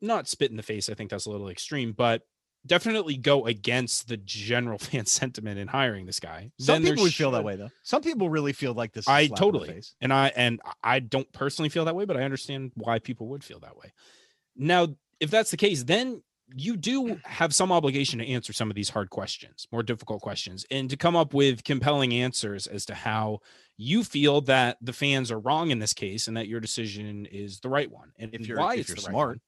not 0.01 0.28
spit 0.28 0.51
in 0.51 0.57
the 0.57 0.62
face, 0.62 0.88
I 0.88 0.94
think 0.94 1.11
that's 1.11 1.26
a 1.26 1.30
little 1.30 1.48
extreme, 1.48 1.92
but 1.92 2.22
definitely 2.66 3.16
go 3.16 3.46
against 3.46 4.09
the 4.09 4.16
general 4.18 4.78
fan 4.78 5.07
sentiment 5.07 5.59
in 5.59 5.68
hiring 5.68 6.07
this 6.07 6.20
guy. 6.20 6.51
Some 6.59 6.82
then 6.82 6.92
people 6.92 7.05
would 7.05 7.14
feel 7.14 7.30
that 7.32 7.44
way 7.44 7.57
though. 7.57 7.70
Some 7.82 8.03
people 8.03 8.28
really 8.30 8.53
feel 8.53 8.74
like 8.74 8.92
this. 8.92 9.09
I 9.09 9.12
a 9.12 9.14
I 9.14 9.20
in 9.22 9.30
the 9.30 9.36
totally 9.36 9.82
and 10.01 10.12
I 10.12 10.32
and 10.36 10.61
I 10.82 11.01
don't 11.01 11.30
personally 11.32 11.68
feel 11.68 11.84
that 11.86 11.96
way, 11.96 12.05
but 12.05 12.16
I 12.16 12.22
understand 12.22 12.72
why 12.74 12.98
people 12.98 13.28
would 13.28 13.44
feel 13.44 13.61
that 13.61 13.76
way. 13.76 13.92
Now, 14.57 14.88
if 15.20 15.30
that's 15.30 15.51
the 15.51 15.57
case, 15.57 15.84
then 15.84 16.22
you 16.57 16.76
do 16.76 17.20
have 17.24 17.55
some 17.55 17.70
obligation 17.70 18.18
to 18.18 18.26
answer 18.26 18.53
some 18.53 18.70
of 18.70 18.74
these 18.74 18.88
hard 18.90 19.09
questions, 19.09 19.68
more 19.70 19.84
difficult 19.84 20.20
questions, 20.20 20.66
and 20.70 20.90
to 20.90 20.96
come 20.96 21.14
up 21.14 21.32
with 21.32 21.62
compelling 21.62 22.12
answers 22.12 22.66
as 22.66 22.84
to 22.86 22.94
how 22.94 23.38
you 23.76 24.03
feel 24.03 24.40
that 24.42 24.76
the 24.82 24.92
fans 24.92 25.30
are 25.30 25.38
wrong 25.38 25.70
in 25.70 25.78
this 25.78 25.92
case 25.94 26.26
and 26.26 26.36
that 26.36 26.48
your 26.48 26.59
decision 26.59 27.24
is 27.26 27.61
the 27.61 27.68
right 27.68 27.90
one. 27.90 28.11
And 28.18 28.34
If 28.34 28.48
you're- 28.48 28.61
why 28.61 28.74
if 28.74 28.80
it's 28.80 28.88
you're 28.88 28.96
right 28.96 29.11
smart. 29.11 29.28
one. 29.28 29.40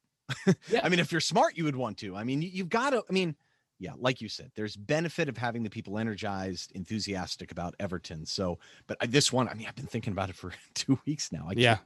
Yeah. 0.68 0.80
I 0.84 0.88
mean, 0.88 0.98
if 0.98 1.12
you're 1.12 1.20
smart, 1.20 1.56
you 1.56 1.64
would 1.64 1.76
want 1.76 1.98
to. 1.98 2.16
I 2.16 2.24
mean, 2.24 2.42
you, 2.42 2.48
you've 2.52 2.68
got 2.68 2.90
to. 2.90 3.02
I 3.08 3.12
mean, 3.12 3.36
yeah, 3.78 3.92
like 3.98 4.20
you 4.20 4.28
said, 4.28 4.50
there's 4.54 4.76
benefit 4.76 5.28
of 5.28 5.36
having 5.36 5.62
the 5.62 5.70
people 5.70 5.98
energized, 5.98 6.72
enthusiastic 6.74 7.50
about 7.52 7.74
Everton. 7.80 8.24
So, 8.26 8.58
but 8.86 8.96
I- 9.00 9.06
this 9.06 9.32
one, 9.32 9.48
I 9.48 9.54
mean, 9.54 9.66
I've 9.66 9.74
been 9.76 9.86
thinking 9.86 10.12
about 10.12 10.30
it 10.30 10.36
for 10.36 10.52
two 10.74 10.98
weeks 11.06 11.32
now. 11.32 11.46
I 11.48 11.54
yeah. 11.56 11.78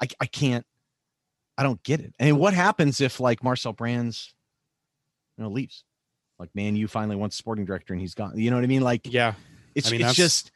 I, 0.00 0.06
I 0.20 0.26
can't. 0.26 0.64
I 1.58 1.62
don't 1.62 1.82
get 1.82 2.00
it. 2.00 2.14
And 2.18 2.38
what 2.38 2.54
happens 2.54 3.00
if 3.00 3.20
like 3.20 3.42
Marcel 3.44 3.72
Brands, 3.72 4.32
you 5.36 5.44
know, 5.44 5.50
leaves? 5.50 5.84
Like, 6.38 6.48
man, 6.54 6.74
you 6.74 6.88
finally 6.88 7.16
want 7.16 7.34
sporting 7.34 7.66
director 7.66 7.92
and 7.92 8.00
he's 8.00 8.14
gone. 8.14 8.38
You 8.38 8.50
know 8.50 8.56
what 8.56 8.64
I 8.64 8.68
mean? 8.68 8.80
Like, 8.80 9.02
Yeah. 9.12 9.34
it's 9.74 9.90
mean, 9.90 10.00
it's 10.00 10.14
just 10.14 10.52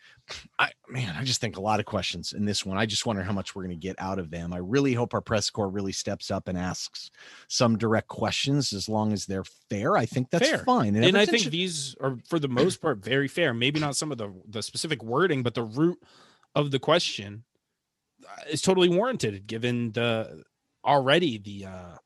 I 0.59 0.71
man, 0.89 1.15
I 1.19 1.23
just 1.25 1.41
think 1.41 1.57
a 1.57 1.61
lot 1.61 1.81
of 1.81 1.87
questions 1.87 2.33
in 2.33 2.45
this 2.47 2.65
one. 2.65 2.79
I 2.79 2.87
just 2.87 3.05
wonder 3.05 3.23
how 3.23 3.33
much 3.33 3.55
we're 3.55 3.65
going 3.65 3.79
to 3.79 3.87
get 3.87 3.97
out 3.99 4.19
of 4.19 4.31
them. 4.31 4.53
I 4.55 4.57
really 4.59 4.95
hope 4.95 5.13
our 5.13 5.21
press 5.21 5.51
corps 5.51 5.69
really 5.69 5.93
steps 5.93 6.31
up 6.31 6.49
and 6.49 6.57
asks 6.57 7.11
some 7.49 7.77
direct 7.77 8.09
questions 8.09 8.73
as 8.73 8.89
long 8.89 9.13
as 9.13 9.27
they're 9.27 9.45
fair. 9.69 9.97
I 9.97 10.07
think 10.07 10.31
that's 10.31 10.49
Fair. 10.49 10.59
fine. 10.65 10.97
and 10.97 11.17
I 11.17 11.27
think 11.27 11.43
should- 11.45 11.53
these 11.53 11.95
are 12.01 12.17
for 12.27 12.39
the 12.39 12.49
most 12.49 12.81
part 12.81 12.99
very 13.05 13.29
fair. 13.29 13.53
Maybe 13.53 13.81
not 13.81 13.97
some 13.97 14.11
of 14.13 14.19
the 14.19 14.33
the 14.49 14.63
specific 14.63 15.03
wording, 15.03 15.43
but 15.43 15.55
the 15.55 15.63
root 15.65 15.99
of 16.55 16.71
the 16.71 16.79
question 16.79 17.45
uh, 18.27 18.43
is 18.51 18.63
totally 18.63 18.89
warranted 18.89 19.47
given 19.47 19.93
the 19.93 20.45
already 20.87 21.37
the 21.39 21.67
uh 21.67 21.97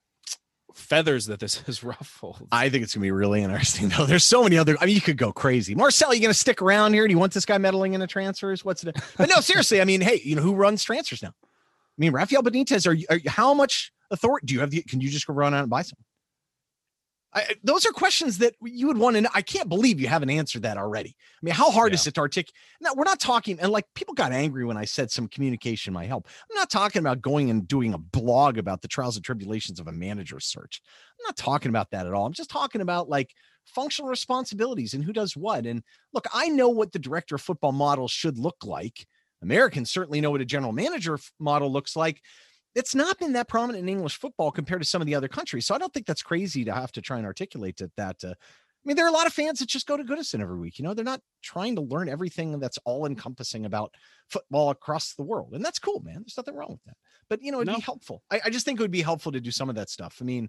feathers 0.74 1.26
that 1.26 1.40
this 1.40 1.60
has 1.66 1.82
ruffled. 1.82 2.46
I 2.52 2.68
think 2.68 2.84
it's 2.84 2.94
gonna 2.94 3.02
be 3.02 3.10
really 3.10 3.42
interesting 3.42 3.88
though. 3.88 4.06
There's 4.06 4.24
so 4.24 4.42
many 4.42 4.58
other. 4.58 4.76
I 4.80 4.86
mean, 4.86 4.94
you 4.94 5.00
could 5.00 5.18
go 5.18 5.32
crazy. 5.32 5.74
Marcel, 5.74 6.14
you 6.14 6.20
gonna 6.20 6.34
stick 6.34 6.62
around 6.62 6.94
here? 6.94 7.06
Do 7.06 7.12
you 7.12 7.18
want 7.18 7.32
this 7.32 7.44
guy 7.44 7.58
meddling 7.58 7.94
in 7.94 8.00
the 8.00 8.06
transfers? 8.06 8.64
What's 8.64 8.84
it? 8.84 8.96
But 9.16 9.28
no, 9.28 9.40
seriously. 9.40 9.80
I 9.80 9.84
mean, 9.84 10.00
hey, 10.00 10.20
you 10.22 10.36
know 10.36 10.42
who 10.42 10.54
runs 10.54 10.82
transfers 10.82 11.22
now? 11.22 11.30
I 11.30 11.98
mean, 11.98 12.12
Rafael 12.12 12.42
Benitez. 12.42 12.86
Are 12.86 12.92
you? 12.92 13.06
Are 13.10 13.18
how 13.26 13.54
much 13.54 13.92
authority 14.10 14.46
do 14.46 14.54
you 14.54 14.60
have? 14.60 14.70
The, 14.70 14.82
can 14.82 15.00
you 15.00 15.08
just 15.08 15.26
go 15.26 15.34
run 15.34 15.54
out 15.54 15.62
and 15.62 15.70
buy 15.70 15.82
some? 15.82 15.98
I, 17.35 17.55
those 17.62 17.85
are 17.85 17.93
questions 17.93 18.39
that 18.39 18.55
you 18.62 18.87
would 18.87 18.97
want 18.97 19.16
to 19.16 19.20
know. 19.20 19.29
I 19.35 19.43
can't 19.43 19.68
believe 19.68 20.01
you 20.01 20.09
haven't 20.09 20.31
answered 20.31 20.62
that 20.62 20.79
already. 20.79 21.11
I 21.11 21.41
mean, 21.43 21.55
how 21.55 21.70
hard 21.70 21.93
is 21.93 22.07
it 22.07 22.14
to 22.14 22.20
articulate? 22.20 22.55
Now, 22.81 22.95
we're 22.97 23.05
not 23.05 23.20
talking, 23.20 23.61
and 23.61 23.70
like 23.70 23.85
people 23.95 24.14
got 24.14 24.33
angry 24.33 24.64
when 24.64 24.79
I 24.79 24.87
said 24.87 25.11
some 25.11 25.29
communication 25.29 25.93
might 25.93 26.09
help. 26.09 26.26
I'm 26.51 26.57
not 26.57 26.70
talking 26.70 27.01
about 27.01 27.20
going 27.20 27.51
and 27.51 27.68
doing 27.68 27.93
a 27.93 27.99
blog 27.99 28.57
about 28.57 28.81
the 28.81 28.89
trials 28.89 29.16
and 29.16 29.24
tribulations 29.24 29.79
of 29.79 29.89
a 29.89 29.93
manager 29.93 30.41
search. 30.41 30.81
I'm 31.20 31.26
not 31.26 31.37
talking 31.37 31.68
about 31.68 31.91
that 31.91 32.07
at 32.07 32.14
all. 32.14 32.24
I'm 32.24 32.33
just 32.33 32.51
talking 32.51 32.81
about 32.81 33.11
like 33.11 33.35
functional 33.66 34.09
responsibilities 34.09 34.95
and 34.95 35.05
who 35.05 35.12
does 35.12 35.37
what. 35.37 35.66
And 35.66 35.83
look, 36.14 36.26
I 36.33 36.49
know 36.49 36.70
what 36.70 36.93
the 36.93 36.99
director 36.99 37.35
of 37.35 37.43
football 37.43 37.72
model 37.72 38.09
should 38.09 38.39
look 38.39 38.64
like. 38.64 39.07
Americans 39.43 39.91
certainly 39.91 40.20
know 40.20 40.31
what 40.31 40.41
a 40.41 40.47
general 40.47 40.72
manager 40.72 41.18
model 41.39 41.70
looks 41.70 41.95
like. 41.95 42.22
It's 42.79 42.95
not 42.95 43.18
been 43.18 43.33
that 43.33 43.49
prominent 43.49 43.83
in 43.83 43.89
English 43.89 44.16
football 44.18 44.51
compared 44.53 44.81
to 44.83 44.89
some 44.89 45.03
of 45.03 45.07
the 45.07 45.14
other 45.14 45.29
countries. 45.29 45.66
So 45.66 45.74
I 45.74 45.79
don't 45.79 45.93
think 45.93 46.07
that's 46.07 46.22
crazy 46.22 46.64
to 46.64 46.72
have 46.72 46.93
to 46.93 47.03
try 47.03 47.16
and 47.18 47.26
articulate 47.26 47.81
it 47.81 47.91
that. 47.97 48.22
Uh, 48.22 48.29
I 48.31 48.85
mean, 48.89 48.97
there 48.97 49.05
are 49.05 49.14
a 49.14 49.18
lot 49.20 49.26
of 49.26 49.33
fans 49.33 49.59
that 49.59 49.68
just 49.68 49.89
go 49.89 49.97
to 49.97 50.05
Goodison 50.05 50.41
every 50.41 50.59
week. 50.59 50.79
You 50.79 50.85
know, 50.85 50.95
they're 50.95 51.05
not 51.05 51.20
trying 51.43 51.74
to 51.74 51.83
learn 51.83 52.09
everything 52.09 52.59
that's 52.61 52.79
all 52.85 53.05
encompassing 53.07 53.66
about 53.66 53.93
football 54.29 54.70
across 54.70 55.14
the 55.14 55.24
world. 55.24 55.53
And 55.53 55.64
that's 55.64 55.81
cool, 55.81 56.01
man. 56.01 56.22
There's 56.22 56.37
nothing 56.37 56.55
wrong 56.55 56.70
with 56.70 56.85
that. 56.87 56.97
But, 57.29 57.43
you 57.43 57.51
know, 57.51 57.59
it'd 57.59 57.72
No. 57.72 57.74
be 57.74 57.83
helpful. 57.83 58.22
I, 58.31 58.41
I 58.45 58.51
just 58.51 58.64
think 58.64 58.79
it 58.79 58.83
would 58.83 58.91
be 59.01 59.03
helpful 59.03 59.33
to 59.33 59.41
do 59.41 59.51
some 59.51 59.68
of 59.68 59.74
that 59.74 59.91
stuff. 59.91 60.18
I 60.20 60.24
mean, 60.24 60.49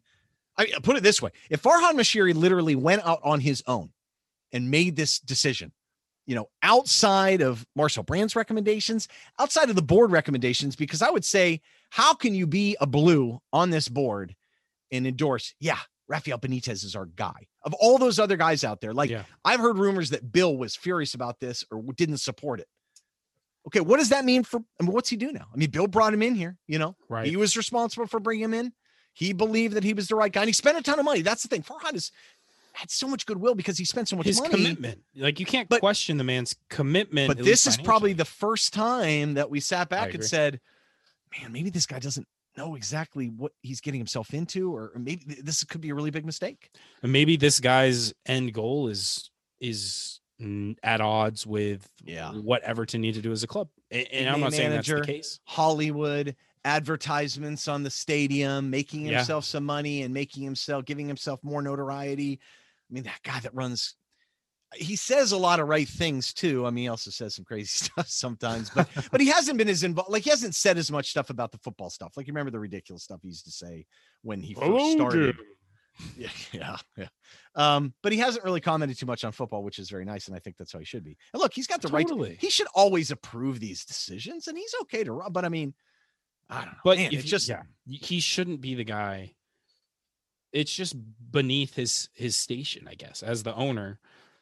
I 0.58 0.64
I 0.76 0.80
put 0.82 0.96
it 0.98 1.04
this 1.04 1.22
way 1.22 1.32
if 1.50 1.64
Farhad 1.64 1.94
Moshiri 1.96 2.34
literally 2.36 2.76
went 2.76 3.06
out 3.06 3.20
on 3.24 3.40
his 3.40 3.64
own 3.66 3.90
and 4.54 4.70
made 4.70 4.96
this 4.96 5.20
decision, 5.20 5.72
you 6.30 6.36
know, 6.36 6.48
outside 6.62 7.42
of 7.42 7.66
Marcel 7.76 8.04
Brands' 8.04 8.36
recommendations, 8.36 9.08
outside 9.40 9.72
of 9.72 9.76
the 9.76 9.82
board 9.82 10.12
recommendations, 10.12 10.76
because 10.76 11.02
I 11.02 11.10
would 11.10 11.26
say, 11.26 11.60
how 11.90 12.14
can 12.14 12.36
you 12.36 12.46
be 12.46 12.78
a 12.80 12.86
blue 12.86 13.40
on 13.52 13.72
this 13.72 13.90
board 13.90 14.36
and 14.92 15.08
endorse, 15.08 15.56
yeah, 15.60 15.80
Rafael 16.08 16.38
Benitez 16.38 16.86
is 16.86 16.96
our 16.96 17.08
guy 17.08 17.48
of 17.64 17.74
all 17.74 17.98
those 17.98 18.20
other 18.20 18.38
guys 18.38 18.64
out 18.64 18.80
there? 18.80 18.94
Like, 18.94 19.10
Yeah. 19.10 19.24
I've 19.44 19.60
heard 19.60 19.80
rumors 19.80 20.12
that 20.12 20.32
Bill 20.32 20.56
was 20.56 20.76
furious 20.76 21.16
about 21.16 21.40
this 21.40 21.64
or 21.72 21.82
didn't 21.96 22.18
support 22.18 22.60
it. 22.60 22.68
Okay, 23.66 23.80
what 23.80 23.98
does 23.98 24.10
that 24.10 24.24
mean 24.24 24.44
for? 24.44 24.60
I 24.80 24.84
mean, 24.84 24.92
what's 24.94 25.10
he 25.10 25.18
do 25.18 25.32
now? 25.32 25.48
I 25.52 25.58
mean, 25.58 25.72
Bill 25.72 25.88
brought 25.88 26.14
him 26.14 26.22
in 26.22 26.36
here. 26.36 26.58
You 26.68 26.78
know, 26.78 26.96
Right. 27.10 27.26
he 27.26 27.38
was 27.38 27.58
responsible 27.58 28.06
for 28.06 28.20
bringing 28.20 28.44
him 28.46 28.54
in. 28.54 28.72
He 29.14 29.34
believed 29.34 29.74
that 29.74 29.84
he 29.84 29.96
was 29.96 30.08
the 30.08 30.16
right 30.16 30.32
guy, 30.32 30.42
and 30.42 30.48
he 30.50 30.54
spent 30.54 30.78
a 30.78 30.84
ton 30.84 31.00
of 31.00 31.06
money. 31.06 31.24
That's 31.24 31.42
the 31.42 31.48
thing. 31.50 31.64
Farhad 31.64 31.94
has 31.94 32.12
had 32.80 32.90
so 32.90 33.08
much 33.08 33.26
goodwill 33.26 33.56
because 33.56 33.78
he 33.78 33.84
spent 33.86 34.08
so 34.08 34.16
much 34.16 34.26
His 34.26 34.40
money. 34.40 34.54
commitment. 34.54 35.02
Like 35.16 35.40
you 35.40 35.46
can't 35.46 35.68
But- 35.68 35.82
question 35.82 36.18
the 36.18 36.24
man's 36.24 36.56
commitment. 36.70 37.28
But 37.28 37.44
this 37.44 37.68
is 37.68 37.76
probably 37.78 38.14
the 38.14 38.26
first 38.26 38.74
time 38.74 39.34
that 39.34 39.50
we 39.50 39.60
sat 39.60 39.90
back 39.90 40.14
and 40.14 40.24
said, 40.24 40.60
"Man, 41.40 41.52
maybe 41.52 41.70
this 41.70 41.86
guy 41.86 42.00
doesn't 42.00 42.28
know 42.58 42.76
exactly 42.76 43.28
what 43.28 43.52
he's 43.62 43.82
getting 43.82 44.00
himself 44.00 44.34
into, 44.34 44.74
or 44.74 44.92
maybe 44.98 45.24
this 45.42 45.64
could 45.64 45.82
be 45.82 45.90
a 45.90 45.96
really 45.96 46.10
big 46.12 46.26
mistake." 46.26 46.70
And 47.04 47.12
maybe 47.12 47.36
this 47.36 47.60
guy's 47.60 48.14
end 48.26 48.54
goal 48.54 48.88
is 48.88 49.30
is 49.60 50.22
at 50.84 51.02
odds 51.02 51.46
with 51.46 51.90
Yeah. 52.06 52.32
what 52.32 52.64
Everton 52.64 53.02
need 53.02 53.16
to 53.16 53.22
do 53.22 53.34
as 53.34 53.44
a 53.44 53.48
club. 53.48 53.68
And, 53.92 54.08
and 54.08 54.30
I'm 54.30 54.40
not 54.40 54.54
saying 54.54 54.70
that's 54.70 54.88
the 54.88 55.02
case. 55.02 55.42
Hollywood 55.44 56.34
advertisements 56.64 57.68
on 57.68 57.84
the 57.84 57.90
stadium, 57.90 58.70
making 58.70 59.06
Yeah. 59.06 59.18
himself 59.18 59.44
some 59.44 59.66
money 59.66 60.04
and 60.04 60.14
making 60.14 60.44
himself 60.44 60.86
giving 60.86 61.08
himself 61.08 61.44
more 61.44 61.62
notoriety. 61.62 62.40
I 62.90 62.94
mean, 62.94 63.04
that 63.04 63.22
guy 63.24 63.40
that 63.42 63.54
runs 63.54 63.96
he 64.76 64.96
says 64.96 65.32
a 65.32 65.38
lot 65.38 65.60
of 65.60 65.68
right 65.68 65.88
things 65.88 66.34
too. 66.34 66.66
I 66.66 66.70
mean, 66.70 66.84
he 66.84 66.88
also 66.90 67.10
says 67.10 67.36
some 67.36 67.46
crazy 67.46 67.66
stuff 67.86 68.08
sometimes, 68.08 68.70
but 68.70 68.88
but 69.12 69.22
he 69.22 69.28
hasn't 69.28 69.58
been 69.58 69.70
as 69.70 69.84
involved. 69.84 70.12
Like 70.12 70.24
he 70.24 70.30
hasn't 70.30 70.56
said 70.56 70.78
as 70.78 70.92
much 70.92 71.10
stuff 71.10 71.30
about 71.30 71.52
the 71.52 71.58
football 71.60 71.90
stuff. 71.90 72.14
Like 72.16 72.28
you 72.28 72.34
remember 72.34 72.52
the 72.52 72.60
ridiculous 72.60 73.04
stuff 73.04 73.20
he 73.22 73.30
used 73.30 73.46
to 73.46 73.52
say 73.52 73.86
when 74.22 74.42
he 74.42 74.54
first 74.54 74.92
started. 74.92 75.38
Yeah, 76.18 76.30
yeah, 76.54 76.78
yeah. 76.98 77.08
Um, 77.56 77.94
but 78.04 78.12
he 78.12 78.20
hasn't 78.20 78.46
really 78.46 78.62
commented 78.62 78.98
too 78.98 79.06
much 79.06 79.24
on 79.24 79.32
football, 79.32 79.64
which 79.64 79.80
is 79.80 79.90
very 79.90 80.06
nice, 80.06 80.28
and 80.28 80.36
I 80.36 80.40
think 80.40 80.56
that's 80.58 80.72
how 80.72 80.80
he 80.80 80.86
should 80.86 81.04
be. 81.04 81.18
And 81.34 81.42
look, 81.42 81.54
he's 81.54 81.68
got 81.68 81.82
the 81.82 81.90
right. 81.90 82.08
Totally. 82.08 82.36
To, 82.36 82.42
he 82.42 82.50
should 82.50 82.68
always 82.74 83.12
approve 83.12 83.60
these 83.60 83.86
decisions, 83.86 84.48
and 84.48 84.58
he's 84.58 84.74
okay 84.84 85.04
to 85.04 85.12
run. 85.12 85.32
But 85.32 85.46
I 85.46 85.50
mean, 85.50 85.74
I 86.50 86.60
don't 86.60 86.74
know. 86.74 86.80
But 86.86 86.98
man, 86.98 87.12
if 87.12 87.26
just 87.26 87.50
yeah, 87.50 87.64
he 87.86 88.20
shouldn't 88.20 88.62
be 88.62 88.76
the 88.76 88.84
guy. 88.84 89.34
It's 90.52 90.74
just 90.74 90.96
beneath 91.32 91.76
his 91.76 92.10
his 92.14 92.36
station, 92.36 92.88
I 92.90 92.96
guess, 92.96 93.22
as 93.24 93.44
the 93.44 93.56
owner. 93.56 94.00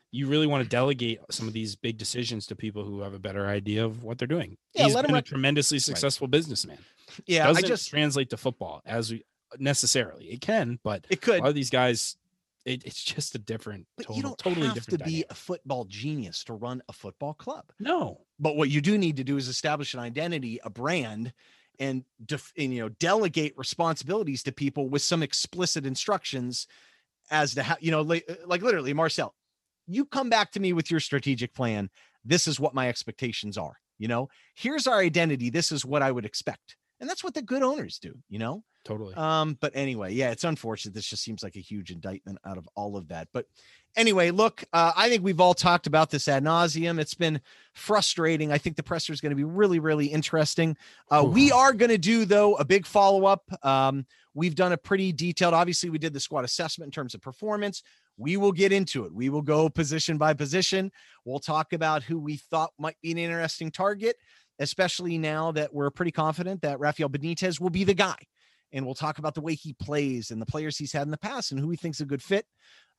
You 0.10 0.28
really 0.28 0.48
want 0.48 0.64
to 0.64 0.70
delegate 0.70 1.20
some 1.32 1.48
of 1.48 1.54
these 1.54 1.76
big 1.76 1.98
decisions 1.98 2.48
to 2.48 2.56
people 2.56 2.86
who 2.86 3.02
have 3.02 3.14
a 3.14 3.20
better 3.20 3.46
idea 3.48 3.84
of 3.84 4.04
what 4.04 4.18
they're 4.18 4.28
doing. 4.28 4.58
Yeah, 4.74 4.86
He's 4.86 4.96
let 4.96 5.04
him 5.04 5.08
been 5.10 5.16
a 5.16 5.18
rec- 5.18 5.26
tremendously 5.26 5.80
successful 5.80 6.28
businessman. 6.30 6.78
yeah. 7.26 7.44
I 7.44 7.48
Doesn't 7.48 7.68
just 7.68 7.90
translate 7.90 8.30
to 8.30 8.38
football 8.38 8.82
as 8.86 9.12
we 9.12 9.26
necessarily. 9.60 10.26
It 10.28 10.40
can, 10.40 10.80
but 10.82 11.06
it 11.10 11.16
a 11.16 11.18
could. 11.20 11.40
lot 11.42 11.50
of 11.50 11.56
these 11.56 11.70
guys, 11.70 12.16
it, 12.66 12.86
it's 12.86 13.04
just 13.04 13.36
a 13.36 13.38
different, 13.38 13.86
But 13.98 14.04
total, 14.08 14.16
you 14.16 14.24
don't 14.24 14.38
totally 14.38 14.68
have 14.68 14.76
to 14.76 14.82
different. 14.92 15.04
be 15.06 15.26
a 15.30 15.34
football 15.34 15.84
genius 15.84 16.44
to 16.46 16.54
run 16.54 16.82
a 16.88 16.94
football 16.94 17.34
club. 17.34 17.66
No, 17.78 18.22
But 18.40 18.56
what 18.56 18.70
you 18.70 18.80
do 18.80 18.98
need 18.98 19.18
to 19.18 19.26
do 19.26 19.36
is 19.36 19.50
establish 19.50 19.94
an 19.94 20.00
identity, 20.00 20.60
a 20.64 20.70
brand, 20.70 21.34
and, 21.80 22.04
def- 22.26 22.54
and 22.58 22.74
you 22.74 22.82
know 22.82 22.90
delegate 22.90 23.54
responsibilities 23.58 24.44
to 24.44 24.52
people 24.52 24.90
with 24.90 25.02
some 25.02 25.24
explicit 25.24 25.86
instructions 25.86 26.68
as 27.30 27.56
to 27.56 27.64
how 27.64 27.76
you 27.80 27.92
know 27.92 28.02
like, 28.02 28.26
uh, 28.30 28.36
like 28.46 28.62
literally 28.62 28.94
Marcel, 28.94 29.34
you 29.88 30.06
come 30.06 30.30
back 30.30 30.52
to 30.52 30.60
me 30.60 30.74
with 30.74 30.90
your 30.92 31.00
strategic 31.00 31.54
plan. 31.54 31.90
This 32.26 32.48
is 32.48 32.60
what 32.60 32.74
my 32.74 32.90
expectations 32.90 33.58
are. 33.58 33.78
You 34.00 34.08
know, 34.08 34.30
here's 34.56 34.88
our 34.88 35.00
identity. 35.00 35.50
This 35.50 35.72
is 35.72 35.86
what 35.86 36.02
I 36.02 36.12
would 36.12 36.26
expect, 36.26 36.76
and 37.00 37.10
that's 37.10 37.24
what 37.24 37.34
the 37.34 37.42
good 37.42 37.64
owners 37.64 38.00
do. 38.00 38.14
You 38.30 38.40
know, 38.40 38.64
totally. 38.88 39.14
Um, 39.16 39.58
but 39.60 39.74
anyway, 39.76 40.14
yeah, 40.14 40.32
it's 40.32 40.44
unfortunate. 40.44 40.94
This 40.94 41.08
just 41.08 41.24
seems 41.24 41.44
like 41.44 41.56
a 41.56 41.62
huge 41.62 41.92
indictment 41.92 42.40
out 42.46 42.58
of 42.58 42.68
all 42.76 42.96
of 42.96 43.10
that. 43.10 43.28
But 43.34 43.46
anyway, 43.96 44.32
look, 44.32 44.64
uh, 44.72 44.94
I 44.96 45.10
think 45.10 45.24
we've 45.24 45.42
all 45.42 45.54
talked 45.54 45.88
about 45.88 46.10
this 46.10 46.28
ad 46.28 46.44
nauseum. 46.44 47.00
It's 47.00 47.14
been 47.14 47.42
frustrating. 47.74 48.52
I 48.52 48.58
think 48.58 48.78
the 48.78 48.84
presser 48.84 49.12
is 49.12 49.20
going 49.20 49.32
to 49.32 49.36
be 49.36 49.44
really, 49.44 49.80
really 49.80 50.08
interesting. 50.08 50.78
Uh, 51.12 51.26
we 51.28 51.52
are 51.52 51.74
going 51.74 51.90
to 51.90 51.98
do 51.98 52.24
though 52.26 52.56
a 52.56 52.66
big 52.66 52.86
follow 52.86 53.26
up. 53.26 53.44
Um, 53.66 54.06
we've 54.34 54.56
done 54.56 54.72
a 54.72 54.78
pretty 54.78 55.12
detailed. 55.12 55.54
Obviously, 55.54 55.90
we 55.90 55.98
did 55.98 56.14
the 56.14 56.20
squad 56.20 56.46
assessment 56.46 56.88
in 56.88 56.92
terms 56.92 57.14
of 57.14 57.22
performance. 57.22 57.84
We 58.18 58.38
will 58.38 58.52
get 58.52 58.72
into 58.72 59.06
it. 59.06 59.14
We 59.14 59.30
will 59.30 59.44
go 59.44 59.70
position 59.70 60.18
by 60.18 60.34
position. 60.34 60.92
We'll 61.26 61.40
talk 61.40 61.74
about 61.74 62.04
who 62.04 62.20
we 62.20 62.38
thought 62.38 62.72
might 62.80 62.96
be 63.02 63.12
an 63.12 63.18
interesting 63.18 63.70
target, 63.70 64.16
especially 64.60 65.18
now 65.18 65.52
that 65.52 65.74
we're 65.74 65.92
pretty 65.92 66.12
confident 66.12 66.62
that 66.62 66.80
Rafael 66.80 67.10
Benitez 67.10 67.60
will 67.60 67.70
be 67.70 67.84
the 67.84 67.94
guy. 67.94 68.18
And 68.74 68.86
we'll 68.86 68.96
talk 68.96 69.18
about 69.18 69.34
the 69.34 69.42
way 69.42 69.56
he 69.56 69.74
plays 69.74 70.32
and 70.32 70.42
the 70.42 70.46
players 70.46 70.78
he's 70.78 70.92
had 70.92 71.04
in 71.04 71.12
the 71.12 71.18
past 71.18 71.52
and 71.52 71.60
who 71.60 71.70
he 71.70 71.78
thinks 71.78 72.02
a 72.02 72.06
good 72.06 72.22
fit. 72.22 72.46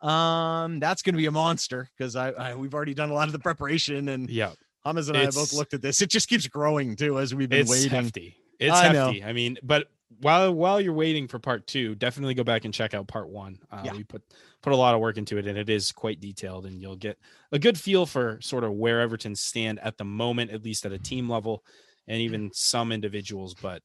Um, 0.00 0.78
that's 0.80 1.02
going 1.02 1.14
to 1.14 1.18
be 1.18 1.26
a 1.26 1.30
monster 1.30 1.88
because 1.96 2.16
I, 2.16 2.30
I, 2.30 2.54
we've 2.54 2.74
already 2.74 2.94
done 2.94 3.10
a 3.10 3.14
lot 3.14 3.26
of 3.28 3.32
the 3.32 3.38
preparation 3.38 4.08
and 4.08 4.30
yeah, 4.30 4.52
Hamas 4.86 5.08
and 5.08 5.16
I 5.18 5.26
both 5.26 5.52
looked 5.52 5.74
at 5.74 5.82
this. 5.82 6.00
It 6.00 6.08
just 6.08 6.28
keeps 6.28 6.46
growing 6.46 6.96
too 6.96 7.18
as 7.18 7.34
we've 7.34 7.48
been 7.48 7.62
it's 7.62 7.70
waiting. 7.70 7.90
Hefty. 7.90 8.36
It's 8.58 8.74
I 8.74 8.92
hefty. 8.92 9.20
know. 9.20 9.26
I 9.26 9.32
mean, 9.32 9.58
but 9.62 9.88
while 10.20 10.52
while 10.54 10.80
you're 10.80 10.94
waiting 10.94 11.28
for 11.28 11.38
part 11.38 11.66
two, 11.66 11.94
definitely 11.94 12.34
go 12.34 12.44
back 12.44 12.64
and 12.64 12.72
check 12.72 12.94
out 12.94 13.06
part 13.08 13.28
one. 13.28 13.58
Uh, 13.70 13.82
Yeah. 13.84 13.92
We 13.92 14.04
put 14.04 14.22
put 14.62 14.72
a 14.72 14.76
lot 14.76 14.94
of 14.94 15.00
work 15.00 15.16
into 15.16 15.36
it, 15.36 15.46
and 15.46 15.58
it 15.58 15.68
is 15.68 15.92
quite 15.92 16.20
detailed, 16.20 16.66
and 16.66 16.80
you'll 16.80 16.96
get 16.96 17.18
a 17.52 17.58
good 17.58 17.78
feel 17.78 18.06
for 18.06 18.38
sort 18.40 18.64
of 18.64 18.72
where 18.72 19.00
Everton 19.00 19.34
stand 19.34 19.78
at 19.80 19.98
the 19.98 20.04
moment, 20.04 20.50
at 20.50 20.64
least 20.64 20.86
at 20.86 20.92
a 20.92 20.98
team 20.98 21.28
level, 21.28 21.64
and 22.06 22.20
even 22.20 22.50
some 22.52 22.90
individuals. 22.92 23.54
But 23.54 23.82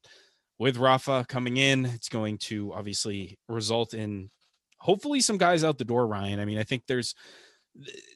with 0.59 0.77
Rafa 0.77 1.25
coming 1.27 1.57
in, 1.57 1.85
it's 1.85 2.09
going 2.09 2.37
to 2.39 2.73
obviously 2.73 3.37
result 3.47 3.93
in 3.93 4.29
hopefully 4.77 5.21
some 5.21 5.37
guys 5.37 5.63
out 5.63 5.77
the 5.77 5.85
door. 5.85 6.07
Ryan, 6.07 6.39
I 6.39 6.45
mean, 6.45 6.57
I 6.57 6.63
think 6.63 6.83
there's 6.87 7.15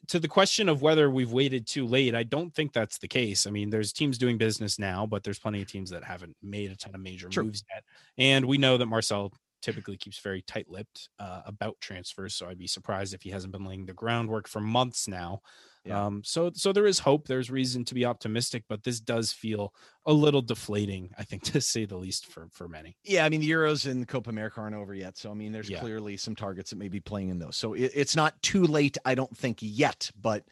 to 0.06 0.20
the 0.20 0.28
question 0.28 0.68
of 0.68 0.82
whether 0.82 1.10
we've 1.10 1.32
waited 1.32 1.66
too 1.66 1.84
late, 1.84 2.14
I 2.14 2.22
don't 2.22 2.54
think 2.54 2.72
that's 2.72 2.98
the 2.98 3.08
case. 3.08 3.46
I 3.46 3.50
mean, 3.50 3.70
there's 3.70 3.92
teams 3.92 4.16
doing 4.16 4.38
business 4.38 4.78
now, 4.78 5.04
but 5.04 5.24
there's 5.24 5.40
plenty 5.40 5.60
of 5.62 5.68
teams 5.68 5.90
that 5.90 6.04
haven't 6.04 6.36
made 6.42 6.70
a 6.70 6.76
ton 6.76 6.94
of 6.94 7.00
major 7.00 7.28
True. 7.28 7.44
moves 7.44 7.64
yet. 7.74 7.82
And 8.18 8.44
we 8.44 8.56
know 8.56 8.76
that 8.76 8.86
Marcel 8.86 9.32
typically 9.60 9.96
keeps 9.96 10.20
very 10.20 10.42
tight-lipped 10.42 11.08
uh, 11.18 11.42
about 11.44 11.76
transfers, 11.80 12.34
so 12.34 12.48
I'd 12.48 12.58
be 12.58 12.68
surprised 12.68 13.14
if 13.14 13.22
he 13.22 13.30
hasn't 13.30 13.52
been 13.52 13.64
laying 13.64 13.86
the 13.86 13.92
groundwork 13.92 14.46
for 14.46 14.60
months 14.60 15.08
now. 15.08 15.40
Yeah. 15.88 16.06
Um, 16.06 16.22
so 16.24 16.50
so 16.54 16.72
there 16.72 16.86
is 16.86 16.98
hope. 16.98 17.26
There's 17.26 17.50
reason 17.50 17.84
to 17.86 17.94
be 17.94 18.04
optimistic, 18.04 18.64
but 18.68 18.82
this 18.82 19.00
does 19.00 19.32
feel 19.32 19.74
a 20.06 20.12
little 20.12 20.42
deflating, 20.42 21.10
I 21.18 21.24
think, 21.24 21.42
to 21.52 21.60
say 21.60 21.84
the 21.84 21.96
least, 21.96 22.26
for 22.26 22.48
for 22.52 22.68
many. 22.68 22.96
Yeah, 23.04 23.24
I 23.24 23.28
mean 23.28 23.40
the 23.40 23.50
Euros 23.50 23.90
and 23.90 24.02
the 24.02 24.06
Copa 24.06 24.30
America 24.30 24.60
aren't 24.60 24.76
over 24.76 24.94
yet, 24.94 25.16
so 25.16 25.30
I 25.30 25.34
mean 25.34 25.52
there's 25.52 25.70
Yeah. 25.70 25.80
clearly 25.80 26.16
some 26.16 26.36
targets 26.36 26.70
that 26.70 26.76
may 26.76 26.88
be 26.88 27.00
playing 27.00 27.30
in 27.30 27.38
those. 27.38 27.56
So 27.56 27.74
it, 27.74 27.90
it's 27.94 28.14
not 28.16 28.40
too 28.42 28.64
late, 28.64 28.98
I 29.04 29.14
don't 29.14 29.34
think 29.36 29.58
yet. 29.60 30.10
But 30.20 30.44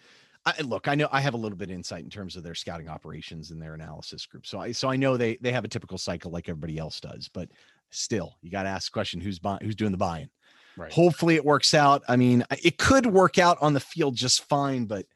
I, 0.46 0.60
look, 0.62 0.86
I 0.86 0.94
know 0.94 1.08
I 1.10 1.20
have 1.20 1.34
a 1.34 1.38
little 1.38 1.58
bit 1.58 1.70
of 1.70 1.74
insight 1.74 2.04
in 2.04 2.10
terms 2.10 2.36
of 2.36 2.44
their 2.44 2.54
scouting 2.54 2.88
operations 2.88 3.50
and 3.50 3.60
their 3.60 3.74
analysis 3.74 4.24
group. 4.26 4.46
So 4.46 4.60
I 4.60 4.72
so 4.72 4.88
I 4.88 4.96
know 4.96 5.16
they 5.16 5.36
they 5.40 5.52
have 5.52 5.64
a 5.64 5.68
typical 5.68 5.98
cycle 5.98 6.30
like 6.30 6.48
everybody 6.48 6.78
else 6.78 7.00
does. 7.00 7.28
But 7.28 7.50
still, 7.90 8.36
you 8.42 8.50
got 8.50 8.62
to 8.62 8.68
ask 8.68 8.90
the 8.90 8.94
question: 8.94 9.20
who's 9.20 9.38
buying? 9.38 9.60
Who's 9.62 9.74
doing 9.76 9.92
the 9.92 9.98
buying? 9.98 10.30
Right. 10.78 10.92
Hopefully, 10.92 11.36
it 11.36 11.44
works 11.44 11.72
out. 11.74 12.02
I 12.06 12.16
mean, 12.16 12.44
it 12.62 12.76
could 12.76 13.06
work 13.06 13.38
out 13.38 13.56
on 13.62 13.72
the 13.72 13.80
field 13.80 14.14
just 14.14 14.44
fine, 14.44 14.84
but 14.84 15.06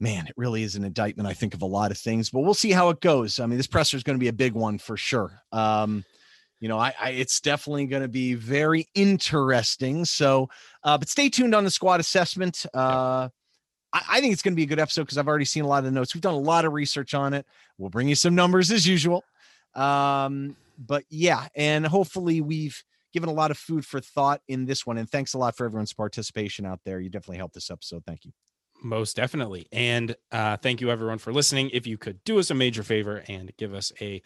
man, 0.00 0.26
it 0.26 0.34
really 0.36 0.62
is 0.62 0.76
an 0.76 0.84
indictment, 0.84 1.28
I 1.28 1.34
think, 1.34 1.54
of 1.54 1.62
a 1.62 1.66
lot 1.66 1.90
of 1.90 1.98
things. 1.98 2.30
But 2.30 2.40
we'll 2.40 2.54
see 2.54 2.70
how 2.70 2.88
it 2.90 3.00
goes. 3.00 3.40
I 3.40 3.46
mean, 3.46 3.56
this 3.56 3.66
presser 3.66 3.96
is 3.96 4.02
going 4.02 4.16
to 4.16 4.20
be 4.20 4.28
a 4.28 4.32
big 4.32 4.52
one 4.52 4.78
for 4.78 4.96
sure. 4.96 5.42
Um, 5.52 6.04
you 6.60 6.68
know, 6.68 6.78
I, 6.78 6.94
I 7.00 7.10
it's 7.10 7.40
definitely 7.40 7.86
going 7.86 8.02
to 8.02 8.08
be 8.08 8.34
very 8.34 8.88
interesting. 8.94 10.04
So, 10.04 10.48
uh, 10.82 10.98
but 10.98 11.08
stay 11.08 11.28
tuned 11.28 11.54
on 11.54 11.64
the 11.64 11.70
squad 11.70 12.00
assessment. 12.00 12.66
Uh, 12.74 13.28
I, 13.92 14.02
I 14.08 14.20
think 14.20 14.32
it's 14.32 14.42
going 14.42 14.54
to 14.54 14.56
be 14.56 14.64
a 14.64 14.66
good 14.66 14.80
episode 14.80 15.02
because 15.02 15.18
I've 15.18 15.28
already 15.28 15.44
seen 15.44 15.64
a 15.64 15.68
lot 15.68 15.78
of 15.78 15.84
the 15.84 15.90
notes. 15.90 16.14
We've 16.14 16.20
done 16.20 16.34
a 16.34 16.38
lot 16.38 16.64
of 16.64 16.72
research 16.72 17.14
on 17.14 17.32
it. 17.34 17.46
We'll 17.76 17.90
bring 17.90 18.08
you 18.08 18.14
some 18.14 18.34
numbers 18.34 18.70
as 18.70 18.86
usual. 18.86 19.24
Um, 19.74 20.56
but 20.78 21.04
yeah, 21.10 21.46
and 21.54 21.86
hopefully 21.86 22.40
we've 22.40 22.82
given 23.12 23.28
a 23.28 23.32
lot 23.32 23.50
of 23.50 23.58
food 23.58 23.84
for 23.84 24.00
thought 24.00 24.40
in 24.48 24.66
this 24.66 24.86
one. 24.86 24.98
And 24.98 25.08
thanks 25.08 25.34
a 25.34 25.38
lot 25.38 25.56
for 25.56 25.64
everyone's 25.64 25.92
participation 25.92 26.66
out 26.66 26.80
there. 26.84 27.00
You 27.00 27.08
definitely 27.08 27.38
helped 27.38 27.54
this 27.54 27.70
episode. 27.70 28.04
Thank 28.04 28.24
you. 28.24 28.32
Most 28.82 29.16
definitely. 29.16 29.66
And 29.72 30.14
uh, 30.30 30.56
thank 30.56 30.80
you 30.80 30.90
everyone 30.90 31.18
for 31.18 31.32
listening. 31.32 31.70
If 31.72 31.86
you 31.86 31.98
could 31.98 32.22
do 32.24 32.38
us 32.38 32.50
a 32.50 32.54
major 32.54 32.82
favor 32.82 33.24
and 33.28 33.52
give 33.56 33.74
us 33.74 33.92
a 34.00 34.22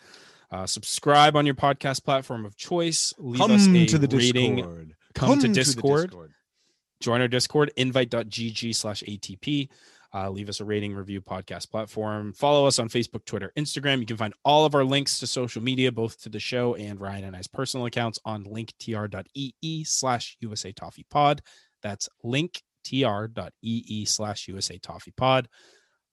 uh, 0.50 0.66
subscribe 0.66 1.34
on 1.36 1.46
your 1.46 1.55
podcast 1.55 2.05
platform 2.05 2.44
of 2.44 2.57
choice, 2.57 3.14
leave 3.18 3.40
us 3.40 3.66
a 3.66 3.70
rating, 4.09 4.92
come, 5.14 5.38
to, 5.38 5.48
Discord, 5.48 6.14
join 7.00 7.22
our 7.22 7.28
Discord, 7.28 7.72
invite.gg 7.76 8.74
slash 8.74 9.03
ATP. 9.03 9.68
Uh, 10.14 10.28
leave 10.28 10.50
us 10.50 10.61
a 10.61 10.64
rating, 10.64 10.94
review, 10.94 11.22
podcast 11.22 11.70
platform. 11.70 12.34
Follow 12.34 12.66
us 12.66 12.78
on 12.78 12.90
Facebook, 12.90 13.24
Twitter, 13.24 13.50
Instagram. 13.57 13.98
You 14.00 14.05
can 14.05 14.18
find 14.18 14.34
all 14.44 14.66
of 14.66 14.74
our 14.74 14.84
links 14.84 15.18
to 15.20 15.26
social 15.26 15.62
media, 15.62 15.90
both 15.90 16.20
to 16.22 16.28
the 16.28 16.38
show 16.38 16.74
and 16.74 17.00
Ryan 17.00 17.24
and 17.24 17.36
I's 17.36 17.46
personal 17.46 17.86
accounts 17.86 18.18
on 18.26 18.44
linktr.ee 18.44 19.84
slash 19.84 20.36
USA 20.40 20.70
Toffee 20.72 21.07
Pod. 21.09 21.40
That's 21.82 22.11
linktr.ee 22.85 24.05
slash 24.05 24.49
USA 24.49 24.78
Toffee 24.78 25.12
Pod. 25.16 25.49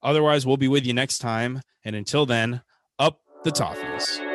Otherwise, 0.02 0.46
we'll 0.46 0.58
be 0.58 0.68
with 0.68 0.86
you 0.86 0.94
next 0.94 1.20
time. 1.20 1.62
And 1.84 1.96
until 1.96 2.26
then, 2.26 2.62
up 2.98 3.20
the 3.44 3.52
Toffees. 3.52 4.29